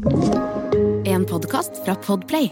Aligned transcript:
En 0.00 1.26
podkast 1.28 1.76
fra 1.84 1.92
Podplay. 1.94 2.46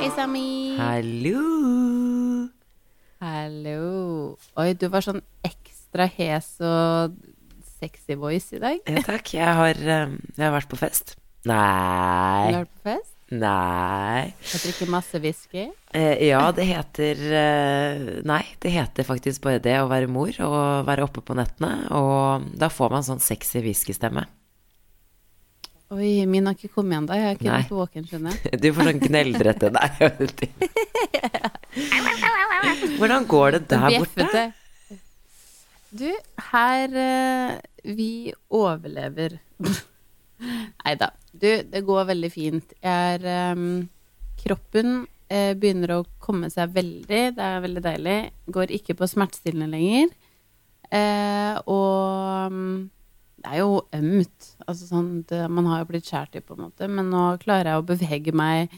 Hei, 0.00 0.08
Sami. 0.16 0.76
Hallo! 0.78 2.48
Hallo. 3.20 4.38
Oi, 4.56 4.72
du 4.72 4.88
var 4.88 5.04
sånn 5.04 5.20
ekstra 5.44 6.08
hes 6.16 6.48
og 6.64 7.18
sexy 7.76 8.16
voice 8.16 8.56
i 8.56 8.62
dag. 8.64 8.80
Ja, 8.88 9.04
takk. 9.04 9.34
Jeg 9.36 9.52
har, 9.60 9.76
eh, 9.76 10.16
jeg 10.32 10.46
har 10.46 10.56
vært 10.56 10.72
på 10.72 10.80
fest. 10.80 11.18
Nei. 11.44 12.48
Du 12.48 12.56
har 12.56 12.64
vært 12.64 12.78
på 12.80 12.88
fest? 12.88 13.13
Nei. 13.32 14.34
Jeg 14.44 14.60
drikker 14.66 14.90
masse 14.92 15.18
whisky. 15.22 15.64
Eh, 15.96 16.26
ja, 16.28 16.42
det 16.52 16.66
heter 16.68 17.20
eh, 17.40 18.02
Nei, 18.28 18.42
det 18.60 18.72
heter 18.74 19.06
faktisk 19.08 19.46
bare 19.46 19.62
det 19.64 19.78
å 19.80 19.88
være 19.88 20.10
mor 20.12 20.36
og 20.44 20.84
være 20.86 21.06
oppe 21.06 21.22
på 21.24 21.36
nettene. 21.38 21.86
Og 21.96 22.50
da 22.60 22.68
får 22.72 22.92
man 22.92 23.06
sånn 23.06 23.22
sexy 23.24 23.62
whiskystemme. 23.64 24.26
Oi, 25.94 26.26
min 26.26 26.48
har 26.48 26.56
ikke 26.56 26.72
kommet 26.74 26.98
ennå. 26.98 27.16
Jeg 27.16 27.30
er 27.30 27.38
ikke 27.38 27.50
Nei. 27.50 27.64
våken, 27.70 28.06
skjønner 28.10 28.36
jeg. 28.36 28.60
Du 28.62 28.68
får 28.74 28.90
sånn 28.90 29.02
gneldrete 29.02 29.72
Nei, 29.74 29.88
jeg 30.00 30.14
vet 30.20 30.46
ikke. 30.48 30.70
Hvordan 32.98 33.26
går 33.30 33.56
det 33.56 33.64
der 33.72 33.98
borte? 33.98 34.44
Du, 35.94 36.08
her 36.50 36.96
eh, 36.98 37.58
Vi 37.96 38.12
overlever. 38.50 39.38
Nei 40.84 40.96
da. 41.00 41.12
Du, 41.34 41.48
det 41.66 41.82
går 41.86 42.06
veldig 42.12 42.30
fint. 42.32 42.76
Jeg 42.84 43.18
er 43.18 43.54
um, 43.56 43.84
Kroppen 44.38 45.04
eh, 45.32 45.52
begynner 45.58 45.96
å 45.96 46.04
komme 46.22 46.50
seg 46.52 46.74
veldig. 46.74 47.22
Det 47.36 47.44
er 47.44 47.62
veldig 47.64 47.82
deilig. 47.84 48.18
Går 48.54 48.74
ikke 48.78 48.96
på 48.98 49.08
smertestillende 49.10 49.70
lenger. 49.72 50.12
Eh, 50.94 51.58
og 51.70 52.52
um, 52.52 52.86
det 53.44 53.52
er 53.52 53.60
jo 53.60 53.82
ømt. 53.98 54.50
Altså 54.64 54.88
sånn, 54.88 55.12
det, 55.28 55.42
man 55.52 55.68
har 55.70 55.82
jo 55.82 55.90
blitt 55.90 56.08
skåret 56.08 56.38
i, 56.38 56.44
på 56.44 56.56
en 56.56 56.66
måte. 56.68 56.88
Men 56.88 57.10
nå 57.12 57.26
klarer 57.42 57.72
jeg 57.72 57.82
å 57.82 57.88
bevege 57.88 58.34
meg 58.36 58.74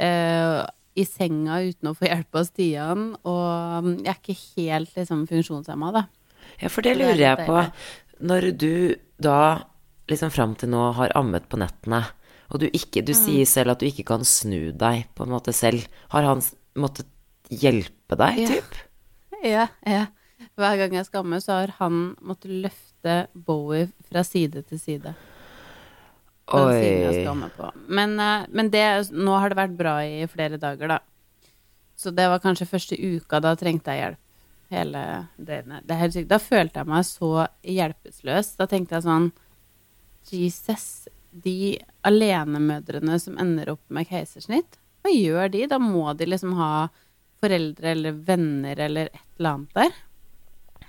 eh, 0.00 0.62
i 0.96 1.04
senga 1.04 1.60
uten 1.66 1.90
å 1.90 1.96
få 1.96 2.08
hjelp 2.08 2.38
av 2.40 2.46
Stian. 2.48 3.08
Og 3.26 3.86
mm, 3.86 3.94
jeg 4.06 4.12
er 4.12 4.20
ikke 4.20 4.38
helt 4.56 5.00
liksom, 5.00 5.26
funksjonshemma, 5.30 5.94
da. 5.98 6.06
Ja, 6.62 6.70
for 6.70 6.86
det 6.86 6.94
er 6.94 7.02
lurer 7.02 7.24
jeg 7.24 7.48
på. 7.48 7.64
Når 8.26 8.50
du 8.56 8.72
da 9.20 9.40
liksom 10.08 10.30
fram 10.30 10.54
til 10.58 10.70
nå 10.72 10.92
har 10.96 11.12
ammet 11.18 11.48
på 11.50 11.58
nettene, 11.58 12.04
og 12.52 12.60
du 12.62 12.68
ikke 12.70 13.02
Du 13.04 13.12
sier 13.16 13.44
selv 13.46 13.72
at 13.74 13.80
du 13.80 13.86
ikke 13.88 14.04
kan 14.06 14.22
snu 14.24 14.70
deg 14.72 15.06
på 15.18 15.24
en 15.26 15.32
måte 15.34 15.52
selv. 15.52 15.86
Har 16.12 16.22
han 16.22 16.42
måttet 16.78 17.06
hjelpe 17.50 18.16
deg, 18.16 18.38
Ja. 18.38 18.48
typ? 18.48 18.76
Ja, 19.42 19.66
ja. 19.86 20.06
Hver 20.56 20.76
gang 20.78 20.92
jeg 20.94 21.06
skal 21.06 21.20
amme, 21.24 21.40
så 21.40 21.52
har 21.60 21.74
han 21.78 22.16
måttet 22.22 22.50
løfte 22.62 23.26
Bowie 23.34 23.88
fra 24.10 24.22
side 24.24 24.62
til 24.68 24.78
side. 24.78 25.14
Den 26.46 26.68
siden 26.70 27.02
jeg 27.02 27.12
skal 27.14 27.26
Oi. 27.26 27.32
amme 27.32 27.50
på. 27.56 27.70
Men, 27.88 28.18
eh, 28.20 28.46
men 28.50 28.70
det, 28.70 29.10
nå 29.12 29.38
har 29.40 29.48
det 29.50 29.58
vært 29.58 29.76
bra 29.76 29.96
i 30.06 30.26
flere 30.30 30.58
dager, 30.62 30.88
da. 30.88 30.98
Så 31.96 32.12
det 32.14 32.28
var 32.28 32.38
kanskje 32.44 32.68
første 32.68 32.94
uka, 32.96 33.40
da 33.40 33.54
trengte 33.56 33.90
jeg 33.90 34.02
hjelp 34.04 34.18
hele 34.70 35.02
døgnet. 35.38 35.86
Det 35.86 35.94
er 35.94 36.00
helt 36.04 36.14
sykt. 36.14 36.28
Da 36.28 36.38
følte 36.38 36.80
jeg 36.82 36.86
meg 36.90 37.04
så 37.04 37.30
hjelpeløs. 37.64 38.56
Da 38.56 38.66
tenkte 38.66 38.96
jeg 38.98 39.02
sånn 39.06 39.32
Jesus, 40.32 41.06
de 41.30 41.76
alenemødrene 42.06 43.18
som 43.22 43.38
ender 43.42 43.74
opp 43.74 43.82
med 43.92 44.08
keisersnitt, 44.08 44.78
hva 45.04 45.12
gjør 45.12 45.52
de? 45.54 45.66
Da 45.70 45.78
må 45.82 46.10
de 46.18 46.26
liksom 46.26 46.56
ha 46.58 46.88
foreldre 47.42 47.92
eller 47.92 48.16
venner 48.26 48.80
eller 48.86 49.10
et 49.12 49.24
eller 49.38 49.52
annet 49.52 49.80
der. 49.80 49.96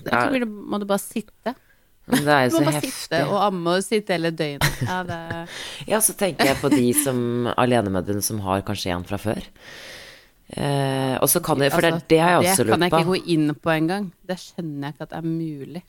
Da 0.05 0.21
ja. 0.23 0.45
må 0.47 0.79
du 0.79 0.85
bare 0.87 1.01
sitte. 1.01 1.53
det 2.07 2.23
er 2.23 2.47
jo 2.47 2.53
Du 2.53 2.57
må 2.59 2.63
bare 2.69 2.79
heftig. 2.79 2.93
sitte 2.93 3.21
og 3.27 3.37
amme 3.43 3.75
og 3.77 3.85
sitte 3.85 4.15
hele 4.15 4.31
døgnet. 4.31 4.81
Ja, 4.87 5.01
det 5.07 5.19
Ja, 5.91 6.01
så 6.01 6.15
tenker 6.17 6.49
jeg 6.53 6.59
på 6.61 6.71
de 6.73 6.87
som 6.97 7.49
alenemødrene 7.57 8.23
som 8.23 8.41
har 8.45 8.63
kanskje 8.67 8.93
en 8.95 9.05
fra 9.07 9.19
før. 9.21 9.43
Eh, 10.47 11.17
og 11.19 11.27
så 11.27 11.41
kan 11.43 11.59
det 11.59 11.73
For 11.73 11.83
det, 11.83 11.89
Altså, 11.91 12.05
det 12.07 12.19
har 12.23 12.29
jeg 12.29 12.39
også 12.39 12.63
Det 12.63 12.71
kan 12.71 12.83
jeg 12.85 12.91
ikke 12.93 13.09
gå 13.09 13.17
inn 13.33 13.49
på 13.59 13.71
engang. 13.73 14.05
Det 14.23 14.37
skjønner 14.39 14.87
jeg 14.87 14.95
ikke 14.95 15.03
at 15.03 15.09
det 15.11 15.17
er 15.17 15.27
mulig. 15.27 15.81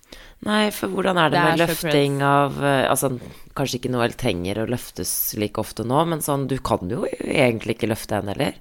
Nei, 0.48 0.62
for 0.74 0.90
hvordan 0.90 1.20
er 1.22 1.30
det, 1.30 1.38
Det 1.38 1.44
med 1.44 1.52
er 1.52 1.62
løfting 1.62 2.16
av 2.26 2.58
eh, 2.58 2.86
Altså, 2.90 3.12
kanskje 3.54 3.78
ikke 3.78 3.92
Noel 3.94 4.16
trenger 4.18 4.62
å 4.64 4.66
løftes 4.66 5.12
like 5.38 5.62
ofte 5.62 5.86
nå, 5.86 6.00
men 6.10 6.24
sånn, 6.24 6.48
du 6.50 6.56
kan 6.58 6.90
jo 6.90 7.04
egentlig 7.06 7.76
ikke 7.78 7.92
løfte 7.92 8.18
henne 8.18 8.34
heller. 8.34 8.58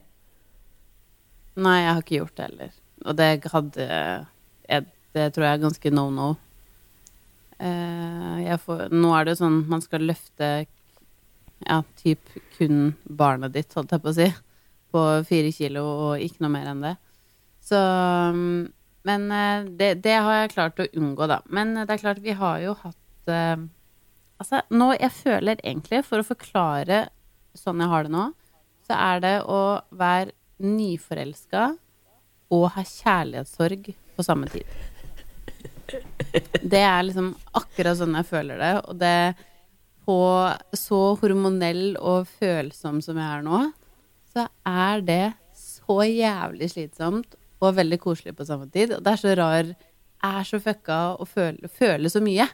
Nei, 1.57 1.77
jeg 1.81 1.93
har 1.93 2.03
ikke 2.05 2.19
gjort 2.21 2.37
det 2.37 2.45
heller. 2.51 2.77
Og 3.07 3.17
det 3.17 3.29
hadde 3.53 3.87
jeg, 4.69 4.85
Det 5.17 5.29
tror 5.33 5.47
jeg 5.47 5.53
er 5.57 5.65
ganske 5.65 5.95
no 5.97 6.09
no. 6.13 6.31
Eh, 7.57 8.57
får, 8.61 8.89
nå 8.93 9.17
er 9.17 9.25
det 9.25 9.33
jo 9.33 9.41
sånn 9.41 9.63
man 9.69 9.81
skal 9.81 10.05
løfte 10.05 10.67
ja, 11.65 11.81
typ 11.97 12.21
kun 12.57 12.91
barnet 13.09 13.55
ditt, 13.55 13.73
holdt 13.73 13.95
jeg 13.95 14.03
på 14.03 14.11
å 14.11 14.17
si, 14.17 14.27
på 14.97 15.03
fire 15.29 15.53
kilo 15.53 15.85
og 15.85 16.23
ikke 16.25 16.43
noe 16.43 16.53
mer 16.57 16.71
enn 16.73 16.83
det. 16.85 16.95
Så 17.67 17.77
mm, 18.33 18.73
Men 19.07 19.31
eh, 19.31 19.67
det, 19.79 19.91
det 20.03 20.17
har 20.17 20.41
jeg 20.41 20.53
klart 20.55 20.81
å 20.81 20.87
unngå, 20.97 21.27
da. 21.29 21.41
Men 21.47 21.75
det 21.77 21.89
er 21.93 22.01
klart, 22.01 22.23
vi 22.23 22.35
har 22.35 22.61
jo 22.65 22.73
hatt 22.81 23.31
eh, 23.31 23.57
Altså, 24.37 24.61
nå 24.69 24.91
Jeg 24.99 25.13
føler 25.17 25.61
egentlig, 25.63 26.03
for 26.05 26.21
å 26.21 26.27
forklare 26.27 27.07
sånn 27.57 27.81
jeg 27.81 27.89
har 27.89 28.05
det 28.05 28.13
nå, 28.13 28.25
så 28.85 28.97
er 29.01 29.23
det 29.23 29.35
å 29.49 29.61
være 29.97 30.35
nyforelska 30.61 31.63
og 32.53 32.67
ha 32.75 32.83
kjærlighetssorg 32.85 33.89
på 34.13 34.25
samme 34.25 34.45
tid. 34.51 34.69
Det 36.61 36.83
er 36.83 37.01
liksom 37.07 37.31
akkurat 37.57 37.97
sånn 37.97 38.13
jeg 38.19 38.29
føler 38.29 38.61
det, 38.61 38.71
og 38.85 39.01
det 39.01 39.17
på 40.07 40.19
så 40.77 41.01
hormonell 41.19 41.97
og 41.99 42.29
følsom 42.39 43.01
som 43.03 43.17
jeg 43.19 43.27
er 43.27 43.43
nå, 43.43 43.65
så 44.37 44.47
er 44.69 45.01
det 45.07 45.23
så 45.57 45.99
jævlig 46.05 46.69
slitsomt 46.75 47.35
og 47.61 47.75
veldig 47.79 47.97
koselig 48.03 48.35
på 48.37 48.45
samme 48.45 48.69
tid. 48.71 48.93
Og 48.97 49.03
det 49.05 49.13
er 49.15 49.21
så 49.25 49.35
rar 49.39 49.73
Er 50.27 50.43
så 50.49 50.57
fucka 50.61 50.95
og 51.21 51.27
føler, 51.29 51.69
føler 51.69 52.09
så 52.09 52.17
mye. 52.25 52.47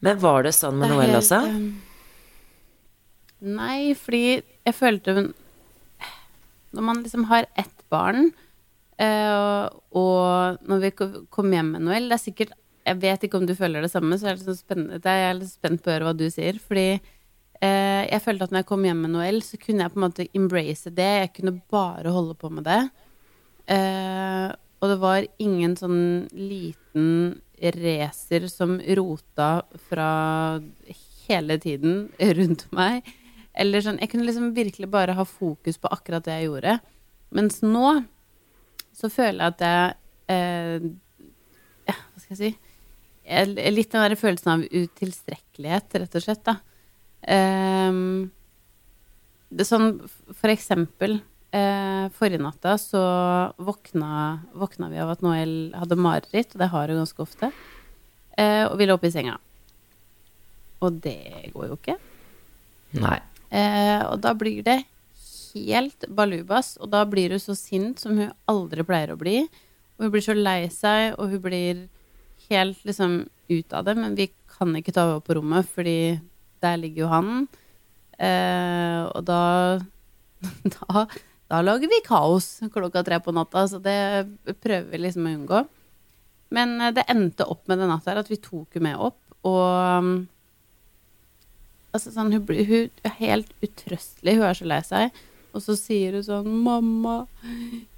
Men 0.00 0.16
var 0.22 0.42
det 0.46 0.54
sånn 0.56 0.78
med 0.80 0.88
Det 0.92 1.08
er 1.10 1.18
også? 1.18 1.40
um, 1.44 1.66
Nei, 3.40 3.92
fordi 3.96 4.22
jeg 4.66 4.76
følte 4.76 5.14
Når 6.72 6.84
man 6.86 7.02
liksom 7.04 7.24
har 7.30 7.46
ett 7.58 7.82
barn, 7.90 8.30
eh, 9.00 9.68
og 9.96 10.58
når 10.68 10.80
vi 10.84 10.90
ko- 10.94 11.26
kom 11.34 11.50
hjem 11.52 11.72
med 11.74 11.82
Noel 11.82 12.08
Det 12.08 12.16
er 12.18 12.24
sikkert 12.24 12.52
Jeg 12.86 13.00
vet 13.02 13.24
ikke 13.26 13.36
om 13.40 13.46
du 13.48 13.54
føler 13.58 13.82
det 13.82 13.90
samme, 13.92 14.16
så 14.16 14.28
jeg 14.28 14.32
er 14.32 14.36
litt, 14.40 14.46
sånn 14.48 14.60
spennende, 14.64 15.00
det 15.02 15.10
er 15.12 15.20
jeg 15.26 15.40
litt 15.40 15.52
spent 15.52 15.82
på 15.82 15.90
å 15.90 15.94
høre 15.94 16.06
hva 16.08 16.16
du 16.16 16.24
sier. 16.32 16.56
Fordi 16.58 17.00
jeg 17.60 18.22
følte 18.24 18.46
at 18.46 18.52
når 18.54 18.62
jeg 18.62 18.68
kom 18.70 18.84
hjem 18.86 19.02
med 19.04 19.12
Noel, 19.12 19.42
så 19.44 19.58
kunne 19.60 19.84
jeg 19.84 19.92
på 19.92 20.00
en 20.00 20.04
måte 20.06 20.28
embrace 20.36 20.90
det. 20.96 21.08
Jeg 21.26 21.32
kunne 21.36 21.60
bare 21.70 22.12
holde 22.14 22.34
på 22.40 22.48
med 22.52 22.64
det. 22.64 22.80
Eh, 23.70 24.46
og 24.80 24.88
det 24.88 24.96
var 25.02 25.26
ingen 25.44 25.74
sånn 25.76 26.00
liten 26.32 27.40
racer 27.60 28.46
som 28.48 28.78
rota 28.96 29.50
fra 29.90 30.06
hele 31.26 31.58
tiden 31.60 32.06
rundt 32.38 32.64
meg. 32.72 33.04
Eller 33.52 33.82
sånn 33.84 33.98
Jeg 34.00 34.12
kunne 34.12 34.24
liksom 34.24 34.54
virkelig 34.56 34.88
bare 34.90 35.12
ha 35.18 35.24
fokus 35.28 35.76
på 35.76 35.90
akkurat 35.92 36.24
det 36.24 36.38
jeg 36.38 36.48
gjorde. 36.48 36.78
Mens 37.36 37.60
nå 37.66 37.92
så 38.96 39.10
føler 39.12 39.44
jeg 39.44 39.54
at 39.54 39.64
jeg 39.66 39.94
eh, 40.32 40.88
Ja, 41.90 41.94
hva 41.98 42.22
skal 42.22 42.34
jeg 42.36 42.40
si 42.40 42.50
jeg- 43.30 43.72
Litt 43.76 43.92
den 43.92 44.02
der 44.08 44.16
følelsen 44.18 44.50
av 44.50 44.64
utilstrekkelighet, 44.64 45.94
rett 46.00 46.16
og 46.18 46.22
slett, 46.24 46.42
da. 46.48 46.56
Ehm, 47.28 48.30
det 49.50 49.64
er 49.64 49.68
sånn 49.68 49.90
for 50.08 50.48
eksempel 50.52 51.18
eh, 51.52 52.06
Forrige 52.16 52.40
natta 52.40 52.76
så 52.80 53.02
våkna, 53.60 54.40
våkna 54.56 54.88
vi 54.92 55.00
av 55.02 55.12
at 55.12 55.24
Noel 55.24 55.72
hadde 55.76 55.98
mareritt, 56.00 56.54
og 56.54 56.62
det 56.62 56.70
har 56.72 56.92
hun 56.92 57.02
ganske 57.02 57.24
ofte, 57.24 57.50
eh, 58.38 58.64
og 58.68 58.78
ville 58.80 58.94
opp 58.94 59.04
i 59.04 59.12
senga. 59.12 59.36
Og 60.80 61.02
det 61.04 61.50
går 61.52 61.68
jo 61.68 61.76
ikke. 61.76 61.98
Nei. 63.00 63.18
Eh, 63.50 64.00
og 64.06 64.20
da 64.22 64.32
blir 64.38 64.62
det 64.66 64.80
helt 65.50 66.06
balubas, 66.08 66.76
og 66.80 66.92
da 66.94 67.02
blir 67.08 67.34
hun 67.34 67.42
så 67.42 67.56
sint 67.58 68.00
som 68.00 68.16
hun 68.16 68.32
aldri 68.50 68.86
pleier 68.86 69.12
å 69.12 69.20
bli. 69.20 69.42
Og 69.98 70.06
hun 70.06 70.14
blir 70.14 70.24
så 70.24 70.36
lei 70.36 70.70
seg, 70.72 71.18
og 71.18 71.34
hun 71.34 71.42
blir 71.44 71.86
helt 72.48 72.84
liksom 72.86 73.24
ut 73.50 73.74
av 73.76 73.84
det, 73.84 73.96
men 73.98 74.16
vi 74.16 74.30
kan 74.54 74.72
ikke 74.78 74.94
ta 74.94 75.08
henne 75.08 75.24
på 75.26 75.36
rommet, 75.36 75.68
fordi 75.74 76.20
der 76.62 76.76
ligger 76.80 77.04
jo 77.06 77.10
han. 77.12 77.30
Eh, 78.20 79.02
og 79.14 79.24
da, 79.28 79.40
da 80.76 81.06
Da 81.50 81.58
lager 81.66 81.88
vi 81.90 81.98
kaos 82.06 82.60
klokka 82.70 83.02
tre 83.02 83.16
på 83.18 83.32
natta, 83.34 83.64
så 83.66 83.80
det 83.82 83.96
prøver 84.62 84.90
vi 84.92 84.98
liksom 85.02 85.24
å 85.26 85.32
unngå. 85.34 85.62
Men 86.54 86.76
eh, 86.80 86.92
det 86.94 87.08
endte 87.10 87.46
opp 87.50 87.64
med 87.66 87.80
den 87.82 87.90
natta 87.90 88.12
her 88.12 88.20
at 88.22 88.30
vi 88.30 88.38
tok 88.38 88.76
henne 88.78 88.92
med 88.92 89.00
opp, 89.10 89.18
og 89.42 89.64
um, 89.98 90.12
Altså 91.90 92.12
sånn, 92.14 92.30
hun, 92.30 92.44
blir- 92.46 92.68
hun 92.68 92.90
er 93.02 93.14
helt 93.18 93.48
utrøstelig, 93.66 94.36
hun 94.38 94.46
er 94.46 94.54
så 94.54 94.66
lei 94.70 94.78
seg. 94.86 95.16
Og 95.50 95.64
så 95.64 95.74
sier 95.74 96.14
hun 96.14 96.22
sånn 96.22 96.46
'Mamma 96.62 97.16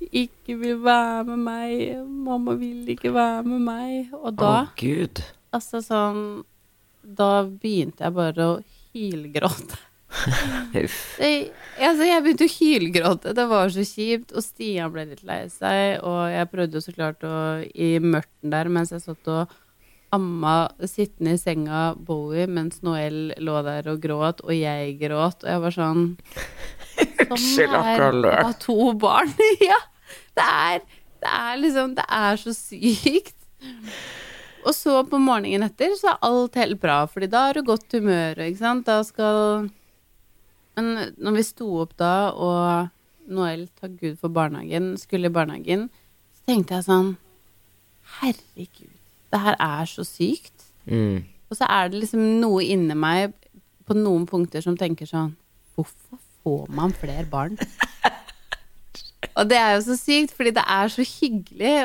ikke 0.09 0.57
vil 0.57 0.79
være 0.81 1.27
med 1.29 1.43
meg. 1.45 1.75
Mamma 2.09 2.55
vil 2.57 2.89
ikke 2.95 3.13
være 3.13 3.43
med 3.45 3.61
meg.' 3.67 4.15
Og 4.17 4.41
Å, 4.41 4.49
oh, 4.49 4.71
gud. 4.81 5.21
altså 5.53 5.83
sånn 5.85 6.23
Da 7.03 7.31
begynte 7.47 8.07
jeg 8.07 8.15
bare 8.17 8.47
å 8.47 8.61
hylgråte. 8.93 9.81
Uff. 10.83 10.99
Altså, 11.19 12.05
jeg 12.05 12.23
begynte 12.25 12.47
å 12.47 12.53
hylgråte. 12.53 13.33
Det 13.37 13.47
var 13.51 13.73
så 13.73 13.85
kjipt. 13.87 14.35
Og 14.37 14.45
Stian 14.45 14.93
ble 14.95 15.07
litt 15.11 15.25
lei 15.27 15.43
seg, 15.53 15.99
og 16.07 16.23
jeg 16.33 16.51
prøvde 16.53 16.79
jo 16.79 16.85
så 16.85 16.95
klart 16.97 17.27
å 17.27 17.35
i 17.73 17.95
mørten 18.03 18.53
der 18.53 18.71
mens 18.73 18.93
jeg 18.95 19.05
satt 19.05 19.33
og 19.33 19.59
amma 20.13 20.57
sittende 20.85 21.39
i 21.39 21.41
senga 21.41 21.95
Bowie 21.97 22.45
mens 22.45 22.83
Noel 22.85 23.33
lå 23.41 23.55
der 23.65 23.87
og 23.89 24.03
gråt, 24.03 24.43
og 24.45 24.53
jeg 24.53 24.99
gråt, 25.01 25.41
og 25.41 25.49
jeg 25.49 25.63
var 25.65 25.77
sånn 25.79 26.03
Sånn 27.23 27.33
Unnskyld 27.33 27.77
at 27.79 27.87
er 28.03 28.17
ler. 28.19 28.51
to 28.61 28.91
barn. 29.01 29.31
ja. 29.71 29.79
Det 30.37 30.45
er, 30.45 30.83
det 31.23 31.31
er 31.33 31.61
liksom 31.63 31.95
Det 31.97 32.05
er 32.13 32.37
så 32.41 32.53
sykt. 32.53 33.39
Og 34.63 34.75
så 34.77 35.01
på 35.09 35.19
morgenen 35.19 35.67
etter 35.67 35.95
så 35.99 36.13
er 36.13 36.27
alt 36.29 36.59
helt 36.61 36.79
bra, 36.83 37.03
fordi 37.11 37.29
da 37.31 37.49
har 37.49 37.59
du 37.59 37.67
godt 37.67 37.97
humør, 37.97 38.39
ikke 38.45 38.61
sant. 38.61 38.87
Da 38.87 39.03
skal 39.07 39.71
Men 40.77 41.13
når 41.19 41.37
vi 41.37 41.43
sto 41.45 41.69
opp 41.83 41.97
da, 42.01 42.31
og 42.33 42.89
Noel, 43.33 43.67
takk 43.81 43.99
Gud 44.01 44.17
for 44.21 44.33
barnehagen, 44.33 44.97
skulle 44.99 45.29
i 45.29 45.35
barnehagen, 45.35 45.89
så 46.33 46.53
tenkte 46.53 46.79
jeg 46.79 46.87
sånn 46.89 47.13
Herregud, 48.19 48.97
det 49.33 49.41
her 49.41 49.57
er 49.61 49.89
så 49.89 50.05
sykt. 50.05 50.71
Mm. 50.87 51.25
Og 51.51 51.59
så 51.59 51.69
er 51.69 51.91
det 51.93 52.03
liksom 52.03 52.25
noe 52.41 52.65
inni 52.65 52.97
meg 52.97 53.35
på 53.87 53.97
noen 53.99 54.25
punkter 54.29 54.65
som 54.65 54.77
tenker 54.79 55.09
sånn 55.09 55.35
Hvorfor 55.77 56.21
får 56.43 56.73
man 56.75 56.93
flere 56.97 57.25
barn? 57.31 57.57
og 59.39 59.49
det 59.49 59.59
er 59.61 59.77
jo 59.77 59.85
så 59.87 59.97
sykt, 59.97 60.35
fordi 60.37 60.53
det 60.57 60.65
er 60.69 60.91
så 60.93 61.05
hyggelig. 61.07 61.77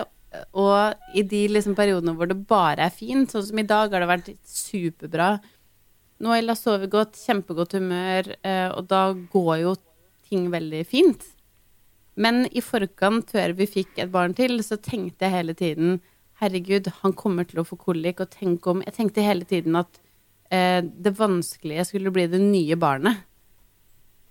Og 0.58 1.16
i 1.18 1.24
de 1.28 1.44
liksom 1.52 1.76
periodene 1.78 2.16
hvor 2.18 2.30
det 2.30 2.40
bare 2.50 2.88
er 2.88 2.94
fint, 2.94 3.32
sånn 3.32 3.46
som 3.50 3.62
i 3.62 3.68
dag, 3.68 3.94
har 3.94 4.04
det 4.04 4.10
vært 4.12 4.32
superbra. 4.48 5.38
Nå 6.24 6.34
har 6.34 6.58
sovet 6.58 6.90
godt, 6.92 7.18
kjempegodt 7.22 7.78
humør, 7.78 8.32
eh, 8.42 8.70
og 8.74 8.88
da 8.90 9.12
går 9.34 9.56
jo 9.64 9.76
ting 10.28 10.50
veldig 10.54 10.84
fint. 10.90 11.26
Men 12.18 12.48
i 12.50 12.64
forkant, 12.66 13.30
før 13.30 13.54
vi 13.60 13.70
fikk 13.70 14.00
et 14.02 14.14
barn 14.14 14.34
til, 14.38 14.58
så 14.66 14.80
tenkte 14.82 15.28
jeg 15.28 15.36
hele 15.36 15.58
tiden 15.58 16.00
Herregud, 16.38 16.92
han 17.02 17.16
kommer 17.18 17.48
til 17.50 17.64
å 17.64 17.66
få 17.66 17.80
kolik, 17.82 18.20
og 18.22 18.30
tenk 18.34 18.66
om 18.70 18.84
Jeg 18.86 18.94
tenkte 18.94 19.26
hele 19.26 19.46
tiden 19.50 19.78
at 19.80 20.00
eh, 20.54 20.82
det 20.86 21.16
vanskelige 21.18 21.88
skulle 21.90 22.14
bli 22.14 22.28
det 22.30 22.42
nye 22.42 22.78
barnet. 22.78 23.24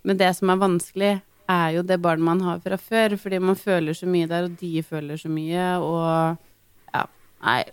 Men 0.07 0.19
det 0.19 0.29
som 0.37 0.51
er 0.51 0.61
vanskelig, 0.61 1.13
er 1.49 1.77
jo 1.77 1.85
det 1.87 1.99
barnet 2.03 2.27
man 2.27 2.43
har 2.45 2.59
fra 2.63 2.77
før, 2.79 3.15
fordi 3.19 3.39
man 3.43 3.57
føler 3.59 3.95
så 3.97 4.09
mye 4.09 4.27
der, 4.29 4.47
og 4.49 4.59
de 4.59 4.83
føler 4.83 5.19
så 5.19 5.31
mye, 5.31 5.65
og 5.83 6.37
Ja, 6.93 7.05
nei. 7.43 7.63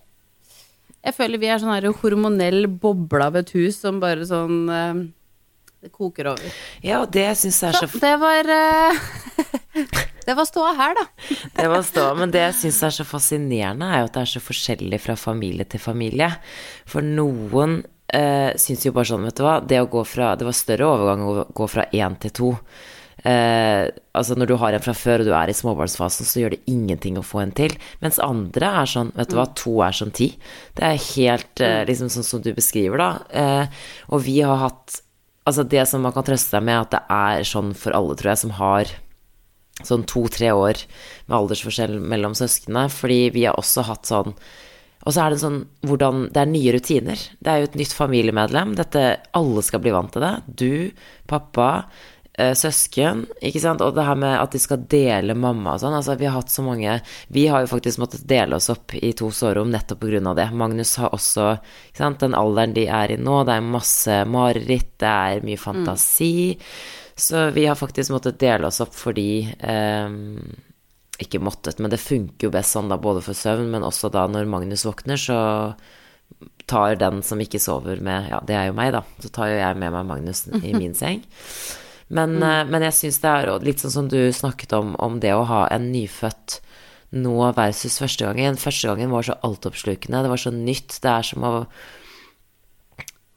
Jeg 1.04 1.16
føler 1.18 1.40
vi 1.40 1.50
er 1.52 1.60
sånn 1.60 1.74
her 1.74 1.90
hormonell 2.00 2.64
boble 2.80 3.26
av 3.26 3.36
et 3.36 3.50
hus 3.52 3.82
som 3.82 3.98
bare 4.00 4.24
sånn 4.24 4.62
eh, 4.72 5.02
Det 5.84 5.90
koker 5.92 6.30
over. 6.32 6.54
Ja, 6.80 7.02
og 7.02 7.10
det 7.12 7.26
syns 7.36 7.60
jeg 7.60 7.74
er 7.74 7.80
så 7.82 7.90
Så 7.92 8.00
det 8.00 8.14
var 8.22 8.48
eh, 8.54 9.02
Det 10.24 10.36
var 10.38 10.48
ståa 10.48 10.70
her, 10.78 10.94
da. 10.96 11.04
Det 11.58 11.66
var 11.68 11.82
ståa, 11.84 12.14
men 12.16 12.32
det 12.32 12.46
jeg 12.46 12.56
syns 12.62 12.82
er 12.88 12.94
så 12.96 13.04
fascinerende, 13.04 13.90
er 13.90 14.00
jo 14.04 14.08
at 14.08 14.16
det 14.16 14.22
er 14.22 14.32
så 14.32 14.40
forskjellig 14.40 15.02
fra 15.04 15.18
familie 15.20 15.66
til 15.68 15.82
familie. 15.82 16.30
For 16.88 17.04
noen 17.04 17.82
eh, 18.08 18.56
syns 18.60 18.86
jo 18.86 18.94
bare 18.96 19.10
sånn, 19.12 19.28
vet 19.28 19.36
du 19.36 19.44
hva, 19.44 19.58
det 19.60 19.82
å 19.84 19.90
gå 19.92 20.04
fra 20.08 20.32
Det 20.40 20.48
var 20.48 20.56
større 20.56 20.88
overgang 20.88 21.26
å 21.28 21.34
gå 21.52 21.68
fra 21.68 21.84
én 21.92 22.16
til 22.22 22.32
to. 22.40 22.50
Eh, 23.24 23.88
altså 24.12 24.36
når 24.36 24.50
du 24.50 24.56
har 24.60 24.76
en 24.76 24.84
fra 24.84 24.92
før 24.96 25.22
og 25.22 25.28
du 25.28 25.32
er 25.32 25.48
i 25.48 25.56
småbarnsfasen, 25.56 26.28
så 26.28 26.42
gjør 26.42 26.56
det 26.56 26.64
ingenting 26.70 27.16
å 27.16 27.24
få 27.24 27.40
en 27.40 27.54
til. 27.56 27.72
Mens 28.04 28.20
andre 28.22 28.72
er 28.82 28.90
sånn, 28.90 29.14
vet 29.16 29.32
du 29.32 29.38
hva, 29.38 29.46
to 29.56 29.78
er 29.86 29.96
som 29.96 30.12
ti. 30.14 30.34
Det 30.76 30.84
er 30.90 31.06
helt 31.06 31.64
eh, 31.64 31.80
liksom 31.88 32.12
sånn 32.12 32.28
som 32.28 32.44
du 32.44 32.52
beskriver, 32.56 33.00
da. 33.00 33.10
Eh, 33.32 33.88
og 34.12 34.24
vi 34.28 34.40
har 34.44 34.60
hatt 34.68 35.00
Altså 35.44 35.60
det 35.68 35.82
som 35.84 36.00
man 36.00 36.14
kan 36.16 36.24
trøste 36.24 36.54
seg 36.54 36.62
med, 36.64 36.86
at 36.86 36.92
det 36.94 37.00
er 37.12 37.42
sånn 37.44 37.74
for 37.76 37.92
alle, 37.92 38.14
tror 38.16 38.30
jeg, 38.30 38.40
som 38.40 38.52
har 38.56 38.88
sånn 39.84 40.06
to-tre 40.08 40.48
år 40.56 40.78
med 41.26 41.34
aldersforskjell 41.36 41.98
mellom 42.00 42.32
søsknene, 42.38 42.86
fordi 42.88 43.26
vi 43.34 43.42
har 43.44 43.58
også 43.60 43.84
hatt 43.88 44.08
sånn 44.08 44.32
Og 45.04 45.12
så 45.12 45.20
er 45.20 45.34
det 45.34 45.42
sånn 45.42 45.58
hvordan 45.84 46.30
Det 46.32 46.40
er 46.40 46.48
nye 46.48 46.72
rutiner. 46.72 47.26
Det 47.44 47.50
er 47.52 47.60
jo 47.60 47.68
et 47.68 47.76
nytt 47.76 47.92
familiemedlem. 47.92 48.72
Dette 48.78 49.02
Alle 49.36 49.64
skal 49.66 49.82
bli 49.84 49.92
vant 49.92 50.14
til 50.14 50.24
det. 50.24 50.32
Du, 50.48 50.72
pappa, 51.28 51.90
søsken, 52.34 53.24
ikke 53.38 53.60
sant. 53.62 53.82
Og 53.84 53.94
det 53.94 54.06
her 54.08 54.18
med 54.18 54.32
at 54.40 54.54
de 54.54 54.58
skal 54.58 54.82
dele 54.90 55.36
mamma 55.38 55.76
og 55.76 55.82
sånn. 55.84 55.94
Altså, 55.94 56.16
vi 56.18 56.26
har 56.26 56.34
hatt 56.34 56.50
så 56.50 56.64
mange 56.66 56.96
Vi 57.34 57.46
har 57.46 57.62
jo 57.62 57.70
faktisk 57.70 58.00
måttet 58.02 58.26
dele 58.26 58.58
oss 58.58 58.70
opp 58.72 58.96
i 58.98 59.12
to 59.14 59.30
soverom 59.30 59.70
nettopp 59.70 60.00
på 60.02 60.10
grunn 60.10 60.26
av 60.32 60.38
det. 60.40 60.48
Magnus 60.50 60.96
har 60.98 61.14
også 61.14 61.52
ikke 61.92 62.02
sant, 62.02 62.20
den 62.24 62.34
alderen 62.34 62.74
de 62.74 62.88
er 62.90 63.14
i 63.14 63.20
nå. 63.20 63.38
Det 63.46 63.54
er 63.54 63.72
masse 63.76 64.18
mareritt, 64.26 64.96
det 64.98 65.12
er 65.12 65.46
mye 65.46 65.60
fantasi. 65.60 66.58
Så 67.14 67.50
vi 67.54 67.66
har 67.66 67.78
faktisk 67.78 68.10
måttet 68.10 68.40
dele 68.42 68.66
oss 68.66 68.80
opp 68.82 68.94
fordi 68.98 69.46
eh, 69.58 70.16
Ikke 71.22 71.38
måttet, 71.38 71.78
men 71.78 71.92
det 71.92 72.02
funker 72.02 72.48
jo 72.48 72.54
best 72.54 72.74
sånn 72.74 72.90
da, 72.90 72.98
både 72.98 73.22
for 73.22 73.38
søvn, 73.38 73.70
men 73.70 73.86
også 73.86 74.10
da 74.10 74.26
når 74.26 74.50
Magnus 74.50 74.82
våkner, 74.86 75.20
så 75.20 75.38
tar 76.66 76.96
den 76.98 77.22
som 77.22 77.38
ikke 77.38 77.60
sover 77.62 78.02
med 78.02 78.32
Ja, 78.32 78.42
det 78.42 78.58
er 78.58 78.66
jo 78.72 78.74
meg, 78.74 78.90
da. 78.96 79.04
Så 79.22 79.30
tar 79.30 79.52
jo 79.52 79.60
jeg 79.60 79.78
med 79.78 79.94
meg 79.94 80.10
Magnus 80.10 80.46
i 80.58 80.74
min 80.74 80.98
seng. 80.98 81.22
Men, 82.14 82.38
mm. 82.38 82.70
men 82.70 82.86
jeg 82.88 82.98
syns 83.00 83.20
det 83.22 83.32
er 83.32 83.66
litt 83.66 83.82
sånn 83.82 83.94
som 83.94 84.08
du 84.10 84.20
snakket 84.32 84.74
om, 84.76 84.94
om 85.02 85.18
det 85.22 85.34
å 85.34 85.46
ha 85.50 85.64
en 85.74 85.90
nyfødt 85.90 86.60
nå 87.14 87.34
versus 87.56 87.98
første 88.02 88.26
gangen. 88.26 88.58
Første 88.60 88.90
gangen 88.90 89.12
var 89.14 89.26
så 89.26 89.36
altoppslukende, 89.46 90.22
det 90.24 90.32
var 90.32 90.40
så 90.40 90.54
nytt. 90.54 90.98
Det 91.02 91.10
er 91.10 91.26
som 91.26 91.46
å 91.46 91.52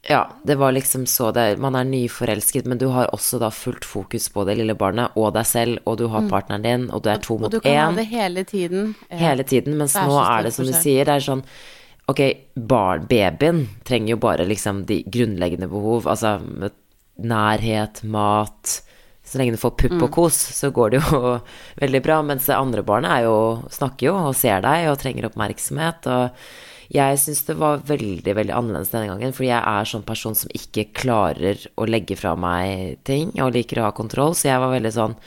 ja, 0.08 0.22
det 0.44 0.56
var 0.56 0.72
liksom 0.72 1.06
så 1.06 1.34
det 1.36 1.58
Man 1.60 1.76
er 1.76 1.84
nyforelsket, 1.84 2.66
men 2.66 2.80
du 2.80 2.86
har 2.96 3.10
også 3.12 3.42
da 3.42 3.50
fullt 3.52 3.84
fokus 3.86 4.30
på 4.32 4.46
det 4.48 4.56
lille 4.56 4.76
barnet 4.80 5.18
og 5.20 5.34
deg 5.36 5.48
selv, 5.50 5.82
og 5.84 5.98
du 6.00 6.06
har 6.14 6.30
partneren 6.32 6.64
din, 6.64 6.86
og 6.96 7.04
du 7.04 7.10
er 7.12 7.20
to 7.20 7.36
Og 7.36 7.52
du 7.52 7.60
kan 7.60 7.76
ha 7.76 7.90
det 7.98 8.08
hele 8.08 8.46
tiden. 8.48 8.94
Hele 9.10 9.44
tiden, 9.44 9.76
mens 9.76 9.98
er 10.00 10.08
nå 10.08 10.22
er 10.24 10.48
det 10.48 10.54
som 10.56 10.68
du 10.68 10.72
sier, 10.72 11.04
det 11.04 11.18
er 11.18 11.28
sånn 11.28 11.44
Ok, 12.08 12.22
barn, 12.56 13.04
babyen 13.10 13.66
trenger 13.84 14.14
jo 14.14 14.18
bare 14.24 14.46
liksom 14.48 14.86
de 14.88 15.02
grunnleggende 15.12 15.68
behov, 15.68 16.08
altså 16.08 16.38
nærhet, 17.20 18.04
mat 18.04 18.82
Så 19.28 19.38
lenge 19.42 19.52
du 19.52 19.60
får 19.60 19.74
pupp 19.76 19.92
Mm. 19.92 20.04
og 20.06 20.12
kos, 20.16 20.36
så 20.56 20.70
går 20.72 20.92
det 20.92 21.02
jo 21.02 21.18
veldig 21.84 22.00
bra. 22.06 22.22
Mens 22.24 22.46
det 22.48 22.56
andre 22.56 22.80
barnet 22.82 23.26
jo, 23.26 23.34
snakker 23.70 24.08
jo 24.08 24.14
og 24.30 24.36
ser 24.40 24.62
deg 24.64 24.88
og 24.88 25.00
trenger 25.02 25.28
oppmerksomhet. 25.28 26.08
Og 26.08 26.30
jeg 26.96 27.18
syns 27.20 27.44
det 27.44 27.58
var 27.60 27.82
veldig, 27.84 28.24
veldig 28.38 28.56
annerledes 28.56 28.94
denne 28.94 29.10
gangen, 29.12 29.34
fordi 29.36 29.50
jeg 29.50 29.60
er 29.60 29.84
sånn 29.92 30.06
person 30.08 30.34
som 30.40 30.48
ikke 30.56 30.86
klarer 30.96 31.60
å 31.76 31.84
legge 31.90 32.16
fra 32.16 32.38
meg 32.40 33.02
ting, 33.04 33.34
og 33.44 33.52
liker 33.52 33.82
å 33.82 33.90
ha 33.90 33.92
kontroll, 33.92 34.32
så 34.32 34.48
jeg 34.48 34.64
var 34.64 34.72
veldig 34.72 34.94
sånn 34.96 35.18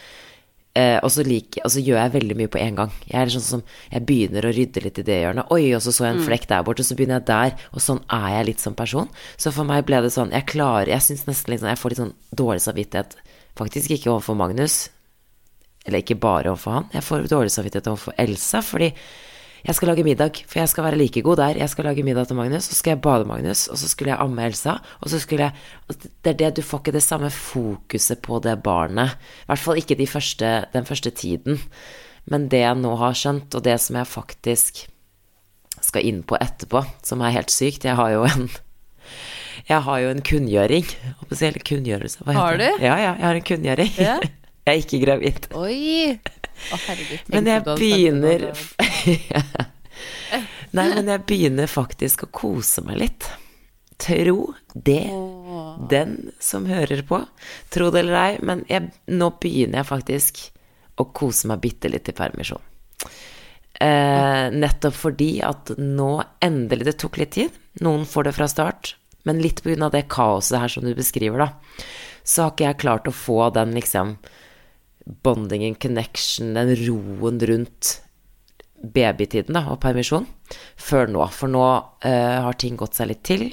Eh, 0.80 0.96
og, 1.02 1.10
så 1.12 1.24
like, 1.26 1.60
og 1.64 1.72
så 1.72 1.82
gjør 1.82 1.98
jeg 1.98 2.12
veldig 2.14 2.36
mye 2.38 2.50
på 2.52 2.60
en 2.60 2.78
gang. 2.78 2.92
Jeg 3.08 3.18
er 3.20 3.32
sånn 3.34 3.46
som 3.46 3.62
Jeg 3.90 4.04
begynner 4.08 4.46
å 4.46 4.52
rydde 4.54 4.82
litt 4.84 5.00
i 5.02 5.06
det 5.06 5.18
hjørnet. 5.22 5.50
Oi, 5.54 5.64
og 5.76 5.82
så 5.84 5.92
så 5.94 6.06
jeg 6.06 6.16
en 6.16 6.24
flekk 6.26 6.46
der 6.50 6.64
borte, 6.66 6.86
så 6.86 6.96
begynner 6.98 7.18
jeg 7.18 7.28
der. 7.30 7.66
Og 7.74 7.84
sånn 7.84 8.00
er 8.16 8.28
jeg 8.36 8.48
litt 8.52 8.64
som 8.64 8.76
person. 8.78 9.10
Så 9.40 9.52
for 9.56 9.68
meg 9.68 9.84
ble 9.88 10.00
det 10.04 10.12
sånn 10.14 10.32
Jeg 10.34 10.46
klarer 10.50 10.92
Jeg 10.92 11.04
syns 11.04 11.26
nesten 11.28 11.58
sånn 11.60 11.72
Jeg 11.72 11.80
får 11.80 11.92
litt 11.92 12.02
sånn 12.04 12.14
dårlig 12.42 12.64
samvittighet. 12.64 13.16
Faktisk 13.58 13.96
ikke 13.96 14.12
overfor 14.14 14.38
Magnus. 14.38 14.78
Eller 15.86 16.04
ikke 16.04 16.20
bare 16.20 16.52
overfor 16.52 16.78
han. 16.78 16.88
Jeg 16.94 17.04
får 17.06 17.28
dårlig 17.32 17.52
samvittighet 17.54 17.90
overfor 17.90 18.16
Elsa, 18.20 18.62
fordi 18.64 18.92
jeg 19.66 19.76
skal 19.76 19.90
lage 19.92 20.04
middag, 20.06 20.42
for 20.48 20.60
jeg 20.60 20.68
skal 20.72 20.84
være 20.86 20.98
like 21.00 21.22
god 21.22 21.36
der. 21.36 21.58
Jeg 21.60 21.68
skal 21.72 21.84
lage 21.84 22.04
middag 22.06 22.26
til 22.28 22.36
Magnus, 22.36 22.68
så 22.70 22.74
skal 22.78 22.94
jeg 22.94 23.02
bade 23.04 23.26
Magnus, 23.28 23.66
og 23.68 23.78
så 23.78 23.88
skulle 23.88 24.12
jeg 24.14 24.20
amme 24.22 24.46
Elsa, 24.46 24.76
og 25.00 25.10
så 25.12 25.20
skulle 25.20 25.50
jeg 25.50 25.96
Det 26.24 26.30
er 26.32 26.38
det, 26.38 26.56
du 26.56 26.62
får 26.62 26.78
ikke 26.80 26.92
det 26.96 27.02
samme 27.02 27.30
fokuset 27.30 28.22
på 28.22 28.40
det 28.40 28.62
barnet. 28.62 29.16
I 29.44 29.46
hvert 29.50 29.58
fall 29.58 29.76
ikke 29.76 29.98
de 29.98 30.06
første, 30.06 30.64
den 30.72 30.86
første 30.86 31.10
tiden. 31.10 31.60
Men 32.26 32.48
det 32.48 32.62
jeg 32.62 32.78
nå 32.78 32.94
har 32.96 33.12
skjønt, 33.16 33.54
og 33.54 33.64
det 33.64 33.80
som 33.80 33.96
jeg 33.96 34.06
faktisk 34.06 34.86
skal 35.80 36.04
inn 36.04 36.22
på 36.22 36.36
etterpå, 36.40 36.84
som 37.02 37.22
er 37.24 37.32
helt 37.32 37.50
sykt 37.50 37.84
Jeg 37.84 37.96
har 37.96 38.10
jo 38.12 38.24
en 38.28 38.50
Jeg 39.68 39.82
har 39.82 39.98
jo 39.98 40.10
en 40.10 40.22
kunngjøring. 40.22 40.84
Hva 41.28 41.52
kunngjørelse? 41.64 42.18
Heter 42.24 42.32
Har 42.38 42.56
det? 42.56 42.72
du? 42.78 42.84
Ja, 42.84 42.96
ja, 42.96 43.14
jeg 43.14 43.24
har 43.24 43.34
en 43.34 43.48
kunngjøring. 43.48 43.92
Ja. 43.98 44.20
Jeg 44.66 44.76
er 44.76 44.82
ikke 44.84 44.98
gravid. 45.02 45.46
Oi! 45.56 46.20
Å, 46.70 46.78
herregud. 46.86 47.30
Men 47.32 47.50
jeg 47.50 47.66
begynner 47.66 48.46
Nei, 50.76 50.86
men 50.94 51.10
jeg 51.10 51.24
begynner 51.26 51.70
faktisk 51.70 52.26
å 52.26 52.32
kose 52.32 52.84
meg 52.86 53.00
litt. 53.00 53.26
Tro 54.00 54.52
det, 54.72 55.10
den 55.90 56.14
som 56.40 56.68
hører 56.70 57.02
på. 57.08 57.18
Tro 57.74 57.90
det 57.92 58.04
eller 58.04 58.20
ei, 58.20 58.38
men 58.46 58.62
jeg, 58.70 58.92
nå 59.10 59.32
begynner 59.42 59.82
jeg 59.82 59.90
faktisk 59.90 60.40
å 61.00 61.08
kose 61.16 61.50
meg 61.50 61.60
bitte 61.64 61.90
litt 61.90 62.08
i 62.08 62.16
permisjon. 62.16 62.62
Eh, 63.80 64.46
nettopp 64.52 64.96
fordi 64.96 65.38
at 65.46 65.70
nå 65.78 66.10
endelig 66.44 66.90
Det 66.90 66.98
tok 67.00 67.16
litt 67.16 67.32
tid. 67.38 67.54
Noen 67.80 68.04
får 68.04 68.28
det 68.28 68.34
fra 68.36 68.48
start. 68.50 68.94
Men 69.24 69.40
litt 69.40 69.64
av 69.66 69.92
det 69.92 70.08
kaoset 70.08 70.60
her 70.60 70.68
som 70.68 70.84
du 70.84 70.94
beskriver, 70.94 71.38
da, 71.38 71.48
så 72.24 72.46
har 72.46 72.54
ikke 72.54 72.68
jeg 72.68 72.80
klart 72.80 73.08
å 73.08 73.14
få 73.14 73.50
den 73.52 73.74
liksom 73.76 74.16
bondingen, 75.24 75.76
connection, 75.80 76.54
den 76.54 76.74
roen 76.84 77.40
rundt 77.50 77.98
babytiden 78.80 79.56
da, 79.56 79.66
og 79.72 79.80
permisjon 79.82 80.26
før 80.80 81.10
nå. 81.12 81.24
For 81.34 81.52
nå 81.52 81.64
eh, 82.06 82.40
har 82.44 82.58
ting 82.58 82.78
gått 82.80 82.96
seg 82.98 83.10
litt 83.10 83.22
til. 83.28 83.48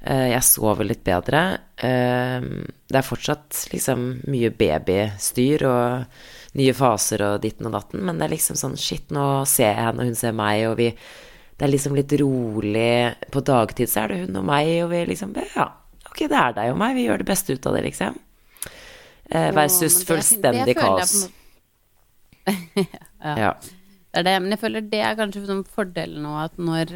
Eh, 0.00 0.28
jeg 0.32 0.46
sover 0.46 0.86
litt 0.86 1.02
bedre. 1.06 1.44
Eh, 1.76 2.44
det 2.88 3.00
er 3.00 3.06
fortsatt 3.06 3.64
liksom 3.72 4.08
mye 4.30 4.52
babystyr 4.54 5.66
og 5.68 6.58
nye 6.58 6.74
faser 6.74 7.24
og 7.26 7.40
ditten 7.42 7.68
og 7.68 7.74
datten, 7.76 8.04
men 8.06 8.18
det 8.18 8.28
er 8.28 8.36
liksom 8.36 8.58
sånn 8.58 8.78
shit, 8.80 9.10
nå 9.14 9.44
ser 9.48 9.72
jeg 9.72 9.82
henne, 9.82 10.04
og 10.04 10.12
hun 10.12 10.18
ser 10.18 10.36
meg, 10.36 10.68
og 10.70 10.78
vi 10.80 10.92
Det 11.58 11.66
er 11.66 11.72
liksom 11.72 11.96
litt 11.98 12.12
rolig. 12.20 13.14
På 13.34 13.40
dagtid 13.42 13.90
så 13.90 14.04
er 14.04 14.12
det 14.12 14.18
hun 14.20 14.36
og 14.38 14.44
meg, 14.46 14.68
og 14.84 14.92
vi 14.92 15.00
liksom 15.10 15.34
Ja, 15.56 15.66
ok, 16.06 16.28
det 16.30 16.38
er 16.38 16.52
deg 16.54 16.70
og 16.70 16.78
meg, 16.78 16.94
vi 16.94 17.08
gjør 17.08 17.18
det 17.18 17.26
beste 17.26 17.52
ut 17.52 17.66
av 17.66 17.74
det, 17.74 17.82
liksom. 17.82 18.14
Eh, 19.30 19.50
versus 19.52 19.98
det- 20.00 20.06
fullstendig 20.08 20.64
det 20.64 20.74
jeg 20.74 20.80
kaos. 20.80 21.28
ja. 22.74 23.34
Ja. 23.36 23.52
Det 24.08 24.22
er 24.22 24.24
det, 24.24 24.36
men 24.42 24.54
jeg 24.54 24.60
føler 24.62 24.86
det 24.88 25.00
er 25.04 25.18
kanskje 25.18 25.44
sånn 25.46 25.66
fordelen 25.68 26.24
nå 26.24 26.32
at 26.40 26.56
når, 26.56 26.94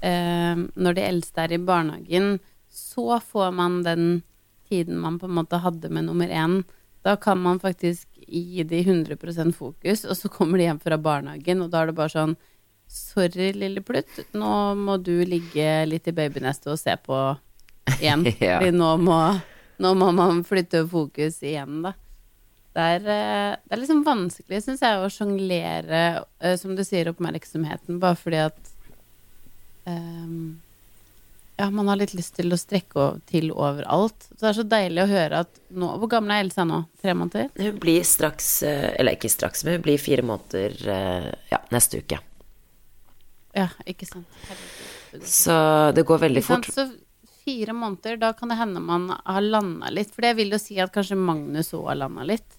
eh, 0.00 0.54
når 0.56 0.96
de 0.96 1.04
eldste 1.04 1.44
er 1.44 1.52
i 1.52 1.58
barnehagen, 1.60 2.38
så 2.72 3.20
får 3.20 3.52
man 3.54 3.82
den 3.84 4.22
tiden 4.70 4.98
man 4.98 5.18
på 5.20 5.28
en 5.28 5.36
måte 5.36 5.60
hadde 5.62 5.90
med 5.92 6.08
nummer 6.08 6.28
én. 6.32 6.62
Da 7.04 7.14
kan 7.16 7.38
man 7.38 7.60
faktisk 7.60 8.06
gi 8.26 8.64
de 8.66 8.80
100 8.82 9.52
fokus, 9.54 10.04
og 10.04 10.16
så 10.16 10.28
kommer 10.32 10.58
de 10.58 10.64
hjem 10.64 10.80
fra 10.82 10.96
barnehagen, 10.98 11.62
og 11.62 11.70
da 11.70 11.82
er 11.82 11.86
det 11.92 11.98
bare 12.00 12.14
sånn 12.14 12.36
Sorry, 12.88 13.50
lille 13.52 13.82
Plutt, 13.82 14.20
nå 14.32 14.48
må 14.78 14.94
du 15.02 15.24
ligge 15.26 15.86
litt 15.90 16.06
i 16.06 16.12
babynestet 16.14 16.68
og 16.70 16.78
se 16.78 16.94
på 17.02 17.16
igjen. 17.98 18.22
Ja. 18.40 18.60
Fordi 18.60 18.70
nå 18.78 18.90
må, 19.02 19.16
nå 19.82 19.92
må 19.98 20.10
man 20.16 20.42
flytte 20.46 20.84
fokus 20.88 21.40
igjen, 21.44 21.82
da. 21.84 21.94
Det 22.76 22.84
er, 22.84 23.06
eh, 23.08 23.56
det 23.64 23.72
er 23.72 23.80
liksom 23.80 24.04
vanskelig, 24.04 24.60
syns 24.60 24.82
jeg, 24.84 25.00
å 25.00 25.08
sjonglere, 25.08 26.02
eh, 26.44 26.56
som 26.60 26.74
du 26.76 26.82
sier, 26.84 27.08
oppmerksomheten, 27.08 28.00
bare 28.02 28.18
fordi 28.20 28.42
at 28.50 28.72
um, 29.88 30.58
Ja, 31.56 31.70
man 31.72 31.88
har 31.88 31.96
litt 31.96 32.12
lyst 32.12 32.34
til 32.36 32.52
å 32.52 32.58
strekke 32.60 33.06
til 33.30 33.48
overalt. 33.54 34.26
Så 34.28 34.42
det 34.42 34.50
er 34.50 34.58
så 34.58 34.66
deilig 34.68 35.06
å 35.06 35.08
høre 35.08 35.38
at 35.46 35.60
nå 35.72 35.94
Hvor 36.02 36.10
gammel 36.12 36.34
er 36.34 36.44
Elsa 36.44 36.66
nå? 36.68 36.82
Tre 37.00 37.14
måneder? 37.16 37.48
Hun 37.56 37.78
blir 37.80 38.04
straks, 38.04 38.50
eh, 38.68 38.90
eller 39.00 39.16
ikke 39.16 39.32
straks, 39.32 39.64
men 39.64 39.78
hun 39.78 39.86
blir 39.86 40.02
fire 40.02 40.26
måneder 40.26 40.76
ja, 41.48 41.62
neste 41.72 42.04
uke. 42.04 42.20
Ja, 43.56 43.70
ikke 43.88 44.04
sant. 44.04 44.28
Herregud. 44.50 45.24
Så 45.24 45.56
det 45.96 46.04
går 46.04 46.26
veldig 46.26 46.44
fort. 46.44 46.68
Så 46.76 46.90
fire 47.46 47.74
måneder, 47.76 48.18
da 48.20 48.32
kan 48.36 48.50
det 48.50 48.58
hende 48.58 48.82
man 48.82 49.08
har 49.14 49.44
landa 49.44 49.90
litt. 49.94 50.12
For 50.14 50.26
det 50.26 50.36
vil 50.40 50.54
jo 50.54 50.60
si 50.60 50.80
at 50.82 50.92
kanskje 50.94 51.18
Magnus 51.18 51.72
òg 51.76 51.88
har 51.92 52.00
landa 52.02 52.26
litt. 52.26 52.58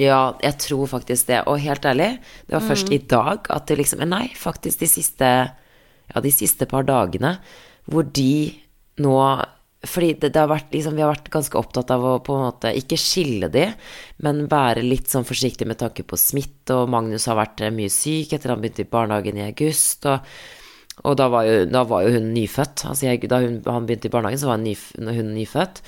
Ja, 0.00 0.36
jeg 0.44 0.58
tror 0.60 0.88
faktisk 0.90 1.28
det. 1.30 1.42
Og 1.48 1.60
helt 1.62 1.84
ærlig, 1.88 2.16
det 2.48 2.56
var 2.56 2.64
først 2.64 2.92
i 2.92 3.00
dag 3.00 3.48
at 3.52 3.68
det 3.68 3.78
liksom 3.80 4.04
Nei, 4.08 4.26
faktisk 4.36 4.84
de 4.84 4.90
siste 4.90 5.30
Ja, 6.06 6.20
de 6.22 6.30
siste 6.30 6.68
par 6.70 6.84
dagene 6.86 7.38
hvor 7.90 8.06
de 8.14 8.54
nå 9.02 9.14
fordi 9.86 10.12
det, 10.18 10.32
det 10.34 10.40
har 10.40 10.50
vært 10.50 10.72
liksom, 10.74 10.96
Vi 10.96 11.02
har 11.04 11.12
vært 11.12 11.30
ganske 11.30 11.58
opptatt 11.58 11.90
av 11.94 12.04
å 12.04 12.12
på 12.24 12.34
en 12.34 12.46
måte 12.48 12.72
ikke 12.74 12.98
skille 12.98 13.50
de, 13.52 13.68
men 14.24 14.46
være 14.50 14.82
litt 14.82 15.12
sånn 15.12 15.26
forsiktig 15.26 15.68
med 15.68 15.78
tanke 15.78 16.02
på 16.02 16.18
smitte, 16.18 16.74
og 16.74 16.90
Magnus 16.90 17.28
har 17.30 17.38
vært 17.38 17.62
mye 17.74 17.92
syk 17.92 18.34
etter 18.34 18.50
han 18.50 18.62
begynte 18.64 18.82
i 18.82 18.90
barnehagen 18.90 19.38
i 19.38 19.44
august, 19.46 20.08
og, 20.10 20.26
og 21.04 21.16
da, 21.20 21.28
var 21.28 21.44
jo, 21.44 21.64
da 21.68 21.82
var 21.88 22.06
jo 22.06 22.14
hun 22.16 22.30
nyfødt. 22.32 22.86
Altså 22.88 23.08
jeg, 23.10 23.26
da 23.28 23.42
hun, 23.44 23.58
han 23.66 23.88
begynte 23.88 24.08
i 24.08 24.12
barnehagen, 24.12 24.40
så 24.40 24.48
var 24.48 24.60
hun, 24.60 24.68
nyf, 24.70 24.88
hun 24.96 25.34
nyfødt. 25.36 25.82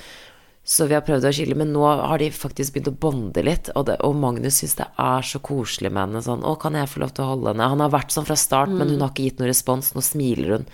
Så 0.69 0.85
vi 0.85 0.93
har 0.93 1.01
prøvd 1.01 1.25
å 1.25 1.31
skille, 1.33 1.57
men 1.57 1.71
nå 1.73 1.81
har 1.81 2.21
de 2.21 2.27
faktisk 2.29 2.75
begynt 2.75 2.91
å 2.91 2.99
bonde 3.07 3.41
litt. 3.41 3.71
Og, 3.73 3.87
det, 3.89 3.97
og 4.05 4.13
Magnus 4.21 4.59
syns 4.61 4.77
det 4.77 4.85
er 5.01 5.25
så 5.25 5.41
koselig 5.41 5.89
med 5.89 6.03
henne. 6.03 6.21
Sånn 6.21 6.45
'Å, 6.45 6.53
kan 6.61 6.77
jeg 6.77 6.91
få 6.91 7.01
lov 7.01 7.15
til 7.15 7.25
å 7.25 7.31
holde 7.33 7.55
henne?' 7.55 7.71
Han 7.73 7.81
har 7.81 7.95
vært 7.95 8.13
sånn 8.13 8.27
fra 8.27 8.37
start, 8.37 8.69
men 8.69 8.93
hun 8.93 9.01
har 9.01 9.09
ikke 9.09 9.25
gitt 9.25 9.41
noen 9.41 9.49
respons. 9.49 9.95
Nå 9.95 10.05
smiler 10.05 10.59
hun. 10.59 10.69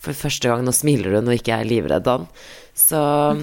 For 0.00 0.16
første 0.16 0.48
gang 0.48 0.64
nå 0.64 0.72
smiler 0.76 1.18
hun 1.18 1.28
og 1.28 1.36
ikke 1.36 1.60
er 1.60 1.68
livredd 1.68 2.08
han. 2.08 2.26
Så 2.76 2.96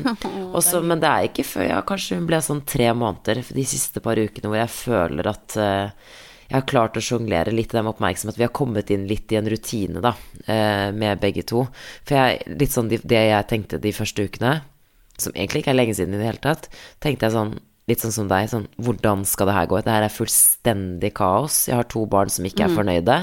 også, 0.57 0.81
Men 0.81 1.01
det 1.01 1.09
er 1.09 1.29
ikke 1.29 1.45
før 1.45 1.69
ja, 1.69 1.79
kanskje 1.85 2.17
hun 2.17 2.27
ble 2.29 2.41
sånn 2.41 2.65
tre 2.65 2.89
måneder 2.97 3.41
de 3.53 3.65
siste 3.65 4.01
par 4.01 4.17
ukene 4.17 4.49
hvor 4.49 4.61
jeg 4.61 4.73
føler 4.73 5.29
at 5.29 5.57
eh, 5.61 6.13
jeg 6.53 6.61
har 6.61 6.69
klart 6.69 6.97
å 6.99 7.01
sjonglere 7.01 7.49
litt 7.49 7.71
i 7.73 7.77
den 7.79 7.87
oppmerksomheten. 7.89 8.37
Vi 8.37 8.45
har 8.45 8.53
kommet 8.53 8.91
inn 8.93 9.07
litt 9.09 9.31
i 9.33 9.39
en 9.39 9.49
rutine, 9.49 10.03
da, 10.05 10.11
eh, 10.45 10.91
med 10.93 11.19
begge 11.19 11.41
to. 11.49 11.63
For 12.05 12.13
jeg, 12.13 12.43
litt 12.45 12.69
sånn 12.69 12.91
det 12.93 13.01
jeg 13.09 13.47
tenkte 13.49 13.81
de 13.81 13.89
første 13.91 14.21
ukene, 14.21 14.61
som 15.17 15.33
egentlig 15.33 15.63
ikke 15.63 15.71
er 15.73 15.79
lenge 15.79 15.95
siden 15.97 16.13
i 16.13 16.19
det 16.21 16.29
hele 16.29 16.43
tatt, 16.43 16.69
tenkte 17.01 17.25
jeg 17.25 17.37
sånn 17.37 17.59
Litt 17.83 17.99
sånn 17.99 18.13
som 18.15 18.27
deg, 18.31 18.47
sånn 18.47 18.69
Hvordan 18.79 19.25
skal 19.27 19.49
det 19.49 19.55
her 19.57 19.65
gå? 19.67 19.81
Det 19.83 19.91
her 19.91 20.05
er 20.05 20.13
fullstendig 20.13 21.09
kaos. 21.17 21.67
Jeg 21.67 21.75
har 21.75 21.83
to 21.91 22.05
barn 22.07 22.29
som 22.31 22.45
ikke 22.47 22.63
er 22.63 22.71
fornøyde. 22.77 23.17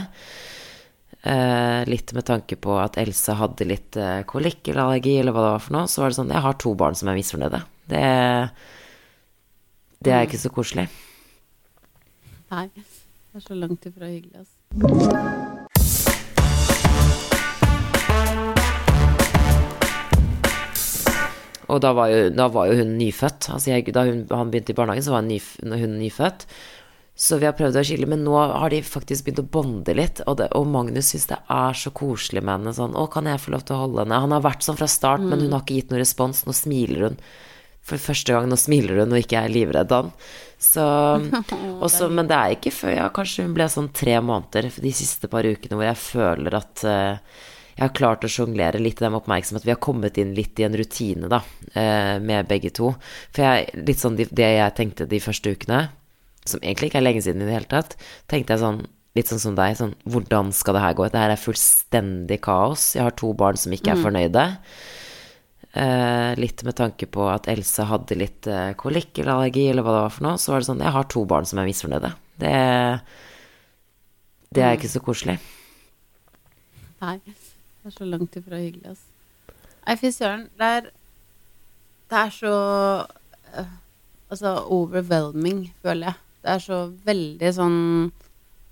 Eh, 1.23 1.81
litt 1.89 2.13
med 2.13 2.27
tanke 2.29 2.59
på 2.61 2.77
at 2.77 2.99
Else 3.01 3.39
hadde 3.41 3.65
litt 3.65 3.97
eh, 3.97 4.21
kolikk 4.29 4.69
eller 4.69 4.83
allergi, 4.83 5.17
eller 5.17 5.33
hva 5.33 5.47
det 5.47 5.55
var 5.55 5.65
for 5.65 5.77
noe. 5.79 5.89
Så 5.89 6.03
var 6.03 6.13
det 6.13 6.19
sånn 6.19 6.35
Jeg 6.35 6.45
har 6.45 6.61
to 6.61 6.75
barn 6.77 6.93
som 6.93 7.09
er 7.09 7.17
misfornøyde. 7.17 7.63
Det, 7.89 8.05
det 10.05 10.13
er 10.13 10.29
ikke 10.29 10.45
så 10.45 10.53
koselig. 10.53 10.91
Nei, 12.53 12.67
det 13.31 13.39
er 13.39 13.45
så 13.47 13.55
langt 13.55 13.85
ifra 13.87 14.09
hyggelig, 14.11 14.41
altså. 14.43 14.57
Og 21.71 21.79
da 21.85 21.93
var 21.95 22.11
jo, 22.11 22.25
da 22.35 22.49
var 22.51 22.67
jo 22.67 22.81
hun 22.81 22.97
nyfødt. 22.99 23.47
Altså 23.55 23.71
jeg, 23.71 23.93
da 23.95 24.03
hun, 24.09 24.25
han 24.35 24.51
begynte 24.51 24.75
i 24.75 24.79
barnehagen, 24.79 25.07
så 25.07 25.15
var 25.15 25.23
hun, 25.23 25.31
nyf, 25.31 25.53
hun 25.63 25.95
nyfødt. 26.01 26.47
Så 27.21 27.37
vi 27.39 27.47
har 27.47 27.55
prøvd 27.55 27.79
å 27.79 27.85
skille, 27.87 28.09
men 28.11 28.25
nå 28.27 28.35
har 28.35 28.73
de 28.73 28.81
faktisk 28.83 29.29
begynt 29.29 29.43
å 29.45 29.51
bonde 29.55 29.95
litt. 29.95 30.23
Og, 30.27 30.41
det, 30.41 30.49
og 30.59 30.67
Magnus 30.73 31.13
syns 31.13 31.29
det 31.31 31.39
er 31.53 31.79
så 31.79 31.93
koselig 31.95 32.43
med 32.43 32.57
henne. 32.57 32.75
Sånn 32.75 32.97
'Å, 32.97 33.07
kan 33.13 33.31
jeg 33.31 33.43
få 33.45 33.55
lov 33.55 33.63
til 33.69 33.77
å 33.77 33.83
holde 33.85 34.03
henne?' 34.03 34.23
Han 34.25 34.35
har 34.35 34.43
vært 34.43 34.67
sånn 34.67 34.81
fra 34.81 34.91
start, 34.91 35.23
men 35.23 35.45
hun 35.45 35.55
har 35.55 35.63
ikke 35.63 35.79
gitt 35.79 35.95
noen 35.95 36.03
respons. 36.03 36.43
Nå 36.49 36.57
smiler 36.57 37.07
hun. 37.07 37.21
For 37.87 38.03
første 38.03 38.35
gang 38.35 38.49
nå 38.51 38.59
smiler 38.61 39.03
hun 39.03 39.15
og 39.17 39.23
ikke 39.23 39.41
er 39.41 39.53
livredd 39.53 39.93
han. 39.95 40.11
Så 40.61 40.83
også, 41.85 42.11
Men 42.13 42.29
det 42.29 42.37
er 42.37 42.57
ikke 42.57 42.75
før 42.75 42.93
ja, 42.93 43.07
kanskje 43.15 43.47
hun 43.47 43.57
ble 43.57 43.69
sånn 43.73 43.89
tre 43.97 44.19
måneder 44.21 44.69
de 44.77 44.93
siste 44.95 45.31
par 45.33 45.49
ukene 45.49 45.79
hvor 45.79 45.89
jeg 45.89 46.03
føler 46.03 46.59
at 46.59 46.85
uh, 46.85 47.41
jeg 47.81 47.87
har 47.87 47.97
klart 47.97 48.27
å 48.27 48.29
sjonglere 48.29 48.83
litt 48.83 49.01
i 49.01 49.07
den 49.07 49.17
oppmerksomheten. 49.17 49.65
Vi 49.65 49.73
har 49.73 49.81
kommet 49.81 50.19
inn 50.21 50.35
litt 50.37 50.61
i 50.61 50.67
en 50.67 50.77
rutine, 50.77 51.31
da, 51.33 51.41
uh, 51.73 52.17
med 52.21 52.49
begge 52.51 52.75
to. 52.77 52.93
For 53.33 53.47
jeg, 53.47 53.85
litt 53.89 54.03
sånn 54.03 54.19
de, 54.19 54.29
det 54.29 54.51
jeg 54.59 54.77
tenkte 54.77 55.09
de 55.09 55.23
første 55.25 55.55
ukene, 55.57 55.87
som 56.45 56.61
egentlig 56.61 56.91
ikke 56.91 57.01
er 57.01 57.07
lenge 57.07 57.25
siden 57.25 57.45
i 57.45 57.49
det 57.49 57.57
hele 57.57 57.71
tatt, 57.71 57.97
tenkte 58.31 58.57
jeg 58.57 58.67
sånn 58.67 58.83
Litt 59.19 59.27
sånn 59.27 59.41
som 59.43 59.57
deg, 59.59 59.73
sånn 59.75 59.97
Hvordan 60.07 60.53
skal 60.55 60.77
det 60.77 60.85
her 60.85 60.93
gå? 60.95 61.09
Det 61.11 61.19
her 61.19 61.33
er 61.35 61.41
fullstendig 61.41 62.37
kaos. 62.47 62.93
Jeg 62.95 63.03
har 63.03 63.17
to 63.19 63.33
barn 63.35 63.59
som 63.59 63.73
ikke 63.75 63.97
er 63.97 63.99
fornøyde. 64.05 64.45
Eh, 65.71 66.33
litt 66.35 66.65
med 66.67 66.75
tanke 66.75 67.07
på 67.07 67.29
at 67.31 67.47
Else 67.51 67.85
hadde 67.87 68.17
litt 68.19 68.47
eh, 68.51 68.73
kolikk 68.79 69.21
eller 69.21 69.37
allergi, 69.37 69.69
eller 69.71 69.87
hva 69.87 69.95
det 69.95 70.03
var 70.03 70.15
for 70.17 70.27
noe. 70.27 70.41
Så 70.43 70.51
var 70.51 70.63
det 70.63 70.71
sånn 70.71 70.83
Jeg 70.83 70.95
har 70.97 71.07
to 71.13 71.23
barn 71.31 71.47
som 71.47 71.61
er 71.63 71.69
misfornøyde. 71.69 72.11
Det, 72.43 72.55
det 74.51 74.65
er 74.67 74.79
ikke 74.79 74.91
så 74.91 75.03
koselig. 75.05 75.37
Nei, 77.01 77.17
det 77.23 77.87
er 77.87 77.95
så 77.95 78.09
langt 78.09 78.35
ifra 78.41 78.59
hyggelig, 78.59 78.97
altså. 78.97 79.07
Nei, 79.87 79.97
fy 80.01 80.11
søren. 80.15 80.49
Det 80.59 80.73
er 80.79 80.91
Det 82.11 82.19
er 82.19 82.33
så 82.35 82.55
uh, 83.07 83.71
Altså 84.31 84.51
overwhelming, 84.71 85.73
føler 85.83 86.11
jeg. 86.11 86.19
Det 86.43 86.51
er 86.51 86.61
så 86.63 86.79
veldig 87.07 87.51
sånn 87.55 87.81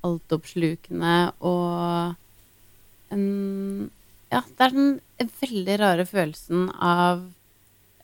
altoppslukende 0.06 1.14
og 1.46 2.14
en 3.14 3.24
Ja, 4.30 4.42
det 4.42 4.66
er 4.66 4.74
den 4.74 4.90
veldig 5.18 5.76
rare 5.80 6.06
følelsen 6.06 6.68
av 6.74 7.24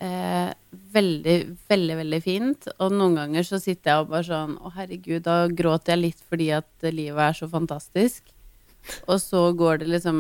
eh, 0.03 0.51
veldig, 0.95 1.37
veldig, 1.71 1.97
veldig 2.03 2.21
fint. 2.25 2.69
Og 2.79 2.95
noen 2.95 3.19
ganger 3.21 3.47
så 3.47 3.61
sitter 3.63 3.91
jeg 3.91 4.05
og 4.05 4.13
bare 4.13 4.29
sånn 4.29 4.57
Å, 4.59 4.73
herregud, 4.77 5.23
da 5.27 5.45
gråter 5.49 5.95
jeg 5.95 6.03
litt 6.03 6.25
fordi 6.29 6.51
at 6.57 6.89
livet 6.91 7.23
er 7.29 7.39
så 7.39 7.51
fantastisk. 7.51 8.35
Og 9.09 9.17
så 9.23 9.47
går 9.57 9.81
det 9.81 9.89
liksom 9.95 10.19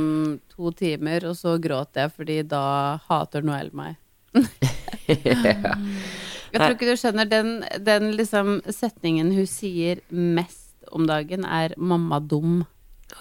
to 0.54 0.70
timer, 0.72 1.26
og 1.28 1.36
så 1.36 1.58
gråter 1.60 2.06
jeg 2.06 2.14
fordi 2.16 2.38
da 2.48 2.64
hater 3.10 3.44
Noel 3.44 3.70
meg. 3.76 3.98
Jeg 6.54 6.60
tror 6.60 6.74
ikke 6.76 6.86
du 6.86 6.98
skjønner 6.98 7.26
den, 7.26 7.48
den 7.82 8.12
liksom 8.14 8.60
setningen 8.70 9.32
hun 9.34 9.46
sier 9.50 9.98
mest 10.14 10.86
om 10.94 11.02
dagen, 11.08 11.42
er 11.42 11.74
'mamma 11.74 12.20
dum'. 12.22 12.62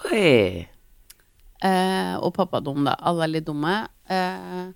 Oi. 0.06 0.68
Eh, 1.64 2.14
og 2.20 2.34
pappa 2.36 2.60
dum, 2.60 2.82
da. 2.86 2.96
Alle 3.00 3.26
er 3.26 3.32
litt 3.36 3.46
dumme. 3.48 3.76
Eh, 4.12 4.72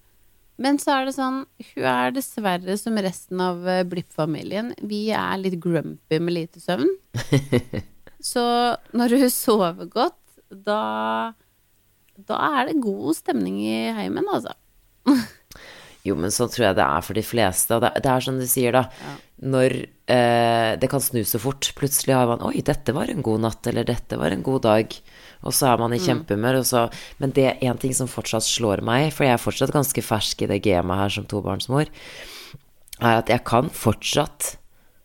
men 0.58 0.78
så 0.82 0.96
er 0.96 1.06
det 1.06 1.14
sånn 1.14 1.42
Hun 1.68 1.84
er 1.86 2.14
dessverre 2.16 2.74
som 2.80 2.96
resten 3.04 3.42
av 3.44 3.66
eh, 3.68 3.84
Blipp-familien. 3.86 4.72
Vi 4.88 5.08
er 5.14 5.36
litt 5.40 5.58
grumpy 5.62 6.20
med 6.22 6.34
lite 6.34 6.62
søvn. 6.62 6.90
så 8.32 8.44
når 8.96 9.18
hun 9.20 9.34
sover 9.34 9.90
godt, 9.92 10.22
da 10.48 11.34
Da 12.16 12.38
er 12.58 12.70
det 12.70 12.80
god 12.82 13.14
stemning 13.18 13.60
i 13.62 13.92
heimen, 13.94 14.26
altså. 14.32 14.56
Jo, 16.06 16.14
men 16.18 16.32
sånn 16.34 16.50
tror 16.52 16.68
jeg 16.68 16.78
det 16.78 16.84
er 16.86 17.04
for 17.04 17.18
de 17.18 17.24
fleste. 17.26 17.78
Det, 17.82 17.90
det 18.04 18.10
er 18.12 18.24
som 18.24 18.38
du 18.38 18.46
sier, 18.48 18.76
da. 18.76 19.16
Når 19.38 19.74
eh, 20.10 20.74
det 20.80 20.90
kan 20.90 21.02
snu 21.02 21.20
så 21.26 21.40
fort. 21.42 21.70
Plutselig 21.78 22.14
har 22.16 22.30
man 22.30 22.44
Oi, 22.46 22.62
dette 22.66 22.94
var 22.96 23.10
en 23.10 23.24
god 23.24 23.44
natt, 23.44 23.66
eller 23.70 23.86
dette 23.88 24.18
var 24.20 24.34
en 24.34 24.44
god 24.46 24.64
dag. 24.66 24.94
Og 25.46 25.54
så 25.54 25.72
er 25.72 25.82
man 25.82 25.94
i 25.94 26.00
kjempehumør, 26.02 26.62
Men 27.18 27.34
det 27.34 27.44
er 27.46 27.66
én 27.66 27.78
ting 27.78 27.94
som 27.94 28.10
fortsatt 28.10 28.46
slår 28.46 28.82
meg, 28.82 29.12
for 29.12 29.24
jeg 29.26 29.36
er 29.36 29.42
fortsatt 29.42 29.74
ganske 29.74 30.02
fersk 30.02 30.42
i 30.42 30.50
det 30.50 30.62
gamet 30.62 30.98
her 30.98 31.08
som 31.08 31.26
tobarnsmor, 31.26 31.86
er 32.98 33.14
at 33.22 33.28
jeg 33.30 33.44
kan 33.46 33.70
fortsatt 33.70 34.56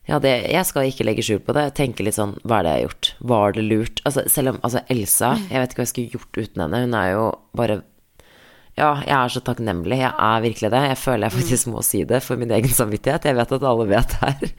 ja, 0.03 0.17
det, 0.19 0.33
jeg 0.51 0.67
skal 0.67 0.89
ikke 0.89 1.05
legge 1.07 1.23
skjul 1.23 1.39
på 1.45 1.53
det. 1.55 1.69
Tenke 1.77 2.03
litt 2.03 2.17
sånn 2.17 2.33
Hva 2.43 2.57
er 2.59 2.65
det 2.65 2.71
jeg 2.73 2.79
har 2.79 2.87
gjort? 2.89 3.09
Var 3.31 3.53
det 3.55 3.63
lurt? 3.63 4.01
Altså, 4.03 4.25
selv 4.27 4.51
om 4.51 4.57
Altså, 4.59 4.81
Elsa 4.91 5.29
Jeg 5.47 5.61
vet 5.61 5.71
ikke 5.71 5.79
hva 5.79 5.85
jeg 5.85 5.91
skulle 5.93 6.17
gjort 6.17 6.39
uten 6.41 6.63
henne. 6.65 6.81
Hun 6.83 6.97
er 6.99 7.11
jo 7.13 7.21
bare 7.55 7.77
Ja, 8.73 8.89
jeg 9.05 9.13
er 9.13 9.29
så 9.29 9.41
takknemlig. 9.45 9.99
Jeg 10.01 10.11
er 10.11 10.43
virkelig 10.43 10.69
det. 10.73 10.81
Jeg 10.89 10.97
føler 10.97 11.27
jeg 11.27 11.37
faktisk 11.37 11.69
må 11.69 11.83
si 11.85 12.03
det 12.09 12.23
for 12.25 12.41
min 12.41 12.53
egen 12.55 12.73
samvittighet. 12.73 13.27
Jeg 13.29 13.37
vet 13.37 13.55
at 13.57 13.65
alle 13.69 13.89
vet 13.89 14.15
det 14.15 14.29
her. 14.29 14.53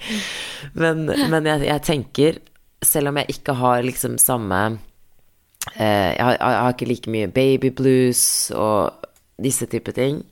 Men, 0.79 1.07
men 1.33 1.49
jeg, 1.51 1.65
jeg 1.67 1.85
tenker, 1.87 2.39
selv 2.85 3.11
om 3.11 3.19
jeg 3.21 3.39
ikke 3.39 3.57
har 3.59 3.83
liksom 3.85 4.19
samme 4.23 4.61
eh, 5.75 6.13
jeg, 6.15 6.23
har, 6.23 6.37
jeg 6.39 6.61
har 6.61 6.77
ikke 6.77 6.89
like 6.91 7.11
mye 7.11 7.31
baby 7.33 7.73
blues 7.75 8.53
og 8.55 9.09
disse 9.43 9.67
type 9.73 9.93
ting. 9.97 10.23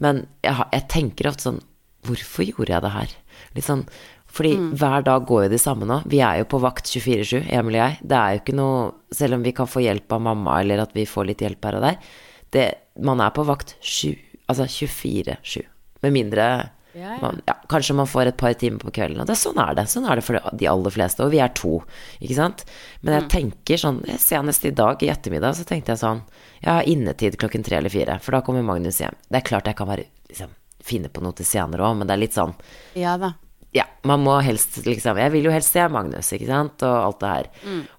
Men 0.00 0.24
jeg, 0.40 0.56
har, 0.56 0.70
jeg 0.72 0.88
tenker 0.92 1.30
ofte 1.30 1.50
sånn 1.50 1.66
Hvorfor 2.08 2.46
gjorde 2.48 2.72
jeg 2.72 2.80
det 2.80 2.90
her? 2.94 3.10
Litt 3.58 3.66
sånn 3.66 3.82
fordi 4.30 4.52
hver 4.78 5.02
dag 5.02 5.24
går 5.26 5.44
jo 5.44 5.50
de 5.50 5.58
samme 5.58 5.86
nå. 5.90 5.96
Vi 6.10 6.20
er 6.22 6.38
jo 6.38 6.46
på 6.52 6.60
vakt 6.62 6.86
24-7, 6.86 7.48
Emil 7.50 7.74
og 7.76 7.80
jeg. 7.80 7.96
Det 8.12 8.18
er 8.18 8.34
jo 8.36 8.42
ikke 8.44 8.54
noe 8.54 8.84
Selv 9.10 9.36
om 9.36 9.42
vi 9.42 9.52
kan 9.56 9.66
få 9.66 9.82
hjelp 9.82 10.14
av 10.14 10.22
mamma, 10.22 10.60
eller 10.62 10.84
at 10.84 10.94
vi 10.94 11.02
får 11.08 11.26
litt 11.32 11.42
hjelp 11.42 11.66
her 11.66 11.78
og 11.80 11.82
der. 11.82 12.12
Det, 12.54 12.66
man 13.02 13.22
er 13.24 13.32
på 13.34 13.44
vakt 13.48 13.76
7, 13.80 14.12
altså 14.50 14.68
24-7. 14.68 15.64
Med 16.04 16.14
mindre 16.16 16.50
Ja, 16.92 17.12
ja. 17.12 17.16
Man, 17.22 17.36
ja, 17.46 17.54
Kanskje 17.70 17.94
man 17.94 18.08
får 18.10 18.32
et 18.32 18.36
par 18.40 18.54
timer 18.58 18.80
på 18.82 18.90
kvelden. 18.90 19.20
Og 19.22 19.28
det, 19.28 19.36
sånn 19.38 19.58
er 19.62 19.76
det. 19.78 19.84
Sånn 19.92 20.08
er 20.10 20.18
det 20.18 20.24
for 20.26 20.40
de 20.58 20.66
aller 20.66 20.90
fleste. 20.90 21.22
Og 21.22 21.30
vi 21.30 21.38
er 21.38 21.52
to, 21.54 21.76
ikke 22.18 22.34
sant. 22.34 22.64
Men 23.06 23.14
jeg 23.14 23.28
tenker 23.30 23.78
sånn 23.78 24.00
Senest 24.18 24.66
i 24.66 24.72
dag 24.74 25.02
i 25.06 25.10
ettermiddag 25.12 25.54
så 25.54 25.66
tenkte 25.68 25.94
jeg 25.94 26.02
sånn 26.02 26.24
Jeg 26.58 26.72
har 26.72 26.88
innetid 26.90 27.38
klokken 27.38 27.62
tre 27.66 27.78
eller 27.78 27.94
fire, 27.94 28.18
for 28.24 28.34
da 28.34 28.42
kommer 28.42 28.66
Magnus 28.66 28.98
hjem. 29.04 29.14
Det 29.28 29.38
er 29.38 29.46
klart 29.46 29.70
jeg 29.70 29.78
kan 29.78 29.90
være 29.92 30.08
liksom 30.32 30.56
finne 30.82 31.12
på 31.12 31.22
noe 31.22 31.36
til 31.36 31.46
senere 31.46 31.84
òg, 31.86 32.00
men 32.00 32.08
det 32.08 32.16
er 32.16 32.22
litt 32.24 32.34
sånn 32.34 32.56
Ja 32.98 33.14
da. 33.20 33.34
Ja, 33.72 33.84
man 34.04 34.20
må 34.24 34.32
helst 34.42 34.80
liksom 34.86 35.16
Jeg 35.20 35.30
vil 35.30 35.44
jo 35.46 35.50
helst 35.54 35.72
se 35.76 35.84
Magnus, 35.88 36.32
ikke 36.34 36.46
sant, 36.48 36.82
og 36.82 36.96
alt 37.06 37.20
det 37.22 37.28
her. 37.34 37.50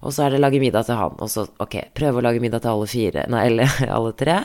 Og 0.02 0.12
så 0.12 0.26
er 0.26 0.34
det 0.34 0.40
lage 0.44 0.60
middag 0.60 0.84
til 0.88 0.98
han, 1.00 1.14
og 1.18 1.30
så 1.32 1.46
ok, 1.64 1.76
prøve 1.96 2.20
å 2.20 2.24
lage 2.26 2.42
middag 2.44 2.60
til 2.64 2.74
alle 2.74 2.88
fire, 2.92 3.24
nei, 3.32 3.46
eller 3.48 3.78
alle 3.96 4.12
tre. 4.20 4.40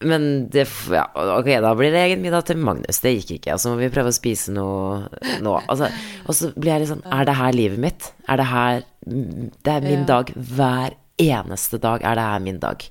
Men 0.00 0.48
det 0.48 0.64
Ja, 0.88 1.02
ok, 1.12 1.48
da 1.60 1.74
blir 1.76 1.92
det 1.92 2.00
egen 2.06 2.22
middag 2.24 2.46
til 2.48 2.56
Magnus. 2.56 3.02
Det 3.04 3.10
gikk 3.18 3.34
ikke. 3.36 3.52
Og 3.52 3.60
så 3.60 3.68
må 3.74 3.76
vi 3.82 3.90
prøve 3.92 4.08
å 4.08 4.16
spise 4.16 4.54
noe 4.56 5.02
nå. 5.44 5.58
Altså, 5.68 5.90
og 6.24 6.36
så 6.38 6.48
blir 6.56 6.72
jeg 6.72 6.84
litt 6.86 6.92
sånn 6.94 7.02
Er 7.12 7.26
det 7.28 7.34
her 7.36 7.52
livet 7.52 7.82
mitt? 7.82 8.06
Er 8.24 8.40
det 8.40 8.46
her 8.48 8.80
Det 9.04 9.74
er 9.74 9.84
min 9.84 10.06
Ja. 10.06 10.06
dag. 10.14 10.32
Hver 10.32 10.96
eneste 11.20 11.80
dag 11.82 12.00
er 12.08 12.16
det 12.16 12.24
her 12.30 12.40
min 12.46 12.62
dag. 12.62 12.86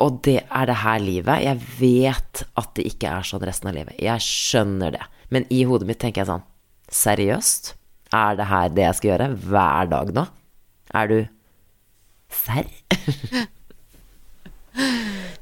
Og 0.00 0.22
det 0.24 0.38
er 0.48 0.66
det 0.70 0.78
her 0.80 0.98
livet. 1.04 1.42
Jeg 1.44 1.60
vet 1.82 2.44
at 2.56 2.70
det 2.78 2.86
ikke 2.94 3.12
er 3.18 3.26
sånn 3.28 3.44
resten 3.44 3.68
av 3.68 3.76
livet. 3.76 4.00
Jeg 4.00 4.24
skjønner 4.24 4.96
det. 4.96 5.04
Men 5.30 5.46
i 5.50 5.62
hodet 5.68 5.86
mitt 5.88 6.00
tenker 6.02 6.24
jeg 6.24 6.30
sånn 6.30 6.46
Seriøst? 6.90 7.74
Er 8.14 8.34
det 8.38 8.48
her 8.50 8.72
det 8.74 8.82
jeg 8.82 8.98
skal 8.98 9.10
gjøre 9.12 9.28
hver 9.46 9.90
dag 9.92 10.10
nå? 10.16 10.26
Er 10.98 11.10
du 11.10 11.18
serr? 12.34 12.66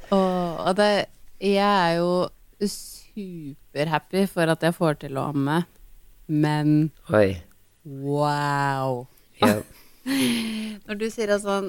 Og, 0.08 0.56
og 0.64 0.76
det, 0.78 1.04
jeg 1.44 1.68
er 1.68 1.98
jo 1.98 2.28
superhappy 2.64 4.24
for 4.30 4.48
at 4.48 4.62
jeg 4.64 4.76
får 4.76 5.02
til 5.02 5.18
å 5.20 5.26
amme, 5.34 5.58
men 6.26 6.90
Oi. 7.12 7.42
wow. 7.84 9.04
Yep. 9.44 9.66
Når 10.88 11.00
du 11.02 11.04
sier 11.12 11.34
at 11.34 11.44
sånn 11.44 11.68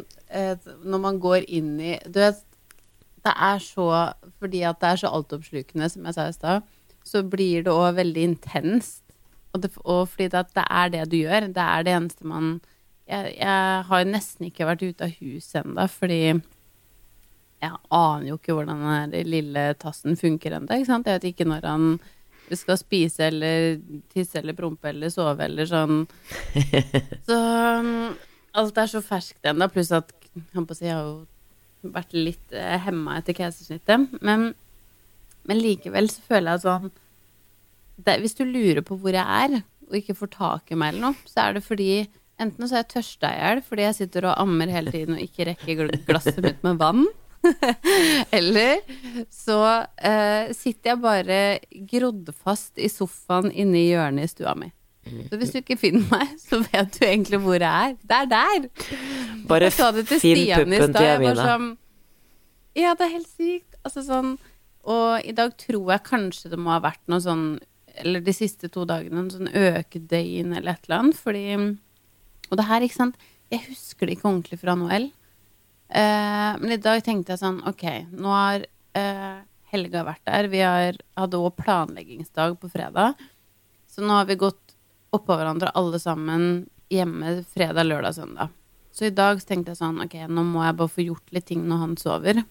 Når 0.87 1.01
man 1.03 1.17
går 1.19 1.43
inn 1.51 1.73
i 1.83 1.97
Du 2.07 2.21
vet, 2.21 2.39
det 3.27 3.33
er 3.35 3.59
så 3.59 3.87
Fordi 4.39 4.61
at 4.65 4.79
det 4.79 4.89
er 4.93 5.01
så 5.01 5.11
altoppslukende, 5.11 5.89
som 5.91 6.07
jeg 6.07 6.15
sa 6.15 6.27
i 6.29 6.33
stad, 6.37 6.69
så 7.09 7.23
blir 7.25 7.65
det 7.65 7.73
òg 7.73 7.97
veldig 7.99 8.25
intenst. 8.33 9.01
Og, 9.53 9.63
det, 9.63 9.71
og 9.81 10.05
fordi 10.11 10.29
det, 10.33 10.45
det 10.55 10.65
er 10.69 10.93
det 10.93 11.07
du 11.09 11.17
gjør. 11.23 11.49
Det 11.55 11.65
er 11.65 11.85
det 11.85 11.95
eneste 11.95 12.29
man 12.29 12.59
Jeg, 13.09 13.31
jeg 13.39 13.85
har 13.89 14.03
nesten 14.05 14.45
ikke 14.45 14.67
vært 14.69 14.83
ute 14.85 15.07
av 15.07 15.13
huset 15.17 15.63
ennå, 15.63 15.87
fordi 15.89 16.19
jeg 16.29 17.79
aner 17.89 18.27
jo 18.27 18.35
ikke 18.37 18.53
hvordan 18.53 18.83
den 19.09 19.31
lille 19.33 19.63
tassen 19.81 20.13
funker 20.19 20.53
ennå. 20.53 20.77
Jeg 20.77 21.01
vet 21.07 21.25
ikke 21.31 21.47
når 21.49 21.65
han 21.65 21.87
skal 22.53 22.77
spise 22.77 23.25
eller 23.29 23.79
tisse 24.13 24.37
eller 24.39 24.53
prompe 24.57 24.91
eller 24.91 25.09
sove 25.13 25.45
eller 25.45 25.65
sånn. 25.69 26.03
Så 27.27 27.39
um, 27.39 28.13
alt 28.57 28.79
er 28.81 28.93
så 28.93 29.01
ferskt 29.05 29.49
ennå, 29.49 29.67
pluss 29.73 29.91
at 29.95 30.13
jeg 30.33 30.93
har 30.93 31.03
jo 31.03 31.91
vært 31.93 32.15
litt 32.15 32.55
eh, 32.55 32.77
hemma 32.83 33.19
etter 33.19 33.37
keisersnittet. 33.37 34.19
Men, 34.25 34.51
men 35.47 35.61
likevel 35.61 36.09
så 36.11 36.23
føler 36.27 36.55
jeg 36.55 36.65
sånn 36.65 36.89
det, 37.99 38.15
Hvis 38.23 38.37
du 38.37 38.45
lurer 38.47 38.81
på 38.85 38.95
hvor 38.99 39.15
jeg 39.15 39.23
er, 39.25 39.61
og 39.89 39.95
ikke 39.99 40.15
får 40.15 40.31
tak 40.35 40.71
i 40.71 40.77
meg 40.79 40.93
eller 40.93 41.09
noe, 41.09 41.27
så 41.27 41.47
er 41.47 41.57
det 41.57 41.65
fordi 41.65 41.91
enten 42.39 42.67
så 42.67 42.77
er 42.77 42.83
jeg 42.83 42.91
tørsta 42.93 43.31
i 43.33 43.39
hjel 43.41 43.63
fordi 43.67 43.87
jeg 43.87 43.97
sitter 43.97 44.29
og 44.29 44.37
ammer 44.45 44.71
hele 44.71 44.93
tiden 44.93 45.17
og 45.17 45.23
ikke 45.23 45.49
rekker 45.49 45.89
glasset 46.07 46.39
mitt 46.45 46.61
med 46.63 46.79
vann. 46.79 47.07
Eller 48.35 48.81
så 49.31 49.59
eh, 49.95 50.51
sitter 50.55 50.93
jeg 50.93 51.01
bare 51.03 51.39
grodd 51.91 52.31
fast 52.35 52.79
i 52.79 52.89
sofaen 52.91 53.51
inne 53.51 53.79
i 53.79 53.87
hjørnet 53.93 54.27
i 54.27 54.31
stua 54.31 54.55
mi. 54.59 54.69
Så 55.29 55.39
hvis 55.39 55.53
du 55.53 55.61
ikke 55.61 55.77
finner 55.79 56.05
meg, 56.11 56.35
så 56.41 56.59
vet 56.61 56.97
du 56.99 57.05
egentlig 57.07 57.39
hvor 57.41 57.57
jeg 57.57 57.65
er. 57.89 57.95
Det 58.03 58.17
er 58.17 58.27
der! 58.29 58.67
Bare 59.49 59.71
finn 59.71 60.03
puppen 60.03 60.19
til 60.21 60.75
Jeg 60.75 60.93
var 60.93 61.15
Amina. 61.15 61.47
sånn 61.47 61.69
Ja, 62.77 62.93
det 62.93 63.07
er 63.07 63.15
helt 63.15 63.31
sykt. 63.31 63.79
Altså 63.81 64.03
sånn 64.05 64.35
Og 64.89 65.25
i 65.27 65.35
dag 65.37 65.53
tror 65.59 65.91
jeg 65.93 66.07
kanskje 66.07 66.51
det 66.53 66.59
må 66.61 66.73
ha 66.73 66.79
vært 66.83 67.03
noe 67.11 67.21
sånn 67.23 67.45
Eller 67.99 68.23
de 68.23 68.33
siste 68.33 68.69
to 68.71 68.85
dagene, 68.87 69.25
en 69.25 69.31
sånn 69.33 69.49
økedøgn 69.51 70.55
eller 70.55 70.77
et 70.77 70.87
eller 70.87 70.99
annet. 70.99 71.19
Fordi 71.19 71.45
Og 72.49 72.57
det 72.57 72.67
her, 72.69 72.85
ikke 72.85 73.01
sant 73.01 73.29
Jeg 73.51 73.65
husker 73.69 74.07
det 74.07 74.17
ikke 74.17 74.29
ordentlig 74.29 74.59
fra 74.61 74.75
Noel. 74.79 75.09
Eh, 75.89 76.51
men 76.61 76.73
i 76.75 76.81
dag 76.81 77.01
tenkte 77.05 77.33
jeg 77.33 77.41
sånn 77.41 77.63
Ok, 77.69 77.85
nå 78.13 78.33
har 78.33 78.65
eh, 78.97 79.39
Helga 79.69 80.03
vært 80.05 80.25
der. 80.25 80.49
Vi 80.49 80.61
har, 80.65 80.97
hadde 81.17 81.37
òg 81.37 81.57
planleggingsdag 81.61 82.55
på 82.61 82.69
fredag. 82.73 83.19
Så 83.89 84.01
nå 84.01 84.15
har 84.17 84.25
vi 84.29 84.37
gått 84.41 84.73
oppå 85.13 85.37
hverandre 85.37 85.73
alle 85.77 85.99
sammen 86.01 86.69
hjemme 86.89 87.39
fredag, 87.49 87.85
lørdag, 87.85 88.15
søndag. 88.17 88.55
Så 88.93 89.05
i 89.05 89.13
dag 89.13 89.41
tenkte 89.45 89.73
jeg 89.73 89.79
sånn, 89.79 90.01
ok, 90.01 90.15
nå 90.29 90.43
må 90.45 90.63
jeg 90.65 90.77
bare 90.79 90.93
få 90.93 91.05
gjort 91.05 91.35
litt 91.35 91.45
ting 91.49 91.61
når 91.69 91.83
han 91.83 91.93
sover. 92.01 92.41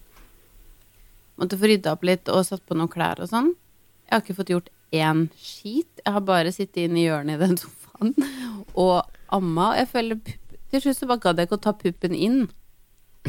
Måtte 1.38 1.58
få 1.58 1.70
rydda 1.70 1.94
opp 1.94 2.04
litt 2.06 2.28
og 2.32 2.44
satt 2.46 2.64
på 2.66 2.76
noen 2.78 2.90
klær 2.90 3.22
og 3.22 3.30
sånn. 3.30 3.52
Jeg 4.08 4.14
har 4.16 4.24
ikke 4.24 4.38
fått 4.40 4.52
gjort 4.52 4.70
én 4.94 5.26
skit. 5.38 6.00
Jeg 6.04 6.14
har 6.14 6.24
bare 6.26 6.52
sittet 6.54 6.86
inne 6.86 7.02
i 7.02 7.06
hjørnet 7.06 7.38
i 7.38 7.46
den 7.46 7.58
sofaen 7.60 8.14
og 8.86 9.02
amma. 9.34 9.72
Og 9.72 9.82
jeg 9.82 9.90
føler 9.92 10.36
Til 10.68 10.82
slutt 10.84 10.98
så 10.98 11.08
bare 11.08 11.22
gadd 11.22 11.38
jeg 11.40 11.48
ikke 11.48 11.56
å 11.56 11.64
ta 11.64 11.72
puppen 11.76 12.14
inn 12.16 12.40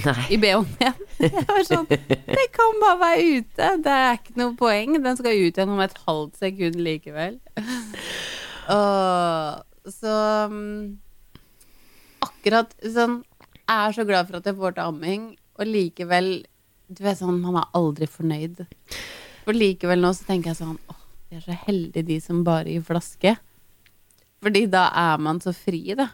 Nei. 0.04 0.24
i 0.36 0.38
BH-en 0.40 0.66
igjen. 0.80 1.06
Jeg 1.38 1.46
var 1.48 1.64
sånn 1.68 1.88
Det 1.90 2.46
kan 2.56 2.78
bare 2.82 3.00
være 3.00 3.24
ute. 3.40 3.70
Det 3.84 3.94
er 3.94 4.18
ikke 4.18 4.36
noe 4.40 4.56
poeng. 4.60 4.98
Den 5.04 5.18
skal 5.20 5.40
ut 5.40 5.58
igjen 5.60 5.74
om 5.74 5.82
et 5.84 5.96
halvt 6.06 6.40
sekund 6.40 6.80
likevel. 6.84 7.40
Og 8.76 9.92
så 9.96 10.16
mm, 10.52 11.00
Akkurat 12.28 12.76
sånn 12.84 13.22
Jeg 13.64 13.76
er 13.76 13.96
så 13.96 14.06
glad 14.08 14.30
for 14.30 14.40
at 14.40 14.48
jeg 14.50 14.58
får 14.60 14.76
til 14.78 14.86
amming, 14.86 15.26
og 15.60 15.68
likevel 15.68 16.30
Du 16.90 17.04
vet 17.06 17.20
sånn, 17.20 17.38
man 17.44 17.60
er 17.60 17.68
aldri 17.78 18.08
fornøyd. 18.10 18.64
For 19.46 19.54
likevel 19.54 20.02
nå 20.02 20.10
så 20.18 20.26
tenker 20.26 20.52
jeg 20.52 20.58
sånn 20.58 20.78
Åh, 20.90 21.04
de 21.30 21.38
er 21.38 21.44
så 21.46 21.58
heldige 21.68 22.08
de 22.08 22.18
som 22.24 22.40
bare 22.48 22.74
gir 22.74 22.86
flaske. 22.88 23.36
Fordi 24.42 24.64
da 24.72 24.88
er 24.98 25.22
man 25.22 25.42
så 25.44 25.54
fri, 25.54 25.84
da. 26.00 26.08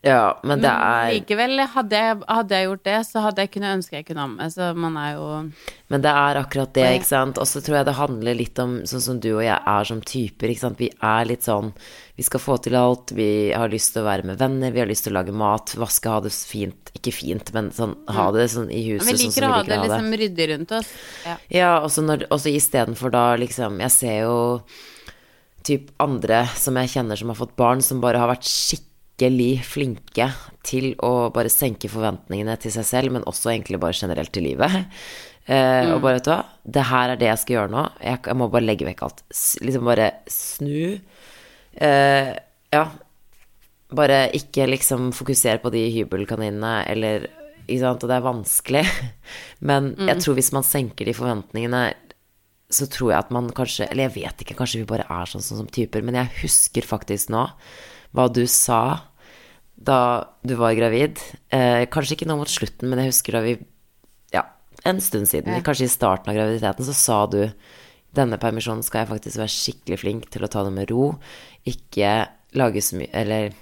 Ja, 0.00 0.40
men 0.42 0.62
det 0.62 0.68
Men 0.70 0.80
er 0.80 1.10
likevel, 1.12 1.60
hadde 1.74 1.98
jeg, 1.98 2.16
hadde 2.24 2.56
jeg 2.56 2.66
gjort 2.70 2.84
det, 2.88 2.96
så 3.04 3.20
hadde 3.20 3.44
jeg 3.44 3.50
kunnet 3.52 3.74
ønske 3.76 3.98
jeg 3.98 4.06
kunne 4.08 4.22
amme. 4.24 4.46
Så 4.48 4.70
man 4.72 4.94
er 4.96 5.10
jo 5.18 5.26
Men 5.92 6.04
det 6.06 6.12
er 6.22 6.38
akkurat 6.40 6.72
det, 6.72 6.86
ikke 6.96 7.08
sant. 7.10 7.40
Og 7.40 7.48
så 7.50 7.60
tror 7.60 7.76
jeg 7.76 7.88
det 7.90 7.96
handler 7.98 8.38
litt 8.38 8.62
om 8.64 8.78
sånn 8.88 9.04
som 9.04 9.18
du 9.20 9.28
og 9.34 9.44
jeg 9.44 9.58
er 9.60 9.90
som 9.90 10.00
typer, 10.00 10.54
ikke 10.54 10.64
sant. 10.64 10.80
Vi 10.80 10.88
er 10.88 11.28
litt 11.28 11.44
sånn 11.44 11.74
Vi 12.16 12.24
skal 12.24 12.40
få 12.40 12.56
til 12.64 12.78
alt. 12.80 13.12
Vi 13.16 13.52
har 13.52 13.68
lyst 13.72 13.92
til 13.92 14.02
å 14.02 14.08
være 14.08 14.24
med 14.28 14.40
venner, 14.40 14.72
vi 14.72 14.80
har 14.80 14.88
lyst 14.88 15.04
til 15.04 15.12
å 15.12 15.20
lage 15.20 15.36
mat, 15.36 15.76
vaske, 15.76 16.08
ha 16.08 16.24
det 16.24 16.32
fint. 16.32 16.92
Ikke 16.96 17.12
fint, 17.12 17.52
men 17.52 17.68
sånn 17.76 17.96
ha 18.08 18.30
det 18.32 18.48
sånn 18.56 18.72
i 18.72 18.80
huset 18.88 19.04
Men 19.04 19.20
vi 19.20 19.20
sånn 19.20 19.28
liker 19.28 19.44
som 19.44 19.52
å 19.52 19.54
ha 19.58 19.62
det 19.68 19.82
liksom 19.84 20.12
ryddig 20.24 20.50
rundt 20.54 20.78
oss. 20.80 20.92
Ja. 21.28 21.38
Ja, 21.60 21.72
Og 21.84 21.92
så 21.92 22.48
istedenfor 22.48 23.12
da 23.12 23.36
liksom 23.36 23.80
Jeg 23.84 23.92
ser 24.00 24.22
jo 24.24 24.38
typ 25.60 25.90
andre 26.00 26.46
som 26.56 26.78
jeg 26.80 26.88
kjenner 26.88 27.20
som 27.20 27.28
har 27.28 27.36
fått 27.36 27.52
barn, 27.60 27.82
som 27.84 28.00
bare 28.00 28.16
har 28.16 28.32
vært 28.32 28.48
skikkelig 28.48 28.89
flinke 29.66 30.30
til 30.64 30.94
å 31.04 31.30
bare 31.34 31.52
senke 31.52 31.90
forventningene 31.90 32.56
til 32.60 32.72
seg 32.72 32.86
selv, 32.88 33.12
men 33.12 33.26
også 33.28 33.52
egentlig 33.52 33.80
bare 33.82 33.96
generelt 33.96 34.32
til 34.32 34.46
livet. 34.48 34.88
Mm. 35.50 35.94
Og 35.96 36.00
bare, 36.04 36.18
vet 36.18 36.26
du 36.26 36.30
hva, 36.30 36.40
det 36.64 36.86
her 36.86 37.10
er 37.10 37.20
det 37.20 37.28
jeg 37.28 37.42
skal 37.42 37.56
gjøre 37.56 37.72
nå. 37.72 37.84
Jeg, 38.04 38.20
jeg 38.26 38.38
må 38.38 38.48
bare 38.52 38.66
legge 38.66 38.86
vekk 38.86 39.02
alt. 39.02 39.22
S 39.34 39.44
liksom 39.64 39.88
bare 39.88 40.10
snu. 40.30 41.00
Uh, 41.74 42.32
ja. 42.70 42.84
Bare 43.90 44.20
ikke 44.36 44.68
liksom 44.70 45.10
fokusere 45.16 45.58
på 45.62 45.72
de 45.74 45.88
hybelkaninene, 45.96 46.84
eller 46.92 47.28
Ikke 47.70 47.82
sant, 47.82 48.04
og 48.04 48.10
det 48.10 48.16
er 48.16 48.24
vanskelig. 48.26 48.84
Men 49.68 49.92
jeg 49.98 50.22
tror 50.22 50.38
hvis 50.38 50.52
man 50.54 50.66
senker 50.66 51.06
de 51.06 51.16
forventningene 51.16 51.82
så 52.70 52.86
tror 52.86 53.12
jeg 53.12 53.18
at 53.18 53.30
man 53.34 53.50
kanskje 53.54 53.88
Eller 53.90 54.08
jeg 54.08 54.16
vet 54.20 54.42
ikke, 54.44 54.56
kanskje 54.60 54.82
vi 54.82 54.90
bare 54.90 55.06
er 55.10 55.30
sånn, 55.30 55.42
sånn 55.42 55.64
som 55.64 55.70
typer, 55.70 56.04
men 56.06 56.18
jeg 56.20 56.44
husker 56.44 56.86
faktisk 56.86 57.32
nå 57.34 57.48
hva 58.14 58.26
du 58.30 58.42
sa 58.50 59.09
da 59.80 60.28
du 60.44 60.54
var 60.60 60.74
gravid. 60.76 61.18
Eh, 61.50 61.86
kanskje 61.92 62.16
ikke 62.18 62.28
nå 62.28 62.36
mot 62.40 62.50
slutten, 62.50 62.88
men 62.90 63.00
jeg 63.00 63.12
husker 63.14 63.38
da 63.38 63.44
vi 63.46 63.58
Ja, 64.32 64.42
en 64.84 65.00
stund 65.00 65.26
siden, 65.26 65.54
Ja. 65.56 65.60
kanskje 65.64 65.88
i 65.88 65.94
starten 65.94 66.28
av 66.28 66.36
graviditeten, 66.36 66.84
så 66.84 66.94
sa 66.94 67.26
du 67.26 67.52
denne 68.14 68.38
permisjonen 68.38 68.82
skal 68.84 69.06
jeg 69.06 69.08
faktisk 69.08 69.38
være 69.38 69.54
skikkelig 69.54 69.98
flink 69.98 70.30
til 70.30 70.42
å 70.42 70.50
ta 70.50 70.64
det 70.64 70.72
med 70.72 70.90
ro. 70.90 71.18
Ikke 71.66 72.28
lage 72.54 72.82
så 72.82 72.96
mye 72.98 73.08
Eller 73.14 73.52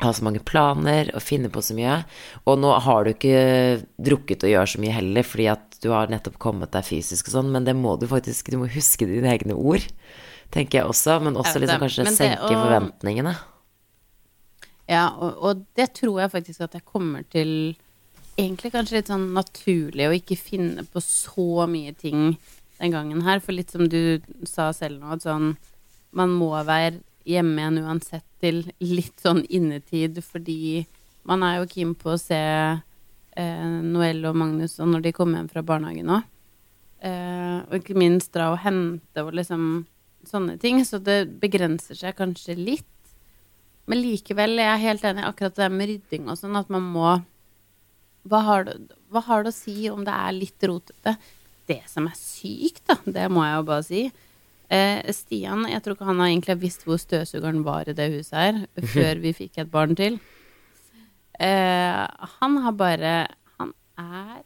ha 0.00 0.10
så 0.10 0.24
mange 0.26 0.42
planer 0.42 1.10
og 1.14 1.22
finne 1.22 1.48
på 1.52 1.62
så 1.62 1.74
mye. 1.76 2.04
Og 2.46 2.58
nå 2.58 2.72
har 2.80 3.04
du 3.04 3.12
ikke 3.12 3.84
drukket 4.02 4.42
og 4.42 4.50
gjør 4.50 4.66
så 4.72 4.80
mye 4.82 4.96
heller, 4.96 5.22
fordi 5.22 5.46
at 5.52 5.78
du 5.82 5.90
har 5.90 6.08
nettopp 6.08 6.38
kommet 6.42 6.72
deg 6.74 6.84
fysisk 6.84 7.28
og 7.28 7.36
sånn, 7.36 7.52
men 7.52 7.64
det 7.64 7.76
må 7.78 7.98
du 8.00 8.06
faktisk 8.10 8.50
Du 8.50 8.58
må 8.58 8.68
huske 8.70 9.06
dine 9.06 9.30
egne 9.30 9.54
ord, 9.54 9.84
tenker 10.50 10.80
jeg 10.80 10.88
også. 10.90 11.20
Men 11.22 11.34
også 11.38 11.60
liksom 11.62 11.80
kanskje 11.84 12.06
senke 12.16 12.50
forventningene. 12.50 13.36
Ja, 14.92 15.06
og, 15.16 15.38
og 15.40 15.64
det 15.78 15.92
tror 15.98 16.20
jeg 16.22 16.32
faktisk 16.32 16.66
at 16.66 16.76
jeg 16.78 16.86
kommer 16.88 17.24
til 17.32 17.74
Egentlig 18.40 18.70
kanskje 18.72 18.96
litt 18.96 19.10
sånn 19.10 19.26
naturlig 19.36 20.06
å 20.08 20.14
ikke 20.16 20.38
finne 20.40 20.86
på 20.88 21.02
så 21.04 21.66
mye 21.68 21.92
ting 21.92 22.30
den 22.78 22.94
gangen 22.94 23.20
her. 23.26 23.42
For 23.44 23.52
litt 23.52 23.74
som 23.74 23.84
du 23.92 24.24
sa 24.48 24.70
selv 24.72 25.02
nå, 25.02 25.10
at 25.12 25.26
sånn 25.26 25.50
Man 26.16 26.32
må 26.32 26.48
være 26.64 27.02
hjemme 27.28 27.60
igjen 27.60 27.82
uansett 27.84 28.24
til 28.42 28.64
litt 28.80 29.20
sånn 29.22 29.44
innetid, 29.52 30.18
fordi 30.24 30.86
man 31.28 31.44
er 31.46 31.60
jo 31.60 31.68
keen 31.70 31.92
på 31.94 32.14
å 32.14 32.20
se 32.20 32.40
eh, 32.40 33.76
Noelle 33.84 34.32
og 34.32 34.40
Magnus 34.40 34.78
og 34.82 34.90
når 34.90 35.04
de 35.06 35.12
kommer 35.16 35.38
hjem 35.38 35.52
fra 35.52 35.62
barnehagen 35.66 36.10
òg. 36.16 36.26
Eh, 37.02 37.58
og 37.68 37.76
ikke 37.78 37.98
minst 37.98 38.32
dra 38.34 38.50
og 38.52 38.60
hente 38.64 39.24
og 39.24 39.32
liksom 39.38 39.84
sånne 40.28 40.58
ting. 40.62 40.82
Så 40.86 41.00
det 41.02 41.26
begrenser 41.42 41.98
seg 41.98 42.18
kanskje 42.18 42.58
litt. 42.58 42.88
Men 43.92 44.00
likevel 44.00 44.56
er 44.56 44.70
jeg 44.70 44.84
helt 44.86 45.02
enig 45.04 45.24
akkurat 45.28 45.58
det 45.60 45.68
med 45.68 45.90
rydding 45.90 46.30
og 46.32 46.38
sånn, 46.40 46.56
at 46.56 46.70
man 46.72 46.86
må 46.94 47.10
hva 48.30 48.38
har, 48.46 48.64
det, 48.64 48.76
hva 49.12 49.20
har 49.26 49.42
det 49.44 49.50
å 49.50 49.56
si 49.56 49.88
om 49.90 50.04
det 50.06 50.14
er 50.14 50.32
litt 50.32 50.64
rotete? 50.70 51.16
Det 51.68 51.80
som 51.90 52.06
er 52.08 52.14
sykt, 52.16 52.84
da, 52.88 52.96
det 53.04 53.26
må 53.34 53.42
jeg 53.44 53.58
jo 53.58 53.66
bare 53.68 53.84
si. 53.84 54.04
Eh, 54.72 55.10
Stian, 55.12 55.66
jeg 55.68 55.82
tror 55.82 55.98
ikke 55.98 56.08
han 56.08 56.22
har 56.22 56.30
egentlig 56.30 56.56
visst 56.62 56.86
hvor 56.86 57.00
støvsugeren 57.02 57.60
var 57.66 57.90
i 57.90 57.96
det 57.98 58.08
huset 58.14 58.38
her, 58.38 58.62
før 58.94 59.20
vi 59.26 59.34
fikk 59.42 59.60
et 59.60 59.74
barn 59.74 59.98
til. 59.98 60.16
Eh, 61.42 62.00
han 62.38 62.58
har 62.64 62.74
bare 62.78 63.12
Han 63.58 63.72
er 63.98 64.42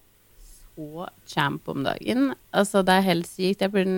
så 0.75 1.07
champ 1.29 1.69
om 1.69 1.85
dagen. 1.85 2.33
Altså, 2.51 2.83
det 2.83 2.97
er 2.97 3.11
helt 3.13 3.29
sykt. 3.29 3.63
Jeg 3.63 3.73
blir, 3.73 3.93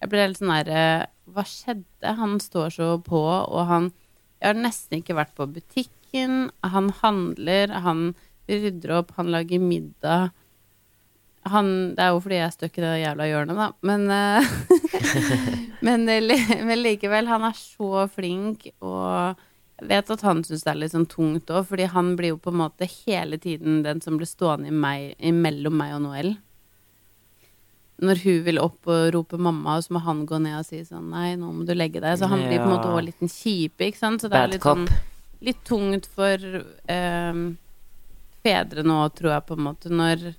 jeg 0.00 0.10
blir 0.10 0.24
helt 0.24 0.38
sånn 0.38 0.54
derre 0.54 0.82
Hva 1.28 1.44
skjedde? 1.46 2.14
Han 2.22 2.38
står 2.40 2.72
så 2.78 2.94
på, 3.02 3.20
og 3.20 3.66
han 3.68 3.92
Jeg 4.38 4.52
har 4.52 4.58
nesten 4.58 5.00
ikke 5.00 5.16
vært 5.18 5.34
på 5.38 5.48
butikken. 5.50 6.48
Han 6.62 6.92
handler, 7.02 7.72
han 7.84 8.12
rydder 8.48 8.94
opp, 9.00 9.12
han 9.18 9.32
lager 9.34 9.62
middag. 9.62 10.30
Han, 11.48 11.68
det 11.96 12.04
er 12.04 12.12
jo 12.12 12.22
fordi 12.22 12.38
jeg 12.38 12.48
er 12.50 12.68
i 12.68 12.84
det 12.84 12.94
jævla 13.02 13.28
hjørnet, 13.28 13.58
da. 13.58 13.68
Men, 13.88 14.08
eh, 14.12 14.48
men, 15.86 16.08
eh, 16.12 16.56
men 16.66 16.82
likevel, 16.82 17.30
han 17.30 17.46
er 17.48 17.56
så 17.56 18.06
flink, 18.12 18.68
og 18.84 19.38
jeg 19.78 19.88
vet 19.92 20.10
at 20.10 20.24
han 20.26 20.42
syns 20.44 20.64
det 20.66 20.72
er 20.72 20.80
litt 20.82 20.94
sånn 20.94 21.08
tungt 21.10 21.50
òg, 21.54 21.68
fordi 21.70 21.86
han 21.92 22.12
blir 22.18 22.34
jo 22.34 22.42
på 22.42 22.52
en 22.52 22.60
måte 22.64 22.88
hele 23.06 23.38
tiden 23.40 23.82
den 23.86 24.02
som 24.04 24.18
blir 24.18 24.28
stående 24.28 24.72
i 24.72 24.74
meg, 24.74 25.14
mellom 25.34 25.78
meg 25.78 25.94
og 25.96 26.04
Noel. 26.08 26.34
Når 27.98 28.20
hun 28.22 28.42
vil 28.46 28.60
opp 28.62 28.86
og 28.86 29.08
rope 29.14 29.38
mamma, 29.42 29.80
så 29.82 29.96
må 29.96 30.02
han 30.04 30.22
gå 30.28 30.38
ned 30.42 30.60
og 30.60 30.66
si 30.68 30.84
sånn 30.86 31.08
Nei, 31.10 31.32
nå 31.38 31.50
må 31.50 31.66
du 31.66 31.72
legge 31.74 32.02
deg. 32.04 32.18
Så 32.20 32.28
han 32.30 32.44
blir 32.46 32.60
på 32.60 32.68
en 32.68 32.74
måte 32.76 32.90
også 32.92 33.06
litt 33.08 33.22
den 33.24 33.32
kjipe, 33.32 33.88
ikke 33.88 33.98
sant. 33.98 34.22
Så 34.22 34.30
det 34.30 34.38
er 34.38 34.52
litt 34.52 34.66
sånn 34.66 34.86
litt 35.44 35.64
tungt 35.66 36.08
for 36.14 36.44
ehm, 36.90 37.42
fedre 38.42 38.84
nå, 38.86 39.00
tror 39.14 39.34
jeg, 39.36 39.46
på 39.48 39.58
en 39.58 39.66
måte, 39.68 39.92
når 39.92 40.30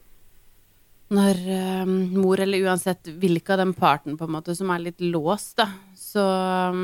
når 1.10 1.40
ehm, 1.56 1.94
mor, 2.20 2.38
eller 2.38 2.68
uansett 2.70 3.08
hvilken 3.18 3.56
av 3.56 3.62
den 3.64 3.72
parten, 3.74 4.18
på 4.18 4.28
en 4.28 4.36
måte, 4.36 4.54
som 4.56 4.70
er 4.70 4.84
litt 4.84 5.00
låst, 5.02 5.56
da, 5.58 5.66
så 5.98 6.22
ehm, 6.22 6.84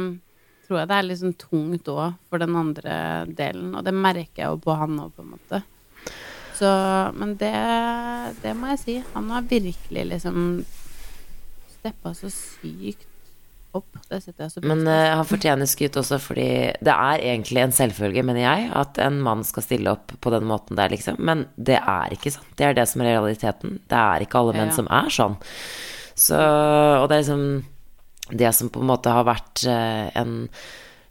tror 0.66 0.80
jeg 0.82 0.90
det 0.90 0.98
er 0.98 1.06
litt 1.06 1.22
sånn 1.22 1.38
tungt 1.38 1.92
òg 1.94 2.16
for 2.26 2.42
den 2.42 2.58
andre 2.58 2.96
delen. 3.38 3.76
Og 3.78 3.86
det 3.86 3.94
merker 3.94 4.42
jeg 4.42 4.50
jo 4.50 4.64
på 4.64 4.78
han 4.80 4.98
òg, 5.04 5.12
på 5.14 5.26
en 5.26 5.34
måte. 5.36 5.62
Så 6.56 6.70
Men 7.20 7.36
det, 7.40 7.52
det 8.44 8.54
må 8.58 8.72
jeg 8.74 8.82
si. 8.84 8.96
Han 9.14 9.30
har 9.34 9.50
virkelig 9.50 10.06
liksom 10.14 10.40
steppa 11.76 12.14
så 12.18 12.32
sykt 12.34 13.06
opp. 13.76 13.98
Det 14.10 14.22
setter 14.24 14.46
jeg 14.46 14.54
så 14.54 14.64
Men 14.66 14.86
eh, 14.90 15.12
han 15.18 15.28
fortjener 15.28 15.70
skryt 15.70 15.98
også, 16.00 16.20
fordi 16.24 16.48
det 16.80 16.94
er 16.94 17.26
egentlig 17.34 17.64
en 17.66 17.76
selvfølge, 17.76 18.24
mener 18.26 18.46
jeg, 18.46 18.70
at 18.74 19.00
en 19.04 19.20
mann 19.26 19.44
skal 19.48 19.66
stille 19.66 19.92
opp 19.92 20.16
på 20.24 20.34
den 20.34 20.48
måten 20.50 20.80
der, 20.80 20.94
liksom. 20.94 21.20
Men 21.20 21.46
det 21.58 21.82
er 21.82 22.16
ikke 22.16 22.34
sånn. 22.38 22.48
Det 22.58 22.70
er 22.70 22.78
det 22.78 22.88
som 22.92 23.04
er 23.04 23.12
realiteten. 23.14 23.80
Det 23.92 24.02
er 24.02 24.26
ikke 24.26 24.42
alle 24.42 24.56
menn 24.58 24.72
Ja. 24.72 24.78
som 24.80 24.88
er 24.88 25.12
sånn. 25.14 25.38
Så 26.16 26.40
Og 26.40 27.10
det 27.10 27.18
er 27.18 27.24
liksom 27.26 27.64
Det 28.32 28.56
som 28.56 28.70
på 28.74 28.80
en 28.82 28.88
måte 28.90 29.12
har 29.12 29.26
vært 29.28 29.68
uh, 29.68 30.10
en 30.18 30.48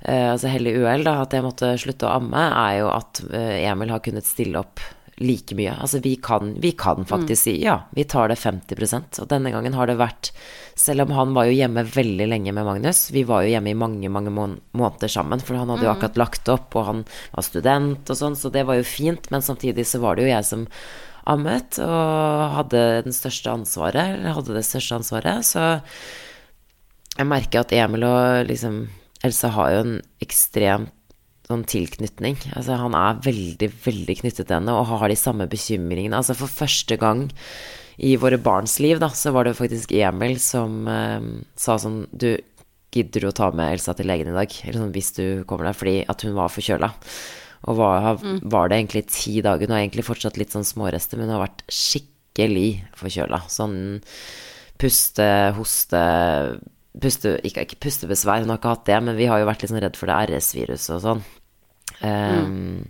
uh, 0.09 0.33
altså 0.33 0.48
hellig 0.50 0.72
uhell, 0.80 1.04
da, 1.07 1.20
at 1.22 1.30
jeg 1.37 1.44
måtte 1.44 1.68
slutte 1.78 2.09
å 2.09 2.16
amme, 2.16 2.40
er 2.42 2.80
jo 2.80 2.88
at 2.90 3.20
Emil 3.30 3.92
har 3.94 4.00
kunnet 4.02 4.26
stille 4.26 4.59
opp 4.59 4.80
like 5.22 5.55
mye. 5.55 5.74
Altså 5.79 6.00
vi 6.03 6.16
kan, 6.16 6.55
vi 6.61 6.72
kan 6.72 7.05
faktisk 7.07 7.42
si 7.46 7.55
ja, 7.62 7.77
vi 7.94 8.05
tar 8.05 8.29
det 8.33 8.38
50% 8.40 9.20
Og 9.22 9.29
denne 9.31 9.53
gangen 9.55 9.77
har 9.79 9.87
det 9.87 9.94
vært 10.00 10.33
Selv 10.74 11.05
om 11.05 11.14
han 11.14 11.35
var 11.37 11.46
jo 11.46 11.55
hjemme 11.55 11.85
veldig 11.87 12.27
lenge 12.31 12.55
med 12.57 12.66
Magnus, 12.66 13.07
vi 13.14 13.22
var 13.29 13.44
jo 13.44 13.53
hjemme 13.53 13.70
i 13.70 13.79
mange, 13.79 14.11
mange 14.11 14.33
mån 14.35 14.57
måneder 14.74 15.11
sammen, 15.12 15.38
for 15.38 15.55
han 15.55 15.70
hadde 15.70 15.87
jo 15.87 15.92
akkurat 15.92 16.18
lagt 16.18 16.50
opp, 16.50 16.74
og 16.74 16.87
han 16.88 17.03
var 17.31 17.46
student 17.46 18.11
og 18.11 18.18
sånn, 18.18 18.35
så 18.35 18.50
det 18.50 18.64
var 18.66 18.81
jo 18.81 18.87
fint, 18.87 19.29
men 19.31 19.44
samtidig 19.44 19.85
så 19.87 20.00
var 20.03 20.18
det 20.18 20.27
jo 20.27 20.33
jeg 20.33 20.48
som 20.48 20.64
ammet 21.31 21.79
og 21.79 22.57
hadde 22.57 22.83
den 23.07 23.14
største 23.14 23.55
ansvaret, 23.55 24.16
eller 24.16 24.35
hadde 24.35 24.57
det 24.59 24.64
største 24.66 24.98
ansvaret, 24.98 25.46
så 25.46 25.79
jeg 27.14 27.31
merker 27.31 27.62
at 27.62 27.77
Emil 27.79 28.09
og 28.09 28.50
liksom 28.50 28.83
Elsa 29.24 29.53
har 29.55 29.70
jo 29.72 29.85
en 29.85 29.96
ekstrem 30.24 30.88
sånn 31.48 31.64
tilknytning. 31.68 32.38
Altså 32.57 32.78
han 32.80 32.96
er 32.96 33.20
veldig, 33.24 33.68
veldig 33.85 34.18
knyttet 34.22 34.46
til 34.46 34.57
henne 34.57 34.74
og 34.74 34.88
har 34.92 35.11
de 35.12 35.18
samme 35.18 35.46
bekymringene. 35.50 36.16
Altså 36.16 36.37
for 36.38 36.50
første 36.50 36.96
gang 37.00 37.26
i 38.00 38.14
våre 38.18 38.40
barns 38.42 38.78
liv, 38.83 38.98
da, 39.02 39.11
så 39.14 39.33
var 39.35 39.46
det 39.46 39.57
faktisk 39.59 39.92
Emil 39.94 40.38
som 40.42 40.88
eh, 40.90 41.30
sa 41.61 41.76
sånn 41.78 42.04
Du, 42.11 42.33
gidder 42.94 43.24
du 43.24 43.28
å 43.30 43.37
ta 43.37 43.50
med 43.54 43.76
Elsa 43.76 43.94
til 43.94 44.09
legen 44.11 44.33
i 44.33 44.37
dag? 44.37 44.59
Eller 44.64 44.80
sånn 44.80 44.94
hvis 44.94 45.12
du 45.18 45.24
kommer 45.48 45.68
der, 45.68 45.78
fordi 45.78 45.96
at 46.11 46.26
hun 46.26 46.37
var 46.38 46.52
forkjøla. 46.52 46.90
Og 47.64 47.78
var, 47.78 48.18
var 48.42 48.68
det 48.68 48.80
egentlig 48.80 49.07
ti 49.09 49.38
dager. 49.44 49.66
Hun 49.66 49.74
har 49.76 49.85
egentlig 49.85 50.04
fortsatt 50.07 50.37
litt 50.40 50.52
sånn 50.52 50.66
smårester, 50.68 51.18
men 51.18 51.30
hun 51.30 51.38
har 51.38 51.46
vært 51.46 51.64
skikkelig 51.72 52.68
forkjøla. 53.00 53.40
Sånn 53.52 53.78
puste, 54.80 55.28
hoste 55.57 56.02
puste, 57.00 57.37
ikke, 57.44 57.64
ikke 57.66 57.80
pustebesvær, 57.85 58.44
hun 58.44 58.52
har 58.52 58.59
ikke 58.61 58.74
hatt 58.74 58.85
det, 58.87 58.98
men 59.02 59.16
vi 59.18 59.26
har 59.30 59.40
jo 59.42 59.48
vært 59.48 59.62
litt 59.64 59.72
sånn 59.72 59.83
redd 59.83 59.96
for 59.98 60.07
det 60.11 60.18
RS-viruset 60.30 60.94
og 60.96 61.02
sånn. 61.04 61.24
Um, 62.04 62.85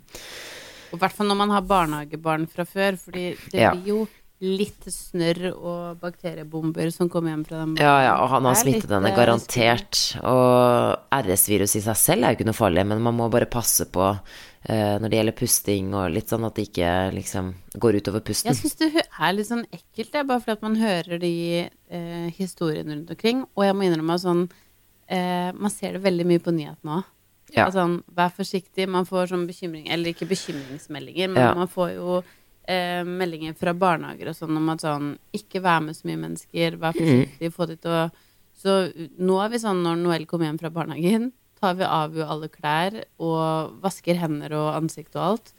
Og 0.93 0.99
i 0.99 1.01
hvert 1.03 1.17
fall 1.17 1.29
når 1.31 1.39
man 1.41 1.51
har 1.55 1.65
barnehagebarn 1.69 2.47
fra 2.51 2.65
før, 2.69 2.97
fordi 3.01 3.25
det 3.51 3.61
Ja. 3.61 3.71
blir 3.75 3.87
jo 3.87 4.09
litt 4.43 4.89
snørr 4.91 5.53
og 5.55 6.01
bakteriebomber 6.03 6.91
som 6.93 7.09
kommer 7.09 7.33
hjem 7.33 7.45
fra 7.47 7.61
dem. 7.63 7.77
Ja, 7.81 7.95
ja, 8.03 8.15
og 8.21 8.33
han 8.33 8.49
har 8.49 8.59
smittet 8.59 8.91
henne, 8.91 9.13
eh, 9.13 9.17
garantert. 9.17 10.01
Og 10.27 10.99
RS-virus 11.15 11.77
i 11.79 11.85
seg 11.85 11.97
selv 11.97 12.25
er 12.25 12.35
jo 12.35 12.41
ikke 12.41 12.49
noe 12.51 12.59
farlig, 12.59 12.85
men 12.91 13.03
man 13.05 13.17
må 13.17 13.31
bare 13.33 13.47
passe 13.51 13.87
på 13.95 14.03
uh, 14.11 14.97
når 14.99 15.07
det 15.09 15.21
gjelder 15.21 15.39
pusting 15.39 15.95
og 15.95 16.11
litt 16.13 16.35
sånn 16.35 16.45
at 16.49 16.59
det 16.59 16.67
ikke 16.69 16.91
liksom 17.15 17.55
går 17.79 18.01
utover 18.03 18.27
pusten. 18.27 18.51
Jeg 18.51 18.61
syns 18.61 18.79
det 18.83 18.91
er 19.07 19.33
litt 19.39 19.49
sånn 19.49 19.65
ekkelt, 19.71 20.13
det, 20.13 20.27
bare 20.27 20.43
fordi 20.43 20.59
at 20.59 20.67
man 20.67 20.79
hører 20.83 21.23
de 21.23 21.35
uh, 21.71 22.29
historiene 22.37 22.99
rundt 22.99 23.17
omkring. 23.17 23.47
Og 23.55 23.69
jeg 23.69 23.79
må 23.79 23.87
innrømme 23.87 24.21
sånn 24.21 24.47
uh, 24.51 25.51
Man 25.55 25.73
ser 25.73 25.97
det 25.97 26.05
veldig 26.05 26.27
mye 26.27 26.43
på 26.43 26.55
nyhetene 26.55 27.01
òg. 27.01 27.11
Ja. 27.55 27.69
Altså, 27.69 27.85
vær 28.11 28.33
forsiktig. 28.35 28.89
Man 28.91 29.07
får 29.07 29.29
sånn 29.31 29.45
bekymring 29.47 29.85
Eller 29.93 30.11
ikke 30.11 30.27
bekymringsmeldinger, 30.27 31.29
men 31.31 31.43
Ja. 31.45 31.53
man 31.55 31.69
får 31.71 31.93
jo 31.95 32.25
eh, 32.69 33.03
meldinger 33.05 33.55
fra 33.59 33.73
barnehager 33.75 34.29
og 34.29 34.37
sånn 34.39 34.57
om 34.57 34.69
at 34.71 34.81
sånn 34.85 35.19
Ikke 35.33 35.61
vær 35.65 35.81
med 35.83 35.97
så 35.97 36.07
mye 36.09 36.21
mennesker, 36.23 36.77
vær 36.81 36.93
forsiktig, 36.97 37.53
få 37.53 37.67
de 37.69 37.77
til 37.77 37.91
å 37.91 38.11
Så 38.55 38.93
nå 39.19 39.41
er 39.45 39.49
vi 39.51 39.59
sånn 39.59 39.83
når 39.83 39.97
Noel 39.99 40.27
kommer 40.27 40.47
hjem 40.47 40.61
fra 40.61 40.71
barnehagen, 40.71 41.33
tar 41.61 41.75
vi 41.75 41.85
av 41.85 42.15
jo 42.15 42.25
alle 42.25 42.49
klær 42.49 43.05
og 43.19 43.81
vasker 43.83 44.15
hender 44.17 44.53
og 44.55 44.75
ansikt 44.79 45.17
og 45.17 45.23
alt. 45.23 45.53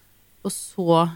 Og 0.45 0.51
så 0.51 1.11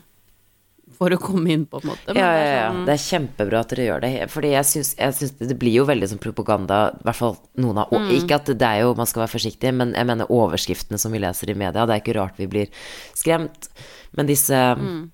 for 0.97 1.13
å 1.13 1.19
komme 1.21 1.51
inn 1.53 1.65
på, 1.69 1.77
en 1.83 1.91
måte. 1.91 2.07
Men 2.13 2.17
Ja, 2.17 2.29
det 2.33 2.45
ja, 2.45 2.53
ja. 2.55 2.69
sånn- 2.71 2.85
Det 2.87 2.93
er 2.95 3.03
kjempebra 3.05 3.59
at 3.59 3.69
dere 3.69 3.85
gjør 3.85 4.01
det. 4.01 4.29
Fordi 4.31 4.49
jeg 4.55 4.65
syns, 4.65 4.95
jeg 4.97 5.13
syns 5.13 5.47
det 5.47 5.59
blir 5.59 5.73
jo 5.77 5.85
veldig 5.85 6.09
som 6.09 6.17
propaganda, 6.17 6.79
i 6.99 7.03
hvert 7.05 7.15
fall 7.15 7.37
noen 7.57 7.77
av 7.77 7.89
Mm. 7.91 8.09
Ikke 8.17 8.35
at 8.35 8.45
det 8.45 8.61
er 8.61 8.81
jo, 8.81 8.95
man 8.95 9.05
skal 9.05 9.21
være 9.27 9.37
forsiktig, 9.37 9.71
men 9.73 9.93
jeg 9.93 10.05
mener 10.07 10.25
overskriftene 10.25 10.97
som 10.99 11.11
vi 11.11 11.19
leser 11.19 11.49
i 11.49 11.53
media. 11.53 11.85
Det 11.85 11.93
er 11.93 12.01
ikke 12.01 12.15
rart 12.19 12.37
vi 12.37 12.47
blir 12.47 12.67
skremt. 13.13 13.69
Men 14.17 14.25
disse 14.25 14.49
Mm. 14.77 15.11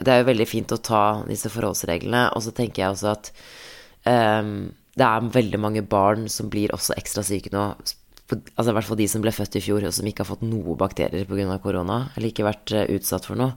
Det 0.00 0.12
er 0.12 0.22
jo 0.22 0.30
veldig 0.30 0.48
fint 0.48 0.72
å 0.72 0.80
ta 0.80 1.04
disse 1.28 1.50
forholdsreglene. 1.52 2.30
Og 2.36 2.44
så 2.46 2.54
tenker 2.56 2.82
jeg 2.84 2.94
også 2.94 3.10
at 3.12 3.32
um, 4.08 4.70
det 4.96 5.06
er 5.06 5.32
veldig 5.36 5.60
mange 5.60 5.84
barn 5.86 6.28
som 6.32 6.50
blir 6.52 6.72
også 6.74 6.96
ekstra 6.98 7.24
syke 7.26 7.52
nå. 7.54 7.70
Altså 8.30 8.70
i 8.70 8.74
hvert 8.76 8.86
fall 8.86 9.00
de 9.00 9.08
som 9.10 9.22
ble 9.24 9.32
født 9.34 9.58
i 9.58 9.64
fjor, 9.64 9.84
og 9.86 9.94
som 9.94 10.06
ikke 10.06 10.24
har 10.24 10.30
fått 10.30 10.44
noe 10.46 10.76
bakterier 10.78 11.26
pga. 11.28 11.58
korona. 11.62 12.02
Eller 12.14 12.30
ikke 12.30 12.46
vært 12.48 12.74
eh, 12.76 12.90
utsatt 12.96 13.28
for 13.28 13.40
noe. 13.40 13.56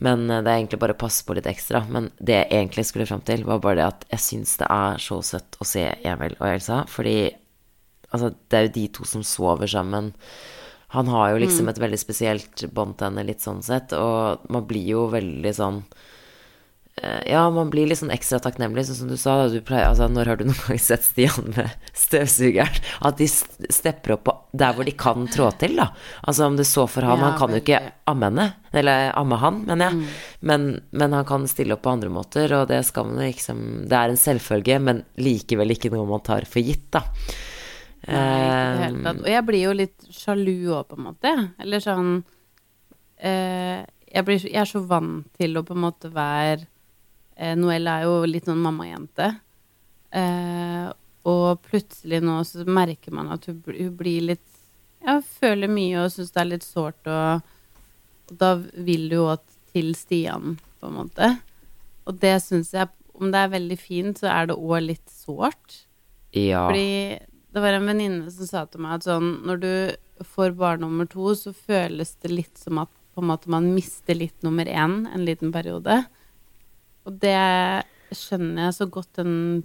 Men 0.00 0.24
eh, 0.30 0.42
det 0.44 0.52
er 0.52 0.60
egentlig 0.60 0.80
bare 0.82 0.96
å 0.96 1.00
passe 1.00 1.24
på 1.26 1.36
litt 1.36 1.48
ekstra. 1.50 1.84
Men 1.92 2.10
det 2.18 2.38
jeg 2.38 2.50
egentlig 2.50 2.86
skulle 2.88 3.08
fram 3.08 3.24
til, 3.26 3.44
var 3.48 3.62
bare 3.64 3.80
det 3.80 3.88
at 3.88 4.06
jeg 4.14 4.26
syns 4.26 4.56
det 4.62 4.70
er 4.72 5.02
så 5.02 5.20
søtt 5.26 5.60
å 5.60 5.68
se 5.68 5.84
Emil 6.00 6.38
og 6.38 6.48
Elsa. 6.48 6.82
Fordi 6.90 7.18
altså, 8.10 8.32
det 8.48 8.58
er 8.58 8.66
jo 8.66 8.74
de 8.78 8.86
to 8.98 9.08
som 9.08 9.26
sover 9.26 9.70
sammen. 9.70 10.14
Han 10.92 11.08
har 11.08 11.32
jo 11.32 11.42
liksom 11.44 11.68
et 11.70 11.78
veldig 11.78 11.98
spesielt 12.02 12.64
bånd 12.74 12.96
til 12.98 13.10
henne, 13.10 13.26
litt 13.28 13.44
sånn 13.44 13.62
sett. 13.62 13.92
Og 13.94 14.46
man 14.50 14.64
blir 14.66 14.88
jo 14.96 15.04
veldig 15.12 15.52
sånn 15.54 15.76
eh, 16.98 17.30
ja, 17.30 17.44
man 17.54 17.70
blir 17.70 17.86
litt 17.86 18.00
sånn 18.00 18.10
ekstra 18.10 18.40
takknemlig, 18.42 18.88
sånn 18.88 18.98
som 18.98 19.12
du 19.12 19.14
sa. 19.20 19.36
Du 19.52 19.60
pleier, 19.62 19.86
altså, 19.92 20.08
når 20.10 20.32
har 20.32 20.40
du 20.40 20.48
noen 20.48 20.58
gang 20.64 20.80
sett 20.82 21.06
Stian 21.06 21.52
med 21.54 21.70
støvsugeren? 21.94 22.80
At 23.06 23.20
de 23.22 23.28
stepper 23.30 24.16
opp 24.16 24.24
på 24.26 24.34
der 24.50 24.74
hvor 24.74 24.88
de 24.88 24.96
kan 24.98 25.28
trå 25.30 25.52
til, 25.62 25.76
da. 25.78 25.92
Altså 26.26 26.48
om 26.50 26.58
det 26.58 26.66
så 26.66 26.88
for 26.90 27.06
han, 27.06 27.22
Ja, 27.22 27.28
han 27.30 27.38
kan 27.38 27.54
jo 27.54 27.62
ikke 27.62 27.84
amme 28.10 28.32
henne, 28.32 28.48
eller 28.82 29.12
amme 29.14 29.38
han, 29.44 29.62
mener 29.70 29.92
jeg. 29.92 30.10
Men, 30.50 30.66
men 30.90 31.14
han 31.14 31.28
kan 31.28 31.46
stille 31.50 31.78
opp 31.78 31.86
på 31.86 31.94
andre 31.94 32.10
måter, 32.10 32.50
og 32.58 32.66
det 32.72 32.82
skal 32.90 33.06
man 33.06 33.22
liksom 33.22 33.62
Det 33.86 33.94
er 33.94 34.10
en 34.10 34.20
selvfølge, 34.26 34.82
men 34.82 35.04
likevel 35.22 35.78
ikke 35.78 35.94
noe 35.94 36.10
man 36.10 36.26
tar 36.26 36.50
for 36.50 36.66
gitt, 36.66 36.88
da. 36.98 37.06
Nei, 38.10 38.40
i 38.40 38.50
det 38.50 38.82
hele 38.84 38.98
Eh, 38.98 39.02
tatt. 39.06 39.22
Og 39.22 39.30
jeg 39.30 39.46
blir 39.48 39.64
jo 39.64 39.72
litt 39.76 40.10
sjalu 40.14 40.56
òg, 40.74 40.88
på 40.90 40.98
en 40.98 41.06
måte. 41.10 41.32
Eller 41.62 41.82
sånn 41.84 42.12
eh, 43.18 43.80
jeg, 44.10 44.24
blir, 44.26 44.42
jeg 44.46 44.60
er 44.62 44.68
så 44.68 44.82
vant 44.86 45.28
til 45.38 45.58
å 45.58 45.64
på 45.66 45.76
en 45.76 45.84
måte 45.84 46.10
være 46.12 46.66
eh, 47.36 47.54
Noelle 47.58 47.98
er 48.00 48.08
jo 48.08 48.16
litt 48.28 48.48
sånn 48.48 48.62
mammajente. 48.64 49.30
Eh, 50.10 50.88
og 51.30 51.60
plutselig 51.68 52.22
nå 52.24 52.38
så 52.48 52.64
merker 52.66 53.14
man 53.14 53.30
at 53.34 53.44
hun, 53.50 53.60
hun 53.66 53.92
blir 53.98 54.32
litt 54.32 54.46
Ja, 55.04 55.20
føler 55.24 55.70
mye 55.70 56.02
og 56.02 56.10
syns 56.12 56.32
det 56.34 56.40
er 56.42 56.48
litt 56.50 56.64
sårt, 56.66 57.06
og, 57.08 57.40
og 58.28 58.40
da 58.40 58.54
vil 58.58 59.06
du 59.08 59.16
jo 59.20 59.28
til 59.70 59.94
Stian, 59.96 60.58
på 60.80 60.88
en 60.90 60.96
måte. 60.98 61.28
Og 62.08 62.18
det 62.20 62.34
syns 62.42 62.72
jeg 62.74 62.90
Om 63.20 63.30
det 63.32 63.40
er 63.44 63.52
veldig 63.52 63.76
fint, 63.78 64.18
så 64.18 64.30
er 64.32 64.46
det 64.48 64.56
òg 64.56 64.80
litt 64.86 65.10
sårt. 65.12 65.82
ja. 66.32 66.66
Fordi 66.66 67.20
det 67.50 67.60
var 67.60 67.74
en 67.74 67.86
venninne 67.86 68.30
som 68.30 68.46
sa 68.46 68.64
til 68.70 68.82
meg 68.84 68.98
at 68.98 69.08
sånn 69.08 69.30
Når 69.48 69.60
du 69.62 69.72
får 70.34 70.54
barn 70.58 70.82
nummer 70.84 71.08
to, 71.10 71.32
så 71.34 71.52
føles 71.56 72.14
det 72.22 72.30
litt 72.32 72.60
som 72.60 72.82
at 72.82 72.90
på 73.14 73.22
en 73.22 73.30
måte 73.30 73.50
man 73.50 73.72
mister 73.74 74.14
litt 74.14 74.44
nummer 74.46 74.68
én 74.68 75.02
en 75.10 75.24
liten 75.26 75.50
periode. 75.52 75.96
Og 77.08 77.16
det 77.22 77.40
skjønner 78.14 78.68
jeg 78.68 78.76
så 78.76 78.86
godt, 78.92 79.10
den 79.18 79.64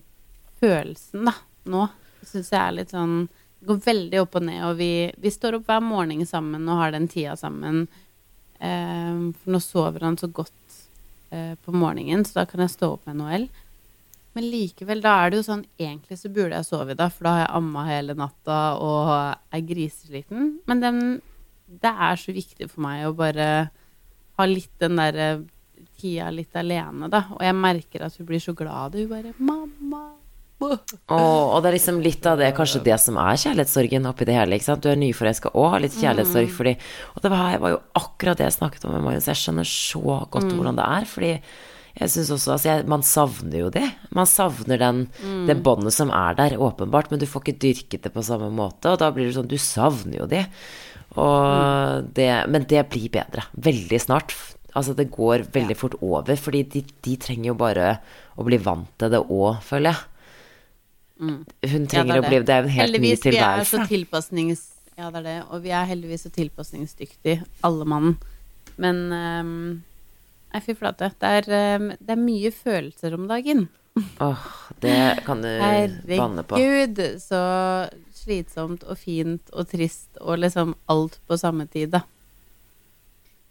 følelsen, 0.62 1.28
da, 1.30 1.36
nå. 1.70 1.86
Syns 2.26 2.50
jeg 2.50 2.62
er 2.62 2.74
litt 2.74 2.94
sånn 2.96 3.28
Det 3.28 3.68
går 3.70 3.84
veldig 3.86 4.22
opp 4.24 4.38
og 4.40 4.48
ned, 4.48 4.62
og 4.66 4.80
vi, 4.80 4.90
vi 5.22 5.32
står 5.34 5.60
opp 5.60 5.70
hver 5.70 5.84
morgen 5.86 6.26
sammen 6.26 6.66
og 6.70 6.80
har 6.82 6.96
den 6.96 7.08
tida 7.12 7.36
sammen. 7.38 7.86
Eh, 8.58 9.22
for 9.42 9.54
nå 9.54 9.62
sover 9.62 10.08
han 10.08 10.18
så 10.18 10.30
godt 10.32 10.80
eh, 11.30 11.54
på 11.60 11.76
morgenen, 11.76 12.26
så 12.26 12.42
da 12.42 12.48
kan 12.50 12.64
jeg 12.66 12.74
stå 12.76 12.96
opp 12.96 13.06
med 13.10 13.20
Noel. 13.22 13.48
Men 14.36 14.50
likevel, 14.52 15.00
da 15.04 15.14
er 15.24 15.32
det 15.32 15.40
jo 15.40 15.46
sånn 15.48 15.64
Egentlig 15.80 16.18
så 16.20 16.32
burde 16.34 16.58
jeg 16.58 16.68
sove 16.68 16.92
i 16.92 17.00
dag, 17.00 17.14
for 17.14 17.28
da 17.28 17.34
har 17.36 17.44
jeg 17.46 17.56
amma 17.62 17.86
hele 17.88 18.16
natta 18.20 18.60
og 18.84 19.12
er 19.56 19.66
grisesliten. 19.70 20.50
Men 20.68 20.84
den, 20.84 21.02
det 21.82 21.94
er 22.10 22.20
så 22.20 22.36
viktig 22.36 22.68
for 22.74 22.84
meg 22.86 23.06
å 23.08 23.16
bare 23.16 23.50
ha 24.36 24.48
litt 24.50 24.74
den 24.84 25.00
derre 25.00 25.30
tida 26.00 26.28
litt 26.34 26.56
alene, 26.60 27.08
da. 27.12 27.26
Og 27.38 27.42
jeg 27.46 27.56
merker 27.56 28.06
at 28.06 28.20
hun 28.20 28.28
blir 28.28 28.44
så 28.44 28.56
glad. 28.58 28.96
Hun 29.00 29.10
bare 29.12 29.34
'Mamma'. 29.40 30.06
Oh, 30.64 30.72
Og, 31.12 31.52
og 31.52 31.58
det 31.62 31.68
er 31.68 31.76
liksom 31.76 31.98
litt 32.00 32.26
av 32.26 32.40
det, 32.40 32.54
kanskje 32.56 32.80
det 32.86 32.96
som 33.04 33.18
er 33.20 33.36
kjærlighetssorgen 33.42 34.08
oppi 34.08 34.28
det 34.28 34.38
hele. 34.38 34.56
ikke 34.56 34.70
sant? 34.70 34.84
Du 34.86 34.88
er 34.88 34.96
nyforelska 34.96 35.52
og 35.52 35.74
har 35.74 35.84
litt 35.84 35.98
kjærlighetssorg 36.00 36.52
fordi 36.56 36.78
Og 37.12 37.22
det 37.22 37.32
var, 37.34 37.58
var 37.60 37.74
jo 37.76 37.82
akkurat 38.00 38.40
det 38.40 38.48
jeg 38.48 38.58
snakket 38.60 38.86
om 38.88 38.96
med 38.96 39.04
Marius. 39.04 39.28
Jeg 39.28 39.42
skjønner 39.42 39.68
så 39.68 40.22
godt 40.32 40.54
hvordan 40.54 40.80
det 40.80 40.86
er. 40.88 41.08
Fordi 41.12 41.34
jeg 41.96 42.12
syns 42.12 42.32
også 42.36 42.56
Altså, 42.56 42.68
jeg, 42.70 42.88
man 42.92 43.04
savner 43.08 43.60
jo 43.62 43.70
det. 43.72 43.86
Man 44.16 44.28
savner 44.28 44.82
den, 44.82 45.04
det 45.48 45.56
båndet 45.64 45.96
som 45.96 46.12
er 46.12 46.36
der, 46.36 46.58
åpenbart, 46.60 47.12
men 47.12 47.22
du 47.22 47.28
får 47.30 47.46
ikke 47.46 47.62
dyrket 47.64 48.08
det 48.08 48.12
på 48.16 48.24
samme 48.26 48.50
måte, 48.52 48.92
og 48.92 49.00
da 49.00 49.12
blir 49.16 49.30
det 49.30 49.38
sånn 49.38 49.48
Du 49.52 49.58
savner 49.62 50.20
jo 50.20 50.28
det. 50.32 50.44
Og 51.16 52.10
det 52.18 52.28
Men 52.52 52.68
det 52.68 52.84
blir 52.92 53.08
bedre. 53.14 53.48
Veldig 53.56 54.02
snart. 54.04 54.36
Altså, 54.76 54.92
det 54.94 55.08
går 55.14 55.46
veldig 55.56 55.78
fort 55.80 55.96
over, 56.04 56.36
fordi 56.36 56.66
de, 56.74 56.84
de 57.06 57.16
trenger 57.16 57.54
jo 57.54 57.58
bare 57.60 57.94
å 58.36 58.44
bli 58.44 58.60
vant 58.60 58.92
til 59.00 59.14
det 59.14 59.24
òg, 59.24 59.62
føler 59.64 59.94
jeg. 59.94 60.12
Hun 61.16 61.46
Ja, 61.64 61.88
trenger 61.88 62.20
å 62.20 62.28
bli 62.28 62.42
Det 62.44 62.52
er 62.52 62.66
en 62.66 62.74
helt 62.76 62.92
ny 62.92 62.98
heldigvis, 63.00 63.22
vi 63.24 63.38
er 63.40 63.64
så 63.64 63.86
Ja, 64.98 65.10
det 65.12 65.22
er 65.22 65.24
det. 65.24 65.38
Og 65.48 65.64
vi 65.64 65.72
er 65.72 65.88
heldigvis 65.88 66.28
så 66.28 66.32
tilpasningsdyktige, 66.36 67.46
alle 67.64 67.88
mann. 67.88 68.18
Men 68.76 69.00
ehm, 69.16 69.84
Nei, 70.54 70.62
fy 70.64 70.76
flate. 70.78 71.12
Det 71.20 71.32
er, 71.40 71.50
ehm, 71.58 71.90
det 72.00 72.16
er 72.16 72.22
mye 72.22 72.52
følelser 72.54 73.16
om 73.18 73.28
dagen. 73.32 73.68
Åh, 74.20 74.48
det 74.84 75.24
kan 75.26 75.42
du 75.42 75.50
banne 76.18 76.44
på. 76.44 76.58
Herregud, 76.60 77.00
så 77.24 77.40
slitsomt 78.16 78.84
og 78.84 79.00
fint 79.00 79.54
og 79.54 79.70
trist 79.72 80.20
og 80.20 80.42
liksom 80.44 80.76
alt 80.92 81.20
på 81.28 81.38
samme 81.40 81.68
tid, 81.72 81.94
da. 81.96 82.04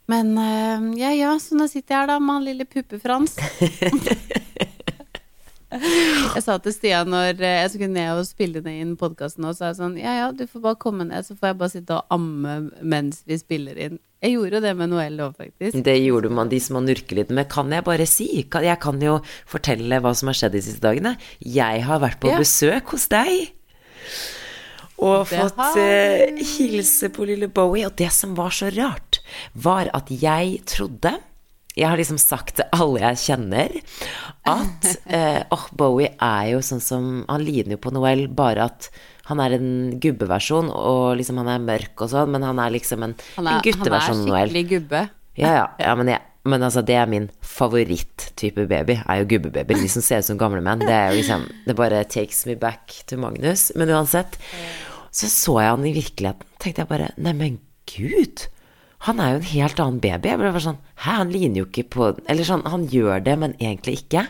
Men 0.06 0.34
ehm, 0.36 0.90
ja 1.00 1.14
ja, 1.16 1.32
så 1.40 1.56
nå 1.56 1.68
sitter 1.70 1.94
jeg 1.94 2.02
her 2.02 2.12
da 2.12 2.18
med 2.20 2.38
han 2.38 2.48
lille 2.50 2.68
Puppe-Frans. 2.68 3.38
Jeg 5.74 6.42
sa 6.44 6.56
til 6.62 6.74
Stian 6.74 7.10
når 7.10 7.40
eh, 7.42 7.60
jeg 7.64 7.70
skulle 7.74 7.90
ned 7.94 8.10
og 8.20 8.26
spille 8.28 8.62
ned 8.64 8.80
inn 8.82 8.96
podkasten 9.00 9.46
så 9.50 9.70
jeg 9.70 9.78
sånn 9.80 9.96
Ja 10.00 10.12
ja, 10.20 10.26
du 10.34 10.44
får 10.50 10.62
bare 10.64 10.78
komme 10.80 11.06
ned, 11.08 11.26
så 11.26 11.36
får 11.38 11.50
jeg 11.52 11.58
bare 11.62 11.72
sitte 11.74 11.96
og 11.98 12.14
amme 12.14 12.56
mens 12.82 13.22
vi 13.28 13.38
spiller 13.40 13.78
inn. 13.88 13.98
Jeg 14.24 14.36
gjorde 14.38 14.56
jo 14.56 14.62
det 14.64 14.70
med 14.78 14.88
Noelle 14.88 15.26
òg, 15.26 15.34
faktisk. 15.36 15.76
Det 15.84 15.96
gjorde 16.00 16.30
man, 16.32 16.48
de 16.48 16.60
som 16.64 16.78
man 16.78 16.86
nurker 16.88 17.18
litt 17.18 17.32
med. 17.34 17.44
Kan 17.52 17.74
jeg 17.74 17.84
bare 17.84 18.06
si? 18.08 18.28
Kan, 18.48 18.64
jeg 18.64 18.80
kan 18.80 19.02
jo 19.04 19.18
fortelle 19.50 19.98
hva 20.00 20.14
som 20.16 20.30
har 20.30 20.38
skjedd 20.38 20.54
de 20.56 20.62
siste 20.64 20.80
dagene. 20.80 21.12
Jeg 21.44 21.82
har 21.84 22.00
vært 22.00 22.22
på 22.22 22.30
Ja. 22.32 22.38
besøk 22.40 22.94
hos 22.94 23.04
deg. 23.12 23.50
Og 25.04 25.26
Det 25.28 25.36
fått 25.42 25.58
har 25.58 25.76
eh, 25.82 26.40
hilse 26.54 27.10
på 27.12 27.26
lille 27.28 27.50
Bowie. 27.52 27.84
Og 27.84 27.96
det 27.98 28.08
som 28.16 28.32
var 28.38 28.54
så 28.54 28.70
rart, 28.72 29.20
var 29.52 29.90
at 29.92 30.08
jeg 30.08 30.62
trodde 30.70 31.16
jeg 31.74 31.88
har 31.90 31.98
liksom 31.98 32.20
sagt 32.22 32.60
til 32.60 32.68
alle 32.74 33.00
jeg 33.02 33.20
kjenner, 33.24 33.72
at 34.46 34.86
eh, 35.16 35.40
åh, 35.54 35.64
Bowie 35.74 36.12
er 36.22 36.52
jo 36.52 36.60
sånn 36.62 36.82
som 36.84 37.08
Han 37.30 37.42
ligner 37.42 37.76
jo 37.76 37.82
på 37.82 37.92
Noel, 37.94 38.28
bare 38.30 38.68
at 38.70 38.90
han 39.24 39.40
er 39.40 39.56
en 39.56 39.72
gubbeversjon, 40.02 40.68
og 40.68 41.16
liksom 41.18 41.40
han 41.40 41.50
er 41.54 41.64
mørk 41.64 42.04
og 42.04 42.12
sånn, 42.12 42.30
men 42.34 42.44
han 42.44 42.60
er 42.60 42.74
liksom 42.74 43.06
en, 43.06 43.16
Han 43.38 43.48
er, 43.48 43.56
han 43.56 43.58
er 43.58 43.66
gutteversjon 43.66 44.20
av 44.20 44.28
Noel. 44.28 44.52
skikkelig 44.52 44.64
gubbe. 44.70 45.02
Ja, 45.40 45.52
ja, 45.56 45.66
ja 45.86 45.94
men, 45.98 46.12
jeg, 46.12 46.20
men 46.52 46.66
altså, 46.68 46.84
det 46.86 46.98
er 47.00 47.10
min 47.10 47.28
favoritt-type 47.40 48.68
baby, 48.70 48.98
er 49.00 49.22
jo 49.22 49.28
gubbebabyer. 49.32 49.80
De 49.80 49.90
som 49.90 50.04
ser 50.04 50.20
ut 50.20 50.28
som 50.28 50.40
gamle 50.40 50.60
menn. 50.64 50.84
Det 50.84 50.92
er 50.92 51.08
jo 51.10 51.22
liksom 51.22 51.48
Det 51.64 51.78
bare 51.78 52.04
takes 52.04 52.44
me 52.46 52.58
back 52.60 53.00
to 53.08 53.16
Magnus. 53.18 53.70
Men 53.80 53.94
uansett, 53.96 54.36
så 55.08 55.30
så 55.32 55.56
jeg 55.62 55.72
han 55.72 55.88
i 55.88 55.94
virkeligheten. 55.96 56.52
Tenkte 56.60 56.84
jeg 56.84 56.92
bare 56.92 57.14
Neimen, 57.16 57.62
gud! 57.88 58.46
Han 59.04 59.20
er 59.20 59.34
jo 59.34 59.40
en 59.42 59.48
helt 59.50 59.80
annen 59.82 60.00
baby. 60.00 60.30
Jeg 60.30 60.40
ble 60.40 60.50
bare 60.54 60.64
sånn 60.64 60.78
Hæ, 61.04 61.10
han 61.20 61.32
ligner 61.34 61.60
jo 61.60 61.66
ikke 61.68 61.84
på 61.92 62.06
Eller 62.30 62.46
sånn, 62.48 62.62
han 62.72 62.86
gjør 62.88 63.24
det, 63.26 63.34
men 63.42 63.56
egentlig 63.60 63.98
ikke. 64.02 64.22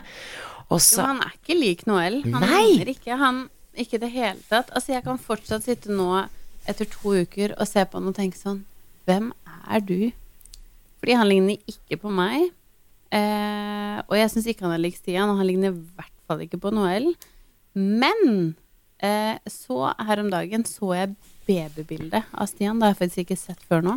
Og 0.67 0.81
Jo, 0.81 1.05
han 1.05 1.21
er 1.23 1.35
ikke 1.37 1.55
lik 1.59 1.85
Noel. 1.87 2.17
Han 2.25 2.43
Nei! 2.43 2.63
ligner 2.73 2.91
ikke 2.95 3.19
han 3.21 3.43
ikke 3.75 3.97
i 3.99 4.01
det 4.05 4.09
hele 4.13 4.41
tatt. 4.49 4.69
Altså, 4.75 4.93
jeg 4.95 5.03
kan 5.05 5.19
fortsatt 5.21 5.65
sitte 5.67 5.91
nå 5.93 6.09
etter 6.65 6.87
to 6.89 7.13
uker 7.21 7.53
og 7.59 7.67
se 7.69 7.83
på 7.85 7.99
han 7.99 8.09
og 8.09 8.15
tenke 8.17 8.39
sånn 8.39 8.63
Hvem 9.05 9.29
er 9.69 9.83
du? 9.85 10.11
Fordi 10.99 11.17
han 11.19 11.29
ligner 11.29 11.59
ikke 11.69 11.99
på 12.01 12.09
meg. 12.09 12.47
Eh, 13.13 13.97
og 14.07 14.15
jeg 14.17 14.31
syns 14.33 14.47
ikke 14.49 14.65
han 14.65 14.73
er 14.73 14.81
lik 14.81 14.97
Stian, 14.97 15.29
og 15.29 15.37
han 15.37 15.45
ligner 15.47 15.71
i 15.75 15.83
hvert 15.99 16.15
fall 16.25 16.41
ikke 16.41 16.57
på 16.63 16.71
Noel. 16.73 17.11
Men 17.77 18.55
eh, 19.03 19.37
så 19.51 19.91
her 19.93 20.23
om 20.23 20.31
dagen 20.33 20.65
så 20.65 20.95
jeg 20.97 21.13
babybildet 21.45 22.25
av 22.33 22.49
Stian. 22.49 22.79
Det 22.81 22.87
har 22.87 22.95
jeg 22.95 23.01
faktisk 23.03 23.23
ikke 23.27 23.37
sett 23.43 23.61
før 23.69 23.85
nå. 23.85 23.95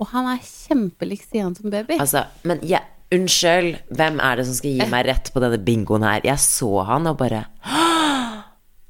Og 0.00 0.10
han 0.10 0.26
er 0.32 0.42
kjempelik 0.42 1.22
Stian 1.22 1.54
som 1.54 1.70
baby. 1.70 1.98
Altså, 2.02 2.24
men 2.42 2.60
jeg, 2.66 2.82
unnskyld, 3.14 3.76
hvem 3.94 4.18
er 4.24 4.40
det 4.40 4.46
som 4.48 4.56
skal 4.58 4.74
gi 4.74 4.90
meg 4.90 5.06
rett 5.06 5.30
på 5.34 5.42
denne 5.44 5.60
bingoen 5.62 6.06
her? 6.06 6.24
Jeg 6.26 6.42
så 6.42 6.70
han 6.88 7.06
og 7.10 7.18
bare 7.20 7.44
«Åh, 7.64 8.40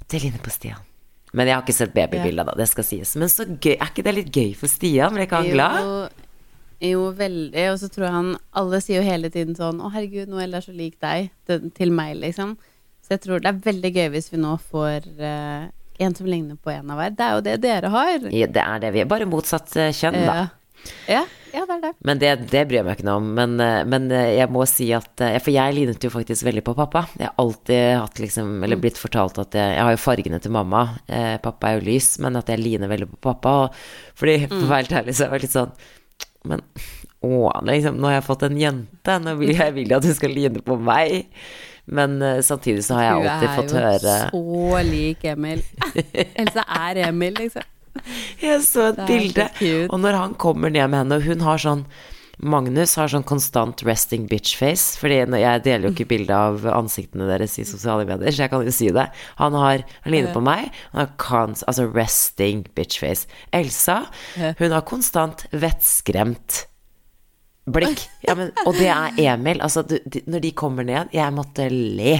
Det 0.08 0.22
ligner 0.22 0.40
på 0.44 0.52
Stian. 0.54 0.80
Men 1.34 1.48
jeg 1.50 1.56
har 1.56 1.64
ikke 1.64 1.74
sett 1.74 1.94
babybildet, 1.96 2.46
da, 2.46 2.54
det 2.56 2.68
skal 2.70 2.86
sies. 2.86 3.16
Men 3.18 3.30
så 3.32 3.44
gøy, 3.48 3.74
er 3.74 3.88
ikke 3.90 4.04
det 4.06 4.14
litt 4.20 4.30
gøy 4.32 4.52
for 4.56 4.70
Stian? 4.70 5.16
Ble 5.16 5.26
ikke 5.26 5.40
han 5.42 5.50
glad? 5.52 5.80
Jo, 5.82 6.04
Jo, 6.84 7.04
veldig. 7.16 7.64
Og 7.72 7.78
så 7.80 7.88
tror 7.88 8.04
jeg 8.04 8.12
han 8.12 8.30
Alle 8.60 8.80
sier 8.82 8.98
jo 9.00 9.06
hele 9.06 9.30
tiden 9.32 9.54
sånn 9.56 9.78
Å, 9.80 9.88
herregud, 9.94 10.28
Noel 10.28 10.56
er 10.58 10.64
så 10.64 10.72
lik 10.74 10.98
deg. 11.02 11.30
Til, 11.48 11.70
til 11.74 11.92
meg, 11.94 12.16
liksom. 12.20 12.56
Så 13.04 13.14
jeg 13.16 13.22
tror 13.24 13.40
det 13.44 13.50
er 13.50 13.62
veldig 13.66 13.90
gøy 13.94 14.08
hvis 14.14 14.30
vi 14.32 14.40
nå 14.40 14.54
får 14.70 15.06
uh, 15.20 15.66
en 16.04 16.14
som 16.16 16.28
ligner 16.28 16.56
på 16.56 16.72
en 16.72 16.90
av 16.92 16.98
hver. 17.00 17.14
Det 17.16 17.24
er 17.26 17.34
jo 17.36 17.42
det 17.46 17.56
dere 17.62 17.90
har. 17.92 18.28
Ja, 18.32 18.48
det 18.50 18.62
er 18.64 18.84
det 18.84 18.92
vi 18.94 19.02
er. 19.04 19.08
Bare 19.10 19.28
motsatt 19.28 19.74
eh, 19.76 19.90
kjønn, 19.94 20.16
da. 20.24 20.36
Ja. 20.38 20.44
Ja, 21.08 21.24
ja, 21.54 21.62
det 21.68 21.74
er 21.74 21.82
det. 21.84 21.90
Men 22.02 22.18
det, 22.18 22.30
det 22.50 22.62
bryr 22.66 22.80
jeg 22.80 22.86
meg 22.86 22.96
ikke 22.98 23.06
noe 23.06 23.20
om. 23.20 23.26
Men, 23.36 23.54
eh, 23.62 23.82
men 23.86 24.08
eh, 24.10 24.32
jeg 24.40 24.50
må 24.52 24.64
si 24.66 24.88
at 24.96 25.22
eh, 25.22 25.36
For 25.42 25.54
jeg 25.54 25.76
lignet 25.76 26.02
jo 26.02 26.10
faktisk 26.10 26.46
veldig 26.48 26.64
på 26.66 26.74
pappa. 26.78 27.04
Jeg 27.14 27.28
har 27.28 27.42
alltid 27.42 27.82
hatt 28.00 28.22
liksom 28.22 28.56
Eller 28.66 28.80
blitt 28.80 28.98
fortalt 28.98 29.38
at 29.42 29.54
jeg 29.54 29.76
Jeg 29.76 29.86
har 29.86 29.94
jo 29.94 30.02
fargene 30.02 30.40
til 30.42 30.54
mamma. 30.54 30.82
Eh, 31.06 31.36
pappa 31.44 31.70
er 31.70 31.78
jo 31.78 31.86
lys, 31.86 32.16
men 32.24 32.40
at 32.40 32.50
jeg 32.50 32.62
ligner 32.62 32.90
veldig 32.90 33.10
på 33.12 33.20
pappa. 33.28 33.52
Og, 33.64 33.84
fordi, 34.18 34.38
for 34.50 34.66
å 34.66 34.72
være 34.72 34.82
helt 34.82 34.96
ærlig, 35.02 35.14
så 35.14 35.28
er 35.28 35.36
jeg 35.36 35.46
litt 35.46 35.54
sånn 35.54 35.76
Men 36.50 36.64
å, 37.24 37.36
liksom, 37.70 38.00
nå 38.02 38.10
har 38.10 38.18
jeg 38.18 38.26
fått 38.26 38.48
en 38.48 38.58
jente. 38.60 39.20
Nå 39.22 39.36
vil 39.38 39.54
jeg 39.54 39.76
vil 39.78 39.94
at 39.96 40.08
hun 40.10 40.18
skal 40.18 40.34
ligne 40.34 40.64
på 40.64 40.76
meg. 40.76 41.30
Men 41.84 42.16
samtidig 42.42 42.82
så 42.86 42.96
har 42.96 43.04
jeg 43.04 43.28
alltid 43.28 43.50
fått 43.58 43.74
høre 43.76 44.00
Du 44.00 44.08
er 44.08 44.22
jo 44.24 44.72
så 44.72 44.82
lik 44.88 45.24
Emil. 45.28 45.62
Else 46.42 46.64
er 46.64 47.00
Emil, 47.10 47.36
liksom. 47.38 47.70
Jeg 48.44 48.64
så 48.66 48.90
et 48.92 49.04
bilde, 49.08 49.46
og 49.88 50.00
når 50.02 50.18
han 50.18 50.34
kommer 50.40 50.72
ned 50.72 50.90
med 50.90 51.04
henne, 51.04 51.20
og 51.20 51.28
hun 51.28 51.46
har 51.46 51.62
sånn 51.62 51.86
Magnus 52.42 52.96
har 52.98 53.06
sånn 53.12 53.22
konstant 53.22 53.84
resting 53.86 54.24
bitch 54.26 54.56
face, 54.58 54.98
fordi 54.98 55.20
jeg 55.38 55.62
deler 55.62 55.86
jo 55.86 55.92
ikke 55.92 56.08
bilde 56.10 56.34
av 56.34 56.64
ansiktene 56.66 57.28
deres 57.30 57.54
i 57.62 57.66
sosiale 57.68 58.02
medier, 58.08 58.34
så 58.34 58.42
jeg 58.42 58.50
kan 58.50 58.64
jo 58.66 58.74
si 58.74 58.88
det. 58.90 59.04
Han 59.38 59.54
har 59.54 59.84
Han 60.02 60.12
ligner 60.12 60.34
på 60.34 60.42
meg, 60.42 60.66
han 60.90 61.04
har 61.04 61.12
kons, 61.22 61.62
altså 61.70 61.86
resting 61.94 62.66
bitch 62.74 62.98
face. 62.98 63.30
Elsa, 63.54 64.00
hun 64.34 64.74
har 64.74 64.82
konstant 64.82 65.46
vettskremt 65.54 66.64
blikk. 67.70 68.02
Ja, 68.26 68.34
men, 68.38 68.50
og 68.66 68.76
det 68.76 68.88
er 68.92 69.14
Emil. 69.34 69.60
Altså, 69.64 69.84
du, 69.86 69.96
de, 70.04 70.24
når 70.28 70.44
de 70.44 70.50
kommer 70.56 70.86
ned 70.86 71.12
Jeg 71.14 71.34
måtte 71.34 71.68
le. 71.72 72.18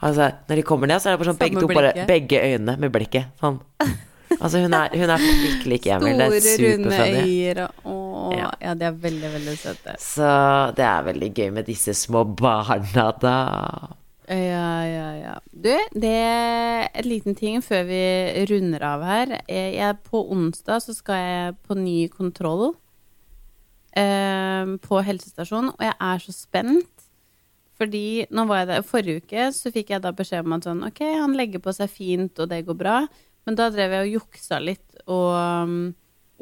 Altså, 0.00 0.30
når 0.48 0.60
de 0.60 0.66
kommer 0.66 0.90
ned, 0.90 1.02
så 1.02 1.10
er 1.10 1.16
det 1.16 1.22
bare 1.22 1.32
sånn 1.32 1.40
begge 1.40 1.62
to 1.64 1.70
bare. 1.72 1.94
Begge 2.08 2.42
øynene 2.42 2.76
med 2.82 2.94
blikket. 2.94 3.32
Sånn. 3.42 3.58
Altså, 4.40 4.58
hun 4.62 4.74
er, 4.74 4.88
hun 4.92 5.10
er 5.14 5.22
virkelig 5.22 5.78
ikke 5.80 5.92
Emil. 5.96 6.18
Det 6.18 6.26
er 6.26 6.40
Store, 6.40 6.72
runde 6.72 6.90
superfunny. 6.90 7.26
øyer 7.26 7.60
og 7.84 8.32
Ja. 8.36 8.48
ja, 8.60 8.72
de 8.74 8.84
er 8.88 8.96
veldig, 9.04 9.28
veldig 9.36 9.54
søte. 9.58 9.94
Så 10.02 10.30
det 10.76 10.84
er 10.84 11.02
veldig 11.06 11.28
gøy 11.34 11.50
med 11.54 11.66
disse 11.68 11.94
små 11.94 12.24
barna, 12.36 13.10
da. 13.22 13.36
Ja, 14.28 14.70
ja, 14.82 15.08
ja. 15.20 15.34
Du, 15.54 15.70
det 15.94 16.10
er 16.10 16.88
en 16.98 17.06
liten 17.06 17.36
ting 17.38 17.60
før 17.62 17.84
vi 17.86 18.00
runder 18.50 18.82
av 18.82 19.04
her. 19.06 19.36
Eh, 19.48 19.76
Jeg, 19.78 19.98
på 20.10 20.24
onsdag 20.34 20.82
så 20.82 20.94
skal 20.96 21.14
jeg 21.22 21.54
på 21.68 21.76
ny 21.78 22.08
kontroll 22.10 22.72
eh, 23.96 24.66
på 24.82 25.00
helsestasjonen, 25.06 25.70
og 25.76 25.84
jeg 25.86 25.94
er 26.00 26.18
så 26.24 26.34
spent. 26.34 26.90
Fordi 27.76 28.24
nå 28.32 28.46
var 28.48 28.62
jeg 28.62 28.68
der 28.70 28.84
Forrige 28.88 29.20
uke 29.22 29.46
så 29.52 29.70
fikk 29.72 29.90
jeg 29.92 30.00
da 30.02 30.10
beskjed 30.16 30.46
om 30.46 30.54
at 30.56 30.64
sånn 30.64 30.78
Ok, 30.86 31.02
han 31.04 31.34
legger 31.36 31.60
på 31.60 31.74
seg 31.76 31.90
fint, 31.92 32.38
og 32.40 32.48
det 32.48 32.62
går 32.66 32.78
bra. 32.80 32.94
Men 33.46 33.58
da 33.58 33.68
drev 33.70 33.94
jeg 33.94 34.08
og 34.08 34.16
juksa 34.20 34.58
litt 34.62 35.00
og, 35.06 35.30
um, 35.38 35.78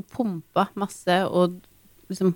og 0.01 0.09
pumpa 0.15 0.69
masse, 0.81 1.19
og 1.29 1.61
liksom 2.09 2.33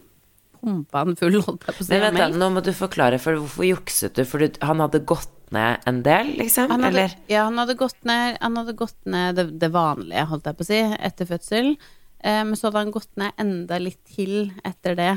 pumpa 0.59 1.04
han 1.04 1.16
full, 1.18 1.38
holdt 1.44 1.66
jeg 1.68 1.76
på 1.78 1.85
å 1.85 1.87
si. 1.87 1.92
Men 1.94 2.04
vent, 2.09 2.20
da, 2.20 2.28
nå 2.42 2.50
må 2.52 2.62
du 2.66 2.72
forklare, 2.76 3.20
for 3.22 3.38
hvorfor 3.40 3.66
jukset 3.68 4.18
du? 4.18 4.24
For 4.28 4.42
du, 4.44 4.59
han 4.64 4.83
hadde 4.85 5.00
gått 5.09 5.33
ned 5.54 5.87
en 5.88 6.02
del, 6.04 6.35
liksom? 6.37 6.68
Han 6.72 6.85
hadde, 6.85 7.07
Eller? 7.07 7.14
ja, 7.31 7.46
han 7.46 7.57
hadde 7.62 7.78
gått 7.81 7.96
ned, 8.09 8.37
han 8.42 8.59
hadde 8.61 8.74
gått 8.76 8.98
ned 9.09 9.38
det, 9.38 9.46
det 9.62 9.70
vanlige, 9.72 10.26
holdt 10.28 10.50
jeg 10.50 10.59
på 10.59 10.66
å 10.66 10.68
si, 10.68 10.81
etter 11.09 11.31
fødsel. 11.31 11.70
Eh, 12.18 12.42
Men 12.44 12.57
så 12.59 12.68
hadde 12.68 12.85
han 12.85 12.92
gått 12.92 13.11
ned 13.20 13.40
enda 13.40 13.78
litt 13.81 14.02
til 14.12 14.50
etter 14.68 14.98
det. 14.98 15.12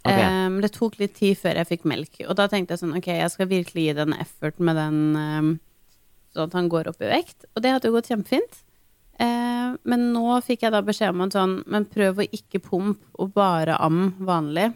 Okay. 0.00 0.46
Um, 0.46 0.60
det 0.62 0.70
tok 0.72 0.94
litt 1.00 1.16
tid 1.18 1.36
før 1.40 1.58
jeg 1.60 1.68
fikk 1.74 1.82
melk. 1.90 2.22
Og 2.28 2.36
da 2.38 2.46
tenkte 2.48 2.76
jeg 2.76 2.84
sånn, 2.84 2.94
ok, 2.96 3.10
jeg 3.18 3.32
skal 3.34 3.50
virkelig 3.50 3.88
gi 3.88 3.96
det 3.98 4.06
en 4.06 4.16
effort 4.16 4.62
med 4.62 4.78
den, 4.78 5.02
eh, 5.18 5.50
sånn 6.34 6.48
at 6.48 6.56
han 6.58 6.68
går 6.72 6.90
opp 6.92 7.00
i 7.02 7.10
vekt. 7.10 7.46
Og 7.54 7.62
det 7.64 7.72
hadde 7.74 7.88
jo 7.90 7.96
gått 7.96 8.10
kjempefint. 8.12 8.60
Eh, 9.20 9.74
Men 9.86 10.12
nå 10.12 10.40
fikk 10.42 10.64
jeg 10.66 10.72
da 10.74 10.80
beskjed 10.82 11.14
om 11.14 11.20
at 11.26 11.34
sånn, 11.36 11.56
men 11.70 11.84
prøv 11.86 12.18
å 12.22 12.26
ikke 12.26 12.58
pump, 12.64 13.02
og 13.18 13.32
bare 13.36 13.76
am 13.78 14.14
vanlig. 14.18 14.72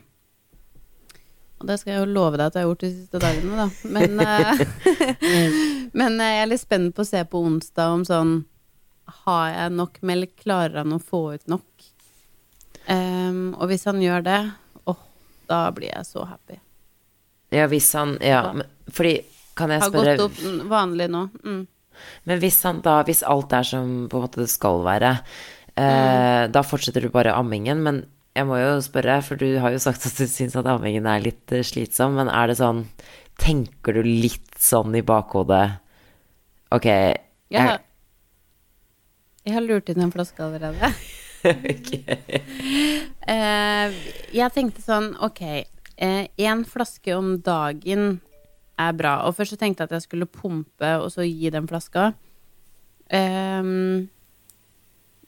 Og 1.60 1.66
det 1.68 1.78
skal 1.80 1.92
jeg 1.94 2.00
jo 2.02 2.12
love 2.12 2.36
deg 2.36 2.46
at 2.46 2.56
jeg 2.58 2.62
har 2.64 2.68
gjort 2.68 2.84
de 2.84 2.90
siste 2.92 3.20
dagene, 3.22 3.56
da. 3.56 3.66
Men, 3.94 4.20
eh, 4.20 4.64
men 6.00 6.20
eh, 6.20 6.32
jeg 6.36 6.42
er 6.44 6.50
litt 6.50 6.62
spent 6.62 6.94
på 6.96 7.02
å 7.02 7.08
se 7.08 7.22
på 7.24 7.40
onsdag 7.46 7.94
om 7.94 8.04
sånn 8.04 8.34
Har 9.24 9.48
jeg 9.52 9.72
nok 9.78 9.98
melk? 10.02 10.34
Klarer 10.42 10.82
han 10.82 10.94
å 10.96 11.00
få 11.02 11.34
ut 11.34 11.46
nok? 11.50 11.88
Ehm, 12.90 13.54
og 13.56 13.68
hvis 13.70 13.84
han 13.88 14.00
gjør 14.02 14.24
det, 14.26 14.40
åh, 14.90 15.00
da 15.48 15.62
blir 15.72 15.90
jeg 15.90 16.04
så 16.08 16.24
happy. 16.28 16.58
Ja, 17.54 17.66
hvis 17.70 17.90
han 17.96 18.16
Ja, 18.20 18.52
men, 18.52 18.66
fordi 18.92 19.18
Kan 19.54 19.70
jeg 19.70 19.80
Har 19.84 19.90
gått 19.94 20.20
opp 20.24 20.38
mm, 20.42 20.60
vanlig 20.68 21.08
nå. 21.12 21.28
Mm. 21.44 21.66
Men 22.26 22.40
hvis 22.42 22.56
da 22.82 23.02
Hvis 23.06 23.22
alt 23.22 23.52
er 23.54 23.62
som 23.62 24.08
på 24.10 24.18
en 24.18 24.24
måte 24.26 24.42
det 24.42 24.50
skal 24.50 24.82
være, 24.86 25.18
Mm. 25.74 25.82
eh, 25.82 26.48
da 26.54 26.62
fortsetter 26.62 27.02
du 27.02 27.10
bare 27.10 27.34
ammingen. 27.34 27.82
Men 27.82 28.06
jeg 28.34 28.46
må 28.46 28.58
jo 28.60 28.80
spørre, 28.82 29.20
for 29.22 29.36
du 29.36 29.58
har 29.58 29.74
jo 29.74 29.78
sagt 29.82 30.06
at 30.06 30.16
du 30.18 30.26
syns 30.30 30.54
at 30.56 30.66
ammingen 30.70 31.06
er 31.06 31.22
litt 31.24 31.50
eh, 31.52 31.64
slitsom, 31.66 32.14
men 32.18 32.28
er 32.30 32.50
det 32.50 32.58
sånn 32.62 32.86
Tenker 33.34 33.96
du 33.96 34.04
litt 34.06 34.52
sånn 34.62 34.94
i 34.94 35.02
bakhodet 35.02 35.80
Ok, 36.70 36.86
Jeg, 36.86 37.16
jeg, 37.50 37.62
har, 37.66 37.80
jeg 39.42 39.54
har 39.56 39.64
lurt 39.66 39.90
inn 39.90 40.04
en 40.06 40.12
flaske 40.14 40.42
allerede. 40.42 40.92
Eh, 43.24 43.92
jeg 44.36 44.52
tenkte 44.52 44.82
sånn, 44.84 45.14
ok, 45.24 45.40
én 45.96 46.64
flaske 46.68 47.14
om 47.16 47.38
dagen 47.40 48.18
er 48.80 48.94
bra. 48.96 49.16
Og 49.26 49.36
først 49.36 49.54
så 49.54 49.60
tenkte 49.60 49.84
jeg 49.84 49.92
at 49.92 49.98
jeg 49.98 50.06
skulle 50.08 50.30
pumpe 50.30 50.94
og 51.00 51.10
så 51.14 51.26
gi 51.26 51.52
den 51.52 51.68
flaska. 51.70 52.12
Um, 53.12 54.06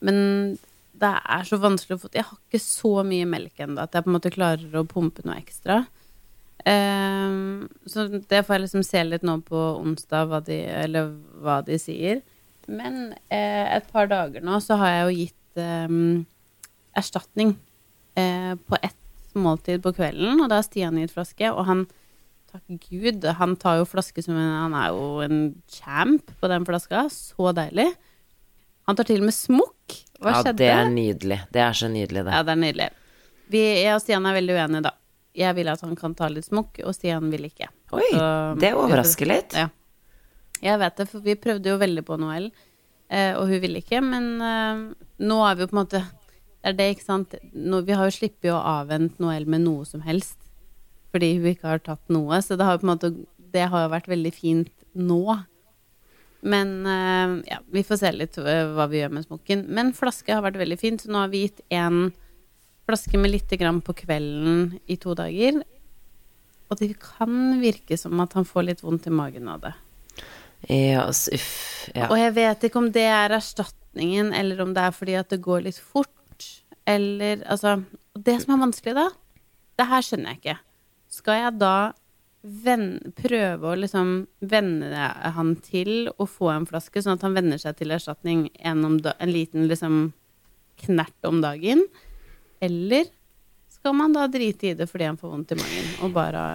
men 0.03 0.17
det 0.97 1.11
er 1.13 1.45
så 1.45 1.59
vanskelig 1.61 1.95
å 1.95 2.01
få 2.01 2.09
Jeg 2.09 2.25
har 2.25 2.39
ikke 2.39 2.61
så 2.61 2.91
mye 3.05 3.27
melk 3.29 3.59
ennå 3.61 3.83
at 3.83 3.93
jeg 3.93 4.05
på 4.05 4.09
en 4.09 4.15
måte 4.15 4.33
klarer 4.33 4.79
å 4.79 4.87
pumpe 4.89 5.25
noe 5.27 5.37
ekstra. 5.39 5.83
Um, 6.67 7.67
så 7.87 8.07
det 8.09 8.41
får 8.43 8.57
jeg 8.57 8.63
liksom 8.65 8.85
se 8.85 9.03
litt 9.05 9.25
nå 9.27 9.37
på 9.45 9.61
onsdag, 9.77 10.27
hva 10.31 10.41
de, 10.43 10.57
eller 10.83 11.13
hva 11.43 11.61
de 11.65 11.77
sier. 11.81 12.23
Men 12.67 13.13
eh, 13.31 13.65
et 13.77 13.87
par 13.93 14.09
dager 14.11 14.43
nå 14.43 14.59
så 14.63 14.75
har 14.81 14.91
jeg 14.91 15.03
jo 15.05 15.19
gitt 15.21 15.61
ehm, 15.63 16.25
erstatning 16.99 17.53
eh, 18.19 18.53
på 18.59 18.79
ett 18.81 19.37
måltid 19.37 19.83
på 19.85 19.93
kvelden, 19.95 20.41
og 20.41 20.49
da 20.49 20.59
har 20.59 20.65
Stian 20.65 20.97
gitt 20.99 21.13
flaske, 21.15 21.47
og 21.53 21.63
han 21.69 21.85
Takk 22.51 22.85
Gud, 22.89 23.25
han 23.37 23.55
tar 23.59 23.81
jo 23.81 23.87
flaske 23.89 24.23
som 24.23 24.37
en 24.39 24.53
Han 24.55 24.75
er 24.77 24.93
jo 24.95 25.07
en 25.25 25.39
champ 25.67 26.31
på 26.39 26.47
den 26.51 26.65
flaska. 26.67 27.07
Så 27.11 27.51
deilig. 27.55 27.89
Han 28.87 28.95
tar 28.95 29.07
til 29.09 29.19
og 29.19 29.27
med 29.27 29.35
smokk. 29.35 29.97
Hva 30.21 30.31
ja, 30.31 30.43
skjedde? 30.43 30.57
det 30.61 30.69
er 30.71 30.87
nydelig. 30.91 31.39
Det 31.53 31.61
er 31.61 31.75
så 31.75 31.89
nydelig, 31.91 32.23
det. 32.23 32.31
Ja, 32.33 32.43
det 32.47 32.53
er 32.55 32.61
nydelig. 32.61 32.87
Vi, 33.51 33.59
jeg 33.83 33.93
og 33.95 34.01
Stian 34.03 34.25
er 34.27 34.37
veldig 34.37 34.55
uenige, 34.55 34.83
da. 34.87 34.93
Jeg 35.37 35.55
vil 35.59 35.69
at 35.69 35.83
han 35.85 35.95
kan 35.99 36.15
ta 36.17 36.29
litt 36.31 36.47
smokk, 36.47 36.79
og 36.83 36.95
Stian 36.95 37.27
vil 37.31 37.45
ikke. 37.49 37.67
Oi, 37.93 38.07
Så- 38.11 38.55
det 38.59 38.71
overrasker 38.73 39.29
litt. 39.29 39.53
Ja. 39.53 39.67
Jeg 40.63 40.79
vet 40.81 40.95
det, 40.97 41.05
for 41.11 41.21
vi 41.21 41.35
prøvde 41.35 41.69
jo 41.69 41.77
veldig 41.77 42.03
på 42.07 42.17
Noel, 42.19 42.49
eh, 43.09 43.35
og 43.37 43.47
hun 43.51 43.61
ville 43.61 43.83
ikke. 43.83 44.01
Men 44.01 44.41
eh, 44.41 44.95
nå 45.19 45.37
er 45.45 45.55
vi 45.55 45.61
jo 45.61 45.67
på 45.67 45.77
en 45.77 45.83
måte 45.85 46.03
Det 46.63 46.73
er 46.73 46.73
det, 46.73 46.87
ikke 46.95 47.05
sant. 47.05 47.35
Vi 47.53 47.93
har 47.93 48.09
jo 48.09 48.15
sluppet 48.17 48.49
å 48.51 48.57
avvente 48.59 49.21
Noel 49.23 49.45
med 49.45 49.61
noe 49.61 49.85
som 49.85 50.01
helst. 50.01 50.46
Fordi 51.17 51.33
hun 51.39 51.49
ikke 51.49 51.71
har 51.71 51.81
tatt 51.81 52.13
noe. 52.13 52.37
Så 52.45 52.53
det 52.53 52.65
har 52.67 52.77
jo 52.77 52.83
på 52.83 52.87
en 52.87 52.93
måte 52.93 53.13
Det 53.57 53.63
har 53.71 53.89
vært 53.89 54.09
veldig 54.11 54.33
fint 54.35 54.69
nå. 54.93 55.23
Men 56.45 56.73
uh, 56.85 57.39
ja, 57.47 57.57
vi 57.73 57.81
får 57.83 57.99
se 58.03 58.11
litt 58.13 58.37
eh, 58.37 58.67
hva 58.75 58.85
vi 58.91 59.01
gjør 59.01 59.15
med 59.17 59.25
smokken. 59.25 59.65
Men 59.73 59.89
flaske 59.97 60.35
har 60.35 60.45
vært 60.45 60.59
veldig 60.61 60.77
fint. 60.77 61.01
Så 61.01 61.09
nå 61.09 61.23
har 61.23 61.31
vi 61.33 61.47
gitt 61.47 61.63
én 61.73 62.11
flaske 62.87 63.19
med 63.19 63.33
lite 63.33 63.57
grann 63.59 63.81
på 63.83 63.95
kvelden 63.97 64.77
i 64.85 64.99
to 65.01 65.15
dager. 65.17 65.57
Og 66.67 66.79
det 66.79 66.93
kan 67.01 67.57
virke 67.63 67.97
som 67.99 68.19
at 68.23 68.35
han 68.37 68.45
får 68.47 68.69
litt 68.69 68.83
vondt 68.85 69.09
i 69.09 69.15
magen 69.15 69.49
av 69.51 69.65
det. 69.65 69.73
Ja, 70.69 71.07
så- 71.11 71.33
uff. 71.33 71.89
Ja. 71.95 72.07
Og 72.11 72.17
jeg 72.19 72.33
vet 72.35 72.63
ikke 72.67 72.81
om 72.81 72.91
det 72.91 73.07
er 73.07 73.33
erstatningen, 73.35 74.33
eller 74.35 74.61
om 74.61 74.73
det 74.73 74.83
er 74.83 74.91
fordi 74.91 75.15
at 75.15 75.29
det 75.29 75.41
går 75.41 75.63
litt 75.67 75.79
fort, 75.79 76.11
eller 76.85 77.43
altså 77.45 77.83
Det 78.17 78.41
som 78.41 78.55
er 78.55 78.65
vanskelig, 78.65 78.95
da, 78.97 79.09
det 79.77 79.85
her 79.87 80.01
skjønner 80.01 80.33
jeg 80.33 80.39
ikke. 80.41 80.57
Skal 81.11 81.41
jeg 81.41 81.57
da 81.61 81.77
prøve 83.17 83.71
å 83.71 83.75
liksom 83.75 84.11
venne 84.39 85.07
han 85.35 85.55
til 85.65 86.07
å 86.15 86.27
få 86.29 86.51
en 86.53 86.67
flaske, 86.69 87.01
sånn 87.01 87.17
at 87.17 87.25
han 87.25 87.35
venner 87.35 87.59
seg 87.59 87.75
til 87.79 87.91
erstatning 87.91 88.47
en, 88.59 88.85
om 88.87 88.97
da, 89.03 89.17
en 89.19 89.33
liten 89.33 89.67
liksom 89.67 90.13
knert 90.85 91.27
om 91.27 91.41
dagen? 91.43 91.83
Eller 92.63 93.09
skal 93.73 93.97
man 93.97 94.15
da 94.15 94.27
drite 94.31 94.71
i 94.71 94.77
det 94.77 94.87
fordi 94.89 95.09
han 95.09 95.19
får 95.19 95.33
vondt 95.33 95.53
i 95.53 95.59
magen, 95.59 95.93
og 96.05 96.15
bare 96.15 96.47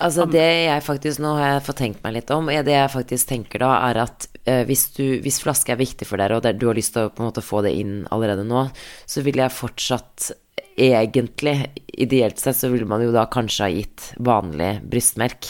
Altså 0.00 0.24
det 0.24 0.40
jeg 0.64 0.80
faktisk, 0.80 1.20
Nå 1.20 1.34
har 1.36 1.50
jeg 1.54 1.64
fått 1.66 1.80
tenkt 1.82 2.04
meg 2.04 2.14
litt 2.16 2.30
om. 2.32 2.46
Det 2.48 2.72
jeg 2.72 2.92
faktisk 2.92 3.28
tenker 3.28 3.60
da, 3.60 3.74
er 3.90 3.98
at 4.06 4.28
eh, 4.48 4.62
hvis, 4.68 4.86
du, 4.96 5.04
hvis 5.20 5.42
flaske 5.42 5.74
er 5.74 5.80
viktig 5.80 6.08
for 6.08 6.20
dere, 6.20 6.38
og 6.38 6.46
det, 6.46 6.54
du 6.56 6.70
har 6.70 6.78
lyst 6.78 6.94
til 6.96 7.08
å 7.08 7.12
på 7.12 7.20
en 7.20 7.28
måte 7.28 7.44
få 7.44 7.60
det 7.66 7.74
inn 7.76 8.06
allerede 8.08 8.46
nå, 8.48 8.62
så 9.04 9.24
vil 9.26 9.42
jeg 9.42 9.52
fortsatt 9.52 10.30
egentlig, 10.76 11.56
ideelt 11.86 12.38
sett, 12.38 12.56
så 12.56 12.70
ville 12.72 12.88
man 12.88 13.02
jo 13.04 13.12
da 13.14 13.26
kanskje 13.30 13.66
ha 13.66 13.70
gitt 13.72 14.12
vanlig 14.18 14.80
brystmelk. 14.90 15.48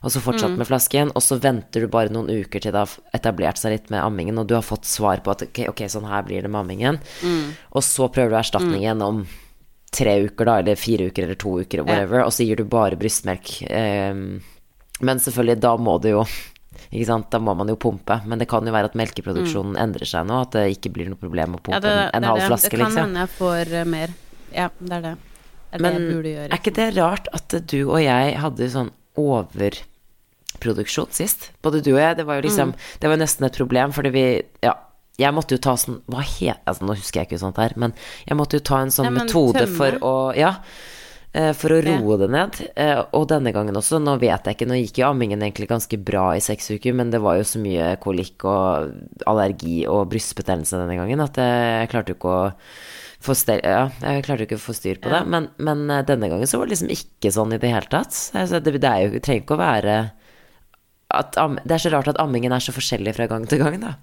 Og 0.00 0.12
så 0.14 0.22
fortsatt 0.24 0.54
med 0.56 0.64
flasken, 0.64 1.10
og 1.12 1.20
så 1.20 1.36
venter 1.36 1.84
du 1.84 1.90
bare 1.92 2.08
noen 2.08 2.30
uker 2.40 2.62
til 2.64 2.72
det 2.72 2.80
har 2.80 2.92
etablert 3.12 3.60
seg 3.60 3.74
litt 3.74 3.90
med 3.92 4.00
ammingen, 4.00 4.38
og 4.40 4.46
du 4.48 4.54
har 4.56 4.64
fått 4.64 4.88
svar 4.88 5.20
på 5.20 5.34
at 5.34 5.44
ok, 5.44 5.82
sånn 5.92 6.08
her 6.08 6.24
blir 6.24 6.40
det 6.46 6.48
med 6.48 6.62
ammingen. 6.62 7.00
Og 7.76 7.84
så 7.84 8.08
prøver 8.08 8.32
du 8.32 8.38
erstatningen 8.40 9.04
om 9.04 9.26
tre 9.92 10.14
uker, 10.24 10.46
da, 10.46 10.54
eller 10.62 10.78
fire 10.80 11.10
uker, 11.10 11.26
eller 11.26 11.36
to 11.36 11.58
uker, 11.60 11.82
whatever, 11.84 12.24
og 12.24 12.32
så 12.32 12.46
gir 12.46 12.62
du 12.62 12.64
bare 12.70 12.96
brystmelk. 12.96 13.52
Ehm, 13.68 14.40
men 15.04 15.20
selvfølgelig, 15.20 15.60
da 15.60 15.74
må 15.76 15.98
du 16.00 16.08
jo? 16.14 16.24
Da 16.90 17.38
må 17.42 17.52
man 17.54 17.68
jo 17.68 17.76
pumpe. 17.76 18.20
Men 18.26 18.40
det 18.40 18.48
kan 18.48 18.66
jo 18.66 18.72
være 18.72 18.88
at 18.90 18.96
melkeproduksjonen 18.98 19.76
endrer 19.78 20.08
seg 20.08 20.24
nå, 20.26 20.40
at 20.46 20.56
det 20.56 20.78
ikke 20.78 20.94
blir 20.94 21.10
noe 21.10 21.20
problem 21.20 21.58
å 21.58 21.60
pumpe 21.60 21.76
Ja, 21.76 21.82
det, 21.84 21.92
en, 21.92 22.10
en 22.16 22.24
det 22.24 22.30
halv 22.32 22.46
flaske, 22.46 22.70
flaske, 22.70 22.70
Det 22.70 22.80
kan 22.80 22.88
liksom. 22.88 23.04
hende 23.04 23.24
jeg 23.26 23.32
får 23.36 23.74
eh, 23.74 23.88
mer. 23.90 24.18
Ja, 24.54 24.68
det 24.80 24.92
er 24.92 25.00
det. 25.02 25.14
Det 25.70 25.78
er 25.78 25.82
Men 25.84 25.94
det 26.22 26.34
gjøre. 26.34 26.48
er 26.50 26.58
ikke 26.58 26.74
det 26.74 26.88
rart 26.96 27.28
at 27.32 27.48
du 27.70 27.78
og 27.90 28.00
jeg 28.02 28.34
hadde 28.42 28.70
sånn 28.72 28.90
overproduksjon 29.16 31.10
sist? 31.14 31.50
Både 31.62 31.82
du 31.84 31.92
og 31.94 32.00
jeg. 32.02 32.16
Det 32.18 32.26
var 32.26 32.40
jo 32.40 32.48
liksom 32.48 32.72
Mm. 32.72 32.76
Det 33.00 33.08
var 33.08 33.16
jo 33.16 33.22
nesten 33.24 33.44
et 33.46 33.56
problem, 33.56 33.92
fordi 33.92 34.10
vi 34.12 34.42
Ja. 34.62 34.74
Jeg 35.18 35.34
måtte 35.34 35.50
jo 35.52 35.58
ta 35.58 35.74
sånn 35.76 36.00
Hva 36.08 36.22
het 36.22 36.58
Altså, 36.66 36.80
nå 36.86 36.94
husker 36.96 37.20
jeg 37.20 37.28
ikke 37.28 37.38
sånt 37.40 37.56
her, 37.58 37.72
men 37.76 37.92
jeg 38.26 38.36
måtte 38.38 38.54
jo 38.54 38.60
ta 38.60 38.78
en 38.80 38.88
sånn 38.90 39.04
ja, 39.04 39.10
metode 39.10 39.52
tømme. 39.66 39.76
for 39.76 39.90
å 40.00 40.34
Ja. 40.36 40.56
eh, 41.34 41.52
For 41.52 41.68
å 41.68 41.82
roe 41.84 42.16
det 42.18 42.30
ned. 42.30 42.70
eh, 42.76 43.04
Og 43.12 43.28
denne 43.28 43.52
gangen 43.52 43.74
også. 43.76 44.00
Nå 44.02 44.18
vet 44.18 44.44
jeg 44.44 44.56
ikke, 44.56 44.66
nå 44.66 44.74
gikk 44.82 44.98
jo 44.98 45.06
ammingen 45.10 45.40
egentlig 45.42 45.68
ganske 45.68 45.96
bra 46.02 46.32
i 46.32 46.40
seks 46.40 46.70
uker, 46.70 46.92
men 46.94 47.10
det 47.10 47.20
var 47.20 47.36
jo 47.36 47.42
så 47.42 47.58
mye 47.60 47.96
kolikk 48.00 48.44
og 48.44 48.92
allergi 49.26 49.86
og 49.86 50.08
brystbetennelse 50.10 50.70
denne 50.72 50.96
gangen 50.96 51.20
at 51.20 51.34
jeg 51.36 51.88
klarte 51.90 52.08
jo 52.08 52.14
ikke 52.14 52.24
å 52.28 52.52
ja, 53.20 53.82
jeg 54.00 54.24
klarte 54.24 54.42
jo 54.42 54.48
ikke 54.48 54.56
å 54.56 54.62
få 54.62 54.74
styr 54.76 55.00
på 55.02 55.10
det. 55.12 55.20
Men, 55.28 55.50
men 55.60 55.84
eh, 55.92 56.04
denne 56.08 56.30
gangen 56.32 56.48
så 56.48 56.60
var 56.60 56.68
det 56.68 56.76
liksom 56.76 56.92
ikke 56.94 57.32
sånn 57.34 57.52
i 57.52 57.60
det 57.60 57.72
hele 57.72 57.90
tatt. 57.92 58.16
Altså, 58.32 58.62
det, 58.64 58.78
det 58.80 58.94
jo, 59.04 59.20
trenger 59.20 59.44
ikke 59.44 59.58
å 59.58 59.60
være 59.60 59.98
Det 61.10 61.74
er 61.74 61.82
så 61.82 61.92
rart 61.92 62.08
at 62.12 62.20
ammingen 62.22 62.54
er 62.54 62.64
så 62.64 62.72
forskjellig 62.72 63.16
fra 63.16 63.28
gang 63.30 63.44
til 63.50 63.60
gang, 63.60 63.76
da. 63.82 63.96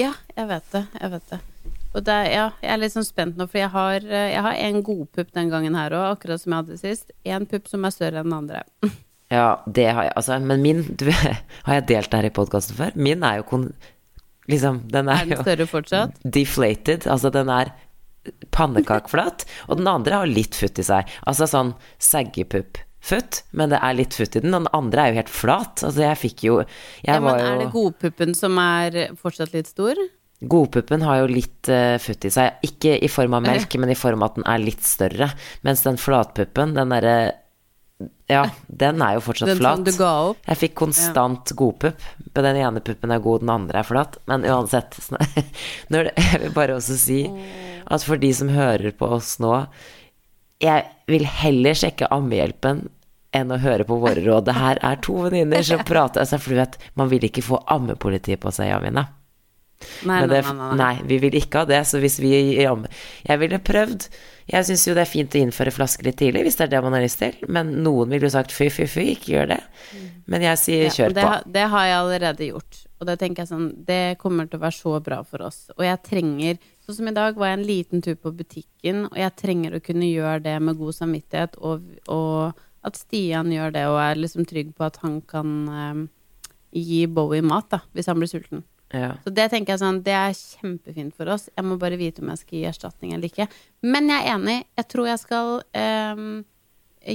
Ja, 0.00 0.14
jeg 0.36 0.48
vet 0.48 0.72
det. 0.72 0.86
Jeg 1.00 1.12
vet 1.12 1.30
det. 1.32 1.40
Og 1.96 2.04
det 2.04 2.16
ja, 2.28 2.50
jeg 2.60 2.72
er 2.74 2.80
litt 2.82 2.92
sånn 2.92 3.06
spent 3.08 3.38
nå, 3.40 3.46
for 3.48 3.60
jeg 3.60 3.72
har, 3.72 4.04
eh, 4.04 4.30
jeg 4.34 4.44
har 4.44 4.60
en 4.66 4.82
godpupp 4.84 5.32
den 5.36 5.50
gangen 5.52 5.76
her 5.78 5.96
òg, 5.96 6.06
akkurat 6.16 6.42
som 6.42 6.52
jeg 6.52 6.64
hadde 6.64 6.80
sist. 6.80 7.12
En 7.24 7.48
pupp 7.48 7.68
som 7.70 7.84
er 7.88 7.94
større 7.94 8.22
enn 8.22 8.30
den 8.30 8.38
andre. 8.42 8.64
Ja, 9.26 9.56
det 9.66 9.88
har 9.90 10.04
jeg, 10.06 10.12
altså. 10.20 10.36
Men 10.38 10.60
min 10.62 10.84
du, 10.86 11.08
Har 11.66 11.80
jeg 11.80 11.86
delt 11.88 12.12
det 12.12 12.18
her 12.20 12.28
i 12.28 12.34
podkasten 12.34 12.76
før? 12.78 12.92
Min 12.94 13.24
er 13.26 13.40
jo 13.40 13.46
kon... 13.48 13.64
Liksom, 14.46 14.84
den 14.92 15.08
er, 15.10 15.24
Er 15.24 15.26
den 15.26 15.34
jo 15.34 15.42
større 15.42 15.66
fortsatt? 15.66 16.20
deflated. 16.36 17.08
Altså, 17.10 17.32
den 17.34 17.50
er 17.50 17.72
pannekakeflat, 18.56 19.46
og 19.68 19.80
den 19.80 19.88
andre 19.90 20.22
har 20.22 20.30
litt 20.30 20.58
futt 20.58 20.80
i 20.82 20.86
seg. 20.86 21.08
Altså 21.26 21.48
sånn 21.50 21.72
saggepupp-futt, 22.02 23.44
men 23.52 23.72
det 23.72 23.80
er 23.82 23.98
litt 23.98 24.16
futt 24.18 24.36
i 24.36 24.44
den, 24.44 24.54
og 24.54 24.66
den 24.66 24.74
andre 24.76 25.04
er 25.04 25.12
jo 25.12 25.20
helt 25.22 25.32
flat. 25.32 25.82
Altså, 25.82 26.04
jeg 26.06 26.22
fikk 26.24 26.46
jo 26.48 26.60
Jeg 26.60 27.08
Ja, 27.08 27.20
men 27.20 27.40
er 27.40 27.64
det 27.64 27.72
godpuppen 27.74 28.36
som 28.38 28.58
er 28.62 29.16
fortsatt 29.20 29.54
litt 29.56 29.70
stor? 29.72 29.98
Godpuppen 30.44 31.00
har 31.06 31.22
jo 31.22 31.32
litt 31.32 31.68
uh, 31.72 31.96
futt 32.02 32.26
i 32.28 32.32
seg. 32.32 32.60
Ikke 32.66 32.98
i 33.00 33.08
form 33.08 33.38
av 33.38 33.46
melk, 33.46 33.72
men 33.80 33.92
i 33.92 33.96
form 33.96 34.20
av 34.20 34.34
at 34.34 34.38
den 34.40 34.48
er 34.52 34.60
litt 34.60 34.84
større. 34.84 35.30
Mens 35.64 35.84
den 35.86 35.96
flatpuppen, 36.00 36.74
den 36.76 36.92
derre 36.92 37.16
Ja, 38.28 38.42
den 38.68 39.00
er 39.00 39.14
jo 39.16 39.22
fortsatt 39.24 39.48
Den 39.48 39.62
flat. 39.62 39.78
som 39.78 39.86
du 39.86 39.96
ga 39.96 40.10
opp? 40.28 40.42
Jeg 40.44 40.60
fikk 40.60 40.74
konstant 40.76 41.54
godpupp. 41.56 42.04
Men 42.34 42.44
Den 42.50 42.60
ene 42.60 42.82
puppen 42.84 43.14
er 43.14 43.24
god, 43.24 43.46
den 43.46 43.54
andre 43.54 43.80
er 43.80 43.88
flat. 43.88 44.18
Men 44.28 44.44
uansett 44.44 44.98
det, 45.88 46.12
Jeg 46.12 46.42
vil 46.42 46.52
bare 46.52 46.76
også 46.76 46.98
si 47.00 47.22
at 47.86 48.04
for 48.06 48.20
de 48.20 48.32
som 48.34 48.50
hører 48.52 48.94
på 48.98 49.08
oss 49.18 49.36
nå 49.42 49.52
Jeg 50.62 50.86
vil 51.10 51.26
heller 51.28 51.76
sjekke 51.76 52.08
Ammehjelpen 52.14 52.86
enn 53.36 53.52
å 53.52 53.58
høre 53.60 53.84
på 53.84 53.98
våre 54.00 54.22
råd. 54.24 54.46
Det 54.48 54.54
her 54.56 54.80
er 54.86 55.00
to 55.04 55.18
venninner 55.26 55.64
som 55.66 55.82
prater 55.90 56.22
altså, 56.22 56.38
For 56.40 56.54
du 56.54 56.60
vet, 56.62 56.78
man 56.96 57.10
vil 57.12 57.26
ikke 57.28 57.44
få 57.44 57.60
ammepoliti 57.72 58.38
på 58.40 58.52
seg, 58.54 58.72
nei, 58.72 59.04
nei, 60.08 60.24
nei, 60.30 60.40
nei. 60.40 60.70
nei, 60.80 60.94
vi 61.04 61.18
vil 61.26 61.36
ikke 61.36 61.64
ha 61.64 61.68
det. 61.68 61.82
Så 61.88 62.00
hvis 62.00 62.18
vi 62.22 62.32
Jeg 62.56 63.42
ville 63.42 63.60
prøvd. 63.60 64.08
Jeg 64.46 64.66
syns 64.68 64.84
jo 64.86 64.94
det 64.94 65.02
er 65.02 65.10
fint 65.10 65.34
å 65.34 65.40
innføre 65.42 65.72
flasker 65.74 66.06
litt 66.06 66.20
tidlig, 66.20 66.44
hvis 66.46 66.58
det 66.58 66.68
er 66.68 66.76
det 66.76 66.82
man 66.84 66.94
har 66.94 67.02
lyst 67.02 67.18
til. 67.18 67.34
Men 67.50 67.72
noen 67.82 68.12
ville 68.12 68.28
jo 68.28 68.34
sagt 68.36 68.54
fy, 68.54 68.68
fy, 68.70 68.86
fy, 68.90 69.06
ikke 69.16 69.32
gjør 69.32 69.48
det. 69.56 69.62
Men 70.30 70.44
jeg 70.46 70.60
sier 70.62 70.84
Ja, 70.86 70.92
kjør 70.94 71.16
det, 71.16 71.24
på. 71.26 71.52
Det 71.56 71.64
har 71.72 71.88
jeg 71.88 71.96
allerede 71.96 72.48
gjort. 72.52 72.78
Og 72.96 73.10
det 73.10 73.16
tenker 73.20 73.42
jeg 73.42 73.50
sånn, 73.50 73.66
det 73.88 74.00
kommer 74.22 74.46
til 74.46 74.60
å 74.60 74.62
være 74.62 74.78
så 74.78 74.94
bra 75.04 75.18
for 75.26 75.48
oss. 75.48 75.66
Og 75.76 75.84
jeg 75.86 76.02
trenger 76.06 76.62
Sånn 76.86 77.00
som 77.00 77.08
i 77.10 77.16
dag 77.16 77.34
var 77.34 77.48
jeg 77.50 77.58
en 77.58 77.66
liten 77.66 78.02
tur 78.04 78.14
på 78.14 78.30
butikken, 78.30 79.08
og 79.08 79.16
jeg 79.18 79.34
trenger 79.40 79.72
å 79.74 79.82
kunne 79.82 80.06
gjøre 80.06 80.44
det 80.44 80.52
med 80.62 80.78
god 80.78 80.94
samvittighet, 80.94 81.56
og, 81.58 81.82
og 82.06 82.60
at 82.86 83.00
Stian 83.00 83.50
gjør 83.50 83.74
det, 83.74 83.82
og 83.90 83.98
er 83.98 84.20
liksom 84.20 84.46
trygg 84.46 84.70
på 84.78 84.86
at 84.86 85.00
han 85.02 85.16
kan 85.26 85.56
eh, 85.66 86.04
gi 86.78 87.00
Bowie 87.10 87.42
mat, 87.42 87.66
da, 87.74 87.80
hvis 87.90 88.06
han 88.06 88.22
blir 88.22 88.30
sulten. 88.30 88.62
Ja. 88.94 89.16
Så 89.24 89.32
det 89.34 89.48
tenker 89.50 89.74
jeg 89.74 89.82
sånn, 89.82 90.02
det 90.06 90.14
er 90.14 90.36
kjempefint 90.36 91.16
for 91.18 91.30
oss. 91.34 91.48
Jeg 91.50 91.66
må 91.66 91.78
bare 91.80 91.98
vite 91.98 92.22
om 92.22 92.30
jeg 92.32 92.42
skal 92.42 92.58
gi 92.58 92.66
erstatning 92.70 93.16
eller 93.16 93.32
ikke. 93.32 93.48
Men 93.86 94.12
jeg 94.12 94.22
er 94.22 94.36
enig. 94.36 94.58
Jeg 94.78 94.88
tror 94.92 95.10
jeg 95.10 95.22
skal 95.22 95.50
eh, 95.76 96.22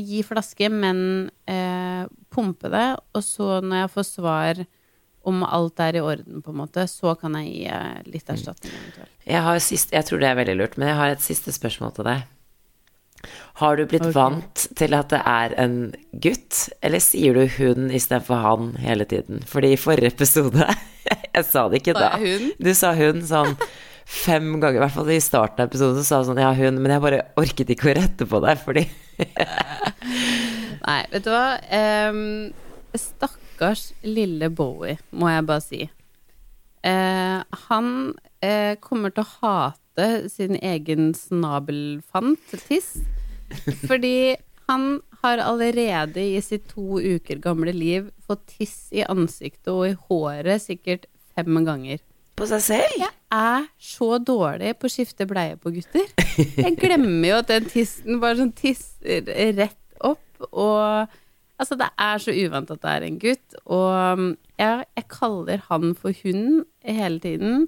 gi 0.01 0.21
flaske, 0.27 0.69
men 0.73 1.01
eh, 1.49 2.03
pumpe 2.33 2.71
det. 2.73 2.87
Og 3.15 3.25
så 3.25 3.61
når 3.63 3.85
jeg 3.85 3.93
får 3.95 4.07
svar 4.09 4.63
om 5.21 5.43
alt 5.45 5.79
er 5.85 5.99
i 5.99 6.03
orden, 6.03 6.41
på 6.41 6.53
en 6.53 6.61
måte, 6.63 6.87
så 6.89 7.13
kan 7.19 7.35
jeg 7.39 7.49
gi 7.51 7.65
eh, 7.69 7.97
litt 8.09 8.29
erstatning 8.33 8.73
eventuelt. 8.73 9.15
Jeg, 9.27 9.41
har 9.45 9.63
sist, 9.63 9.93
jeg 9.93 10.07
tror 10.07 10.21
det 10.21 10.31
er 10.31 10.39
veldig 10.39 10.57
lurt, 10.57 10.77
men 10.81 10.89
jeg 10.91 10.97
har 10.97 11.13
et 11.13 11.23
siste 11.23 11.53
spørsmål 11.53 11.93
til 11.97 12.09
deg. 12.09 12.23
Har 13.61 13.77
du 13.77 13.85
blitt 13.85 14.07
okay. 14.07 14.15
vant 14.15 14.65
til 14.77 14.95
at 14.97 15.11
det 15.13 15.21
er 15.27 15.53
en 15.61 15.77
gutt, 16.23 16.63
eller 16.81 17.03
sier 17.03 17.37
du 17.37 17.45
hun 17.59 17.91
istedenfor 17.93 18.41
han 18.41 18.73
hele 18.81 19.05
tiden? 19.09 19.43
Fordi 19.47 19.73
i 19.75 19.79
forrige 19.79 20.13
episode 20.15 20.65
Jeg 21.35 21.45
sa 21.47 21.67
det 21.71 21.81
ikke 21.81 21.95
da. 21.97 22.13
Du 22.61 22.71
sa 22.77 22.91
hun 22.97 23.23
sånn 23.25 23.55
fem 24.11 24.57
ganger, 24.59 24.79
i 24.79 24.83
hvert 24.83 24.95
fall 24.95 25.11
i 25.13 25.21
starten 25.23 25.63
av 25.63 25.69
episoden, 25.69 26.01
så 26.01 26.07
sa 26.07 26.19
du 26.21 26.31
sånn 26.31 26.41
ja, 26.41 26.51
hun, 26.55 26.81
men 26.81 26.93
jeg 26.93 27.03
bare 27.03 27.21
orket 27.39 27.71
ikke 27.71 27.91
å 27.91 27.95
rette 27.97 28.27
på 28.27 28.41
deg, 28.43 28.59
fordi 28.59 28.83
Nei, 30.87 30.99
vet 31.11 31.25
du 31.25 31.29
hva? 31.31 31.45
Um, 32.11 32.51
stakkars 32.97 33.91
lille 34.03 34.49
Bowie, 34.51 34.97
må 35.13 35.29
jeg 35.31 35.47
bare 35.47 35.63
si. 35.63 35.81
Uh, 36.81 37.39
han 37.69 37.91
uh, 38.17 38.73
kommer 38.83 39.13
til 39.13 39.23
å 39.23 39.31
hate 39.37 39.80
sin 40.31 40.55
egen 40.61 41.11
snabelfant, 41.17 42.53
tiss. 42.67 42.95
Fordi 43.89 44.35
han 44.71 45.01
har 45.21 45.41
allerede 45.43 46.23
i 46.23 46.39
sitt 46.41 46.69
to 46.71 46.99
uker 46.99 47.41
gamle 47.43 47.73
liv 47.75 48.09
fått 48.25 48.45
tiss 48.55 48.87
i 48.95 49.03
ansiktet 49.03 49.69
og 49.73 49.89
i 49.89 49.97
håret 50.07 50.63
sikkert 50.63 51.09
fem 51.35 51.59
ganger. 51.67 52.01
På 52.39 52.47
seg 52.49 52.63
selv? 52.63 52.95
Jeg 53.01 53.11
er 53.35 53.67
så 53.77 54.15
dårlig 54.23 54.73
på 54.79 54.87
å 54.87 54.93
skifte 54.93 55.27
bleie 55.29 55.57
på 55.61 55.73
gutter. 55.75 56.07
Jeg 56.37 56.77
glemmer 56.79 57.27
jo 57.27 57.39
at 57.41 57.51
den 57.51 57.67
tissen 57.69 58.21
bare 58.23 58.39
sånn 58.39 58.55
tisser 58.57 59.27
rett 59.59 59.77
opp, 60.01 60.23
og 60.49 61.11
altså, 61.61 61.77
det 61.77 61.91
er 62.01 62.23
så 62.23 62.33
uvant 62.33 62.71
at 62.73 62.81
det 62.81 62.95
er 62.95 63.05
en 63.05 63.21
gutt, 63.21 63.59
og 63.67 64.25
jeg, 64.57 64.87
jeg 64.97 65.07
kaller 65.11 65.63
han 65.67 65.93
for 65.97 66.17
hun 66.23 66.63
hele 66.87 67.21
tiden. 67.21 67.67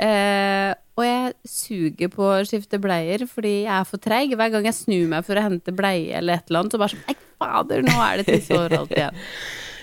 Eh, 0.00 0.74
og 1.00 1.06
jeg 1.06 1.32
suger 1.48 2.12
på 2.12 2.26
å 2.28 2.44
skifte 2.48 2.80
bleier 2.82 3.24
fordi 3.30 3.54
jeg 3.62 3.72
er 3.78 3.88
for 3.88 4.02
treig. 4.02 4.36
Hver 4.36 4.52
gang 4.52 4.68
jeg 4.68 4.76
snur 4.76 5.08
meg 5.10 5.26
for 5.26 5.40
å 5.40 5.44
hente 5.46 5.74
bleie 5.76 6.20
eller 6.20 6.38
et 6.38 6.50
eller 6.50 6.62
annet, 6.62 6.76
så 6.76 6.82
bare 6.82 6.94
sånn 6.94 7.08
Nei, 7.08 7.16
fader, 7.40 7.84
nå 7.86 7.96
er 8.04 8.20
det 8.20 8.28
tisse 8.28 8.56
overalt 8.58 8.94
igjen. 8.96 9.18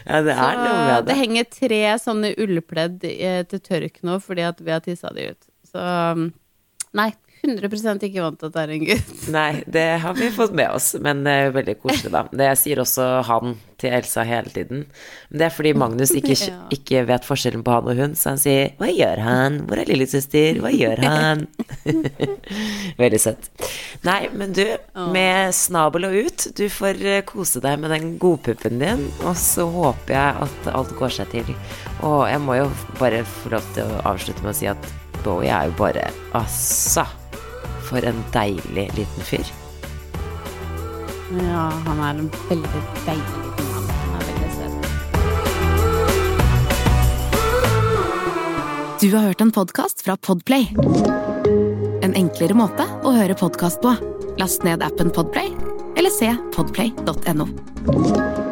Ja, 0.07 0.21
det 0.23 0.31
er 0.39 0.53
noe 0.55 0.75
med 0.87 1.01
det 1.03 1.09
det. 1.09 1.15
henger 1.19 1.47
tre 1.51 1.79
sånne 1.99 2.29
ullpledd 2.39 3.01
eh, 3.09 3.41
til 3.51 3.59
tørk 3.59 3.97
nå 4.07 4.13
fordi 4.23 4.45
at 4.47 4.61
vi 4.63 4.71
har 4.71 4.79
tissa 4.85 5.09
de 5.11 5.25
ut. 5.33 5.49
Så 5.67 5.81
nei, 6.95 7.09
100% 7.45 8.03
ikke 8.07 8.23
vant 8.23 8.39
til 8.41 8.49
at 8.49 8.55
det 8.55 8.63
er 8.63 8.73
en 8.75 8.85
gutt. 8.87 9.15
Nei, 9.37 9.63
det 9.69 9.85
har 10.03 10.17
vi 10.17 10.29
fått 10.33 10.55
med 10.57 10.71
oss, 10.73 10.93
men 11.01 11.23
det 11.27 11.33
er 11.43 11.55
veldig 11.55 11.75
koselig, 11.83 12.11
da. 12.13 12.23
Det 12.31 12.49
sier 12.59 12.81
også 12.81 13.05
han 13.27 13.57
til 13.77 13.93
Elsa 13.93 14.23
hele 14.25 14.49
tiden. 14.49 14.85
Men 15.29 15.41
det 15.41 15.45
er 15.47 15.53
fordi 15.53 15.73
Magnus 15.77 16.13
ikke, 16.17 16.33
Ja. 16.47 16.57
ikke 16.73 17.03
vet 17.09 17.27
forskjellen 17.27 17.63
på 17.65 17.75
han 17.75 17.89
og 17.91 17.99
hun, 17.99 18.15
så 18.17 18.31
han 18.33 18.41
sier 18.41 18.71
'Hva 18.79 18.89
gjør 18.89 19.21
han? 19.21 19.59
Hvor 19.67 19.81
er 19.81 19.89
lillesøster? 19.89 20.59
Hva 20.63 20.71
gjør 20.73 21.03
han?' 21.05 21.45
veldig 23.01 23.19
søtt. 23.21 23.49
Nei, 24.07 24.29
men 24.33 24.53
du, 24.57 24.63
med 25.13 25.53
snabel 25.55 26.07
og 26.09 26.15
ut, 26.27 26.47
du 26.57 26.65
får 26.73 27.01
eh, 27.05 27.21
kose 27.27 27.61
deg 27.63 27.79
med 27.81 27.93
den 27.93 28.15
godpuppen 28.21 28.79
din, 28.81 29.05
og 29.23 29.35
så 29.37 29.67
håper 29.71 30.13
jeg 30.17 30.47
at 30.47 30.71
alt 30.73 30.93
går 30.97 31.13
seg 31.19 31.29
til. 31.33 31.53
Og 32.05 32.25
jeg 32.29 32.41
må 32.43 32.57
jo 32.59 32.69
bare 32.99 33.23
få 33.25 33.53
lov 33.55 33.69
til 33.75 33.83
å 33.89 34.01
avslutte 34.13 34.43
med 34.45 34.53
å 34.55 34.57
si 34.57 34.69
at 34.71 34.89
Bowie 35.25 35.49
er 35.51 35.65
jo 35.69 35.73
bare 35.79 36.09
Altså, 36.37 37.03
for 37.87 38.03
en 38.05 38.19
deilig 38.33 38.87
liten 38.97 39.23
fyr. 39.27 39.47
Ja, 41.37 41.71
han 41.85 41.99
er 41.99 42.09
en 42.23 42.29
veldig 42.49 42.81
deilig 43.05 43.37
liten 43.43 43.65
mann. 43.73 43.87
Han 44.01 44.13
er 44.15 44.23
veldig 44.31 44.49
søt. 44.55 44.73
Du 49.01 49.07
har 49.15 49.21
hørt 49.29 49.41
en 49.43 49.51
podkast 49.51 50.01
fra 50.07 50.17
Podplay. 50.17 50.65
En 52.01 52.15
enklere 52.15 52.55
måte 52.57 52.87
å 53.03 53.11
høre 53.15 53.35
podkast 53.37 53.81
på. 53.83 53.91
Last 54.39 54.63
ned 54.67 54.83
appen 54.85 55.11
Podplay 55.11 55.51
eller 55.97 56.13
se 56.13 56.35
podplay.no. 56.55 58.46